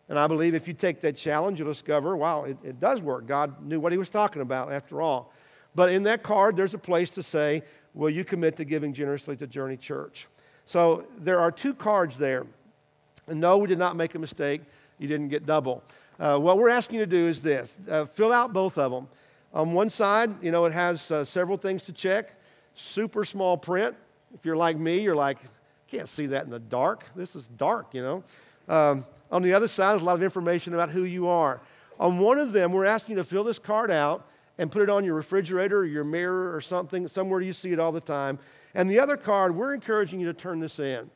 And 0.10 0.20
I 0.20 0.28
believe 0.28 0.54
if 0.54 0.68
you 0.68 0.74
take 0.74 1.02
that 1.02 1.16
challenge, 1.16 1.60
you'll 1.60 1.70
discover, 1.70 2.16
wow, 2.16 2.44
it, 2.44 2.58
it 2.64 2.80
does 2.80 3.02
work. 3.02 3.28
God 3.28 3.66
knew 3.66 3.80
what 3.80 3.92
he 3.92 3.98
was 3.98 4.10
talking 4.10 4.42
about 4.42 4.72
after 4.72 5.02
all. 5.02 5.34
But 5.76 5.92
in 5.92 6.04
that 6.04 6.24
card, 6.24 6.56
there's 6.56 6.74
a 6.74 6.80
place 6.80 7.10
to 7.12 7.24
say, 7.24 7.64
Will 7.98 8.12
you 8.12 8.24
commit 8.24 8.58
to 8.58 8.64
giving 8.64 8.94
generously 8.94 9.36
to 9.38 9.48
Journey 9.48 9.76
Church? 9.76 10.28
So 10.68 11.08
there 11.18 11.40
are 11.40 11.52
two 11.52 11.74
cards 11.74 12.20
there. 12.20 12.46
And 13.28 13.40
no, 13.40 13.58
we 13.58 13.68
did 13.68 13.78
not 13.78 13.96
make 13.96 14.16
a 14.16 14.20
mistake. 14.20 14.62
You 15.00 15.08
didn't 15.08 15.30
get 15.30 15.46
double. 15.46 15.84
Uh, 16.20 16.38
what 16.38 16.58
we're 16.58 16.70
asking 16.70 17.00
you 17.00 17.06
to 17.06 17.12
do 17.12 17.28
is 17.28 17.42
this 17.42 17.78
uh, 17.90 18.06
fill 18.06 18.34
out 18.34 18.54
both 18.54 18.78
of 18.78 18.92
them. 18.92 19.08
On 19.54 19.74
one 19.74 19.90
side, 19.90 20.44
you 20.44 20.52
know, 20.52 20.66
it 20.66 20.74
has 20.74 21.12
uh, 21.12 21.24
several 21.24 21.58
things 21.58 21.84
to 21.84 21.94
check. 21.94 22.40
Super 22.76 23.26
small 23.26 23.58
print. 23.58 23.96
If 24.34 24.46
you're 24.46 24.58
like 24.58 24.78
me, 24.78 25.00
you're 25.00 25.16
like, 25.16 25.38
can't 25.88 26.10
see 26.10 26.28
that 26.28 26.46
in 26.46 26.50
the 26.50 26.60
dark. 26.60 27.06
This 27.16 27.36
is 27.36 27.48
dark, 27.48 27.94
you 27.94 28.02
know. 28.02 28.24
Um, 28.68 29.06
on 29.32 29.42
the 29.42 29.54
other 29.54 29.68
side, 29.68 29.92
there's 29.92 30.02
a 30.02 30.06
lot 30.06 30.16
of 30.16 30.24
information 30.24 30.74
about 30.74 30.90
who 30.90 31.04
you 31.04 31.28
are. 31.28 31.62
On 32.00 32.20
one 32.20 32.38
of 32.38 32.52
them, 32.52 32.72
we're 32.72 32.86
asking 32.86 33.16
you 33.16 33.24
to 33.24 33.28
fill 33.28 33.44
this 33.44 33.60
card 33.60 33.90
out 33.90 34.28
and 34.58 34.72
put 34.72 34.82
it 34.82 34.90
on 34.90 35.04
your 35.04 35.16
refrigerator 35.16 35.78
or 35.78 35.86
your 35.86 36.04
mirror 36.04 36.56
or 36.56 36.62
something, 36.62 37.08
somewhere 37.08 37.42
you 37.42 37.54
see 37.54 37.72
it 37.72 37.80
all 37.80 37.92
the 37.92 38.02
time. 38.02 38.40
And 38.74 38.90
the 38.90 39.00
other 39.00 39.18
card, 39.18 39.56
we're 39.56 39.74
encouraging 39.74 40.20
you 40.20 40.28
to 40.28 40.34
turn 40.34 40.60
this 40.60 40.80
in. 40.80 41.10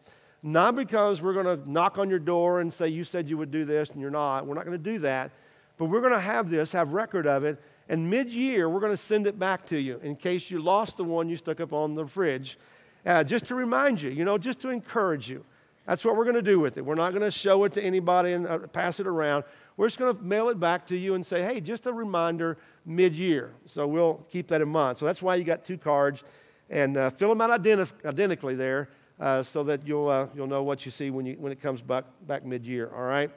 Not 0.44 0.76
because 0.76 1.22
we're 1.22 1.34
going 1.34 1.46
to 1.46 1.70
knock 1.70 1.98
on 2.00 2.10
your 2.10 2.20
door 2.20 2.62
and 2.62 2.74
say, 2.74 2.88
You 2.88 3.04
said 3.04 3.30
you 3.30 3.38
would 3.38 3.52
do 3.52 3.66
this 3.66 3.90
and 3.90 4.02
you're 4.02 4.10
not. 4.10 4.48
We're 4.48 4.56
not 4.56 4.66
going 4.66 4.78
to 4.78 4.84
do 4.84 5.00
that. 5.00 5.32
But 5.78 5.86
we're 5.86 6.02
going 6.02 6.14
to 6.14 6.20
have 6.20 6.50
this, 6.50 6.72
have 6.72 6.94
record 6.94 7.28
of 7.28 7.44
it. 7.44 7.62
And 7.90 8.10
mid 8.10 8.32
year, 8.32 8.70
we're 8.70 8.80
going 8.80 8.94
to 8.94 8.98
send 8.98 9.28
it 9.28 9.38
back 9.38 9.66
to 9.68 9.78
you 9.78 10.00
in 10.04 10.16
case 10.16 10.50
you 10.50 10.62
lost 10.62 10.98
the 10.98 11.04
one 11.04 11.30
you 11.30 11.36
stuck 11.36 11.60
up 11.60 11.74
on 11.74 11.96
the 11.96 12.06
fridge. 12.06 12.58
Uh, 13.06 13.24
just 13.24 13.46
to 13.46 13.56
remind 13.56 14.02
you, 14.02 14.12
you 14.12 14.24
know, 14.24 14.38
just 14.38 14.60
to 14.62 14.70
encourage 14.70 15.30
you. 15.30 15.44
That's 15.88 16.06
what 16.06 16.16
we're 16.16 16.24
going 16.24 16.36
to 16.36 16.44
do 16.44 16.60
with 16.60 16.78
it. 16.78 16.86
We're 16.86 16.96
not 16.96 17.12
going 17.12 17.24
to 17.24 17.32
show 17.32 17.64
it 17.64 17.74
to 17.74 17.84
anybody 17.84 18.34
and 18.34 18.48
uh, 18.48 18.60
pass 18.60 19.00
it 19.00 19.08
around. 19.08 19.44
We're 19.76 19.88
just 19.88 19.98
going 19.98 20.16
to 20.16 20.24
mail 20.24 20.50
it 20.50 20.60
back 20.60 20.86
to 20.88 20.96
you 20.96 21.16
and 21.16 21.26
say, 21.26 21.42
hey, 21.42 21.60
just 21.60 21.88
a 21.88 21.94
reminder 21.94 22.58
mid 22.86 23.16
year. 23.16 23.52
So 23.66 23.88
we'll 23.88 24.26
keep 24.30 24.48
that 24.50 24.62
in 24.62 24.70
mind. 24.70 24.98
So 24.98 25.06
that's 25.06 25.22
why 25.22 25.36
you 25.36 25.44
got 25.44 25.66
two 25.66 25.78
cards. 25.78 26.24
And 26.70 26.96
uh, 26.96 27.10
fill 27.10 27.30
them 27.30 27.42
out 27.42 27.50
identi- 27.50 28.06
identically 28.06 28.56
there 28.56 28.90
uh, 29.22 29.44
so 29.44 29.64
that 29.64 29.88
you'll, 29.88 30.10
uh, 30.10 30.28
you'll 30.36 30.48
know 30.48 30.64
what 30.64 30.84
you 30.84 30.92
see 30.92 31.12
when, 31.12 31.26
you, 31.28 31.36
when 31.40 31.52
it 31.52 31.62
comes 31.62 31.82
back, 31.82 32.06
back 32.26 32.44
mid 32.44 32.66
year, 32.66 32.92
all 32.94 33.04
right? 33.04 33.30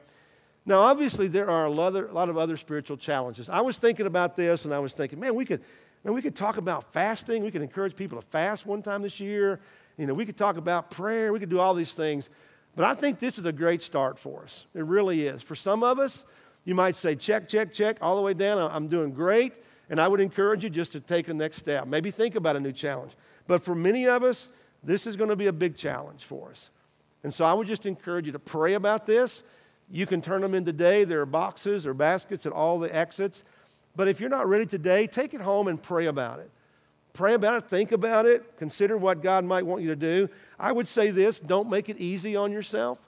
Now, 0.67 0.81
obviously, 0.81 1.29
there 1.29 1.51
are 1.51 1.67
a 1.67 1.71
lot, 1.71 1.95
of, 1.95 2.11
a 2.11 2.13
lot 2.15 2.31
of 2.31 2.39
other 2.39 2.57
spiritual 2.57 2.97
challenges. 2.97 3.51
I 3.51 3.61
was 3.61 3.77
thinking 3.77 4.07
about 4.07 4.35
this 4.35 4.65
and 4.65 4.73
I 4.73 4.79
was 4.79 4.95
thinking, 4.95 5.21
man, 5.21 5.35
we 5.35 5.45
could, 5.45 5.61
man, 6.03 6.15
we 6.15 6.23
could 6.23 6.35
talk 6.35 6.57
about 6.57 6.91
fasting. 6.91 7.45
We 7.45 7.51
could 7.51 7.61
encourage 7.61 7.95
people 7.95 8.19
to 8.19 8.27
fast 8.27 8.65
one 8.65 8.81
time 8.81 9.03
this 9.03 9.21
year. 9.21 9.61
You 9.99 10.07
know, 10.07 10.15
we 10.15 10.25
could 10.25 10.39
talk 10.39 10.57
about 10.57 10.91
prayer. 10.91 11.35
We 11.35 11.39
could 11.39 11.51
do 11.51 11.61
all 11.61 11.75
these 11.75 11.93
things. 11.93 12.31
But 12.75 12.87
I 12.87 12.95
think 12.95 13.19
this 13.19 13.39
is 13.39 13.45
a 13.45 13.53
great 13.53 13.83
start 13.83 14.19
for 14.19 14.43
us. 14.43 14.67
It 14.75 14.85
really 14.85 15.27
is. 15.27 15.43
For 15.43 15.55
some 15.55 15.83
of 15.83 15.99
us, 15.99 16.25
you 16.65 16.75
might 16.75 16.97
say, 16.97 17.15
check, 17.15 17.47
check, 17.47 17.75
check, 17.75 17.99
all 18.01 18.17
the 18.17 18.23
way 18.23 18.33
down. 18.33 18.59
I'm 18.59 18.89
doing 18.89 19.13
great. 19.13 19.63
And 19.91 20.01
I 20.01 20.09
would 20.09 20.21
encourage 20.21 20.65
you 20.65 20.71
just 20.71 20.93
to 20.93 21.01
take 21.01 21.29
a 21.29 21.35
next 21.35 21.59
step. 21.59 21.87
Maybe 21.87 22.11
think 22.11 22.37
about 22.37 22.57
a 22.57 22.61
new 22.61 22.73
challenge. 22.73 23.13
But 23.47 23.63
for 23.63 23.75
many 23.75 24.09
of 24.09 24.23
us, 24.23 24.49
this 24.85 25.07
is 25.07 25.17
going 25.17 25.31
to 25.31 25.37
be 25.37 25.47
a 25.47 25.53
big 25.53 25.77
challenge 25.77 26.25
for 26.25 26.51
us. 26.51 26.71
And 27.23 27.33
so 27.33 27.45
I 27.45 27.55
would 27.55 27.67
just 27.67 27.87
encourage 27.87 28.27
you 28.27 28.33
to 28.33 28.39
pray 28.39 28.75
about 28.75 29.07
this. 29.07 29.43
You 29.91 30.07
can 30.07 30.21
turn 30.21 30.43
them 30.43 30.55
in 30.55 30.65
today. 30.65 31.05
There 31.05 31.21
are 31.21 31.27
boxes 31.27 31.87
or 31.87 31.95
baskets 31.95 32.47
at 32.47 32.53
all 32.53 32.79
the 32.79 32.95
exits. 32.95 33.45
But 33.97 34.09
if 34.09 34.21
you're 34.21 34.31
not 34.31 34.49
ready 34.49 34.67
today, 34.67 35.07
take 35.07 35.35
it 35.35 35.41
home 35.41 35.69
and 35.69 35.83
pray 35.83 36.07
about 36.07 36.41
it. 36.41 36.51
Pray 37.15 37.35
about 37.35 37.55
it, 37.55 37.71
think 37.71 37.93
about 37.93 38.27
it, 38.27 38.59
consider 38.59 38.97
what 38.97 39.23
God 39.23 39.45
might 39.45 39.65
want 39.65 39.83
you 39.83 39.89
to 39.89 39.97
do. 39.97 40.29
I 40.59 40.73
would 40.73 40.89
say 40.89 41.13
this 41.13 41.39
don't 41.39 41.71
make 41.71 41.89
it 41.89 41.97
easy 41.99 42.35
on 42.35 42.51
yourself. 42.51 42.99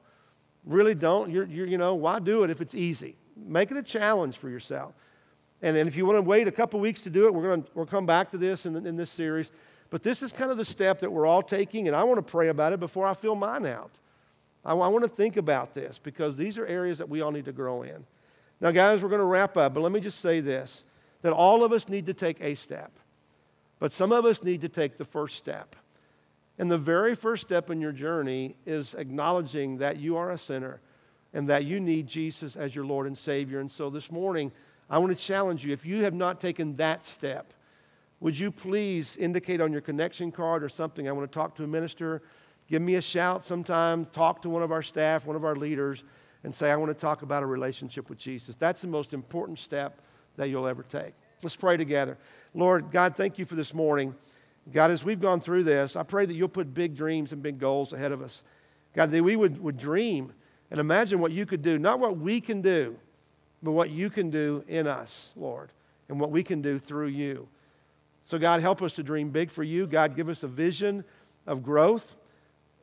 Really 0.64 0.94
don't. 0.94 1.30
You're, 1.30 1.46
you're, 1.46 1.66
you 1.66 1.76
know, 1.76 1.94
why 1.94 2.20
do 2.20 2.44
it 2.44 2.50
if 2.50 2.60
it's 2.60 2.74
easy? 2.74 3.16
Make 3.36 3.72
it 3.72 3.76
a 3.76 3.82
challenge 3.82 4.36
for 4.36 4.48
yourself. 4.48 4.94
And, 5.60 5.76
and 5.76 5.88
if 5.88 5.96
you 5.96 6.06
want 6.06 6.18
to 6.18 6.22
wait 6.22 6.46
a 6.46 6.52
couple 6.52 6.78
weeks 6.78 7.00
to 7.02 7.10
do 7.10 7.26
it, 7.26 7.34
we're 7.34 7.42
going 7.42 7.62
to 7.64 7.68
we'll 7.74 7.86
come 7.86 8.06
back 8.06 8.30
to 8.30 8.38
this 8.38 8.64
in, 8.64 8.86
in 8.86 8.96
this 8.96 9.10
series. 9.10 9.50
But 9.90 10.02
this 10.02 10.22
is 10.22 10.32
kind 10.32 10.50
of 10.50 10.56
the 10.56 10.64
step 10.64 11.00
that 11.00 11.12
we're 11.12 11.26
all 11.26 11.42
taking, 11.42 11.86
and 11.86 11.96
I 11.96 12.04
want 12.04 12.18
to 12.18 12.30
pray 12.30 12.48
about 12.48 12.72
it 12.72 12.80
before 12.80 13.06
I 13.06 13.14
fill 13.14 13.36
mine 13.36 13.66
out. 13.66 13.92
I, 14.64 14.72
I 14.72 14.88
want 14.88 15.04
to 15.04 15.08
think 15.08 15.36
about 15.36 15.74
this 15.74 15.98
because 16.02 16.36
these 16.36 16.58
are 16.58 16.66
areas 16.66 16.98
that 16.98 17.08
we 17.08 17.20
all 17.20 17.30
need 17.30 17.44
to 17.44 17.52
grow 17.52 17.82
in. 17.82 18.04
Now, 18.60 18.70
guys, 18.70 19.02
we're 19.02 19.08
going 19.08 19.20
to 19.20 19.26
wrap 19.26 19.56
up, 19.56 19.74
but 19.74 19.80
let 19.80 19.92
me 19.92 20.00
just 20.00 20.20
say 20.20 20.40
this 20.40 20.84
that 21.22 21.32
all 21.32 21.64
of 21.64 21.72
us 21.72 21.88
need 21.88 22.06
to 22.06 22.14
take 22.14 22.40
a 22.40 22.54
step. 22.54 22.92
But 23.78 23.92
some 23.92 24.12
of 24.12 24.24
us 24.24 24.42
need 24.42 24.60
to 24.60 24.68
take 24.68 24.96
the 24.96 25.04
first 25.04 25.36
step. 25.36 25.74
And 26.58 26.70
the 26.70 26.78
very 26.78 27.14
first 27.14 27.42
step 27.42 27.70
in 27.70 27.80
your 27.80 27.92
journey 27.92 28.56
is 28.64 28.94
acknowledging 28.94 29.78
that 29.78 29.98
you 29.98 30.16
are 30.16 30.30
a 30.30 30.38
sinner 30.38 30.80
and 31.34 31.48
that 31.48 31.64
you 31.64 31.80
need 31.80 32.06
Jesus 32.06 32.56
as 32.56 32.74
your 32.74 32.86
Lord 32.86 33.06
and 33.06 33.18
Savior. 33.18 33.60
And 33.60 33.70
so 33.70 33.90
this 33.90 34.10
morning, 34.10 34.52
I 34.88 34.98
want 34.98 35.16
to 35.16 35.22
challenge 35.22 35.64
you 35.64 35.72
if 35.72 35.84
you 35.84 36.04
have 36.04 36.14
not 36.14 36.40
taken 36.40 36.76
that 36.76 37.04
step, 37.04 37.52
would 38.20 38.38
you 38.38 38.50
please 38.50 39.16
indicate 39.16 39.60
on 39.60 39.72
your 39.72 39.80
connection 39.80 40.32
card 40.32 40.64
or 40.64 40.68
something? 40.68 41.08
I 41.08 41.12
want 41.12 41.30
to 41.30 41.34
talk 41.34 41.54
to 41.56 41.64
a 41.64 41.66
minister. 41.66 42.22
Give 42.68 42.82
me 42.82 42.94
a 42.94 43.02
shout 43.02 43.44
sometime. 43.44 44.06
Talk 44.06 44.42
to 44.42 44.50
one 44.50 44.62
of 44.62 44.72
our 44.72 44.82
staff, 44.82 45.26
one 45.26 45.36
of 45.36 45.44
our 45.44 45.54
leaders, 45.54 46.02
and 46.42 46.54
say, 46.54 46.70
I 46.70 46.76
want 46.76 46.90
to 46.90 47.00
talk 47.00 47.22
about 47.22 47.42
a 47.42 47.46
relationship 47.46 48.08
with 48.08 48.18
Jesus. 48.18 48.56
That's 48.56 48.80
the 48.80 48.88
most 48.88 49.12
important 49.12 49.58
step 49.58 50.00
that 50.36 50.48
you'll 50.48 50.66
ever 50.66 50.82
take. 50.82 51.12
Let's 51.42 51.56
pray 51.56 51.76
together. 51.76 52.16
Lord, 52.54 52.90
God, 52.90 53.14
thank 53.14 53.38
you 53.38 53.44
for 53.44 53.54
this 53.54 53.74
morning. 53.74 54.14
God, 54.72 54.90
as 54.90 55.04
we've 55.04 55.20
gone 55.20 55.40
through 55.40 55.64
this, 55.64 55.94
I 55.94 56.02
pray 56.02 56.26
that 56.26 56.34
you'll 56.34 56.48
put 56.48 56.72
big 56.72 56.96
dreams 56.96 57.32
and 57.32 57.42
big 57.42 57.58
goals 57.58 57.92
ahead 57.92 58.12
of 58.12 58.22
us. 58.22 58.42
God, 58.94 59.10
that 59.10 59.22
we 59.22 59.36
would, 59.36 59.62
would 59.62 59.76
dream 59.76 60.32
and 60.70 60.80
imagine 60.80 61.20
what 61.20 61.32
you 61.32 61.46
could 61.46 61.62
do, 61.62 61.78
not 61.78 62.00
what 62.00 62.16
we 62.16 62.40
can 62.40 62.62
do, 62.62 62.96
but 63.62 63.72
what 63.72 63.90
you 63.90 64.10
can 64.10 64.30
do 64.30 64.64
in 64.66 64.86
us, 64.86 65.32
Lord, 65.36 65.70
and 66.08 66.18
what 66.18 66.30
we 66.30 66.42
can 66.42 66.62
do 66.62 66.78
through 66.78 67.08
you. 67.08 67.48
So, 68.26 68.38
God, 68.38 68.60
help 68.60 68.82
us 68.82 68.94
to 68.94 69.04
dream 69.04 69.30
big 69.30 69.50
for 69.50 69.62
you. 69.62 69.86
God, 69.86 70.16
give 70.16 70.28
us 70.28 70.42
a 70.42 70.48
vision 70.48 71.04
of 71.46 71.62
growth. 71.62 72.16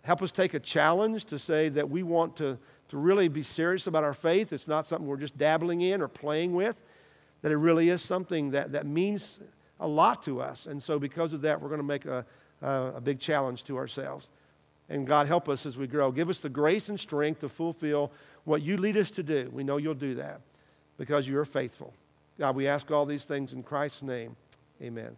Help 0.03 0.21
us 0.21 0.31
take 0.31 0.53
a 0.53 0.59
challenge 0.59 1.25
to 1.25 1.37
say 1.37 1.67
that 1.69 1.89
we 1.89 2.01
want 2.01 2.37
to, 2.37 2.57
to 2.87 2.97
really 2.97 3.27
be 3.27 3.43
serious 3.43 3.85
about 3.85 4.05
our 4.05 4.13
faith. 4.13 4.53
It's 4.53 4.69
not 4.69 4.85
something 4.85 5.05
we're 5.05 5.17
just 5.17 5.37
dabbling 5.37 5.81
in 5.81 6.01
or 6.01 6.07
playing 6.07 6.53
with 6.53 6.81
that 7.41 7.51
it 7.51 7.57
really 7.57 7.89
is 7.89 8.01
something 8.01 8.51
that, 8.51 8.71
that 8.71 8.87
means 8.87 9.37
a 9.81 9.87
lot 9.87 10.23
to 10.23 10.41
us. 10.41 10.65
And 10.65 10.81
so, 10.81 10.97
because 10.97 11.33
of 11.33 11.41
that, 11.41 11.61
we're 11.61 11.67
going 11.67 11.81
to 11.81 11.85
make 11.85 12.05
a, 12.05 12.25
a, 12.61 12.93
a 12.95 13.01
big 13.01 13.19
challenge 13.19 13.65
to 13.65 13.77
ourselves. 13.77 14.29
And 14.87 15.05
God, 15.05 15.27
help 15.27 15.49
us 15.49 15.65
as 15.65 15.77
we 15.77 15.87
grow. 15.87 16.09
Give 16.11 16.29
us 16.29 16.39
the 16.39 16.49
grace 16.49 16.87
and 16.87 16.97
strength 16.97 17.41
to 17.41 17.49
fulfill 17.49 18.13
what 18.45 18.61
you 18.61 18.77
lead 18.77 18.95
us 18.95 19.11
to 19.11 19.23
do. 19.23 19.49
We 19.51 19.65
know 19.65 19.75
you'll 19.75 19.93
do 19.93 20.15
that 20.15 20.39
because 20.97 21.27
you 21.27 21.37
are 21.37 21.45
faithful. 21.45 21.93
God, 22.39 22.55
we 22.55 22.65
ask 22.65 22.89
all 22.91 23.05
these 23.05 23.25
things 23.25 23.51
in 23.51 23.63
Christ's 23.63 24.03
name. 24.03 24.37
Amen. 24.81 25.17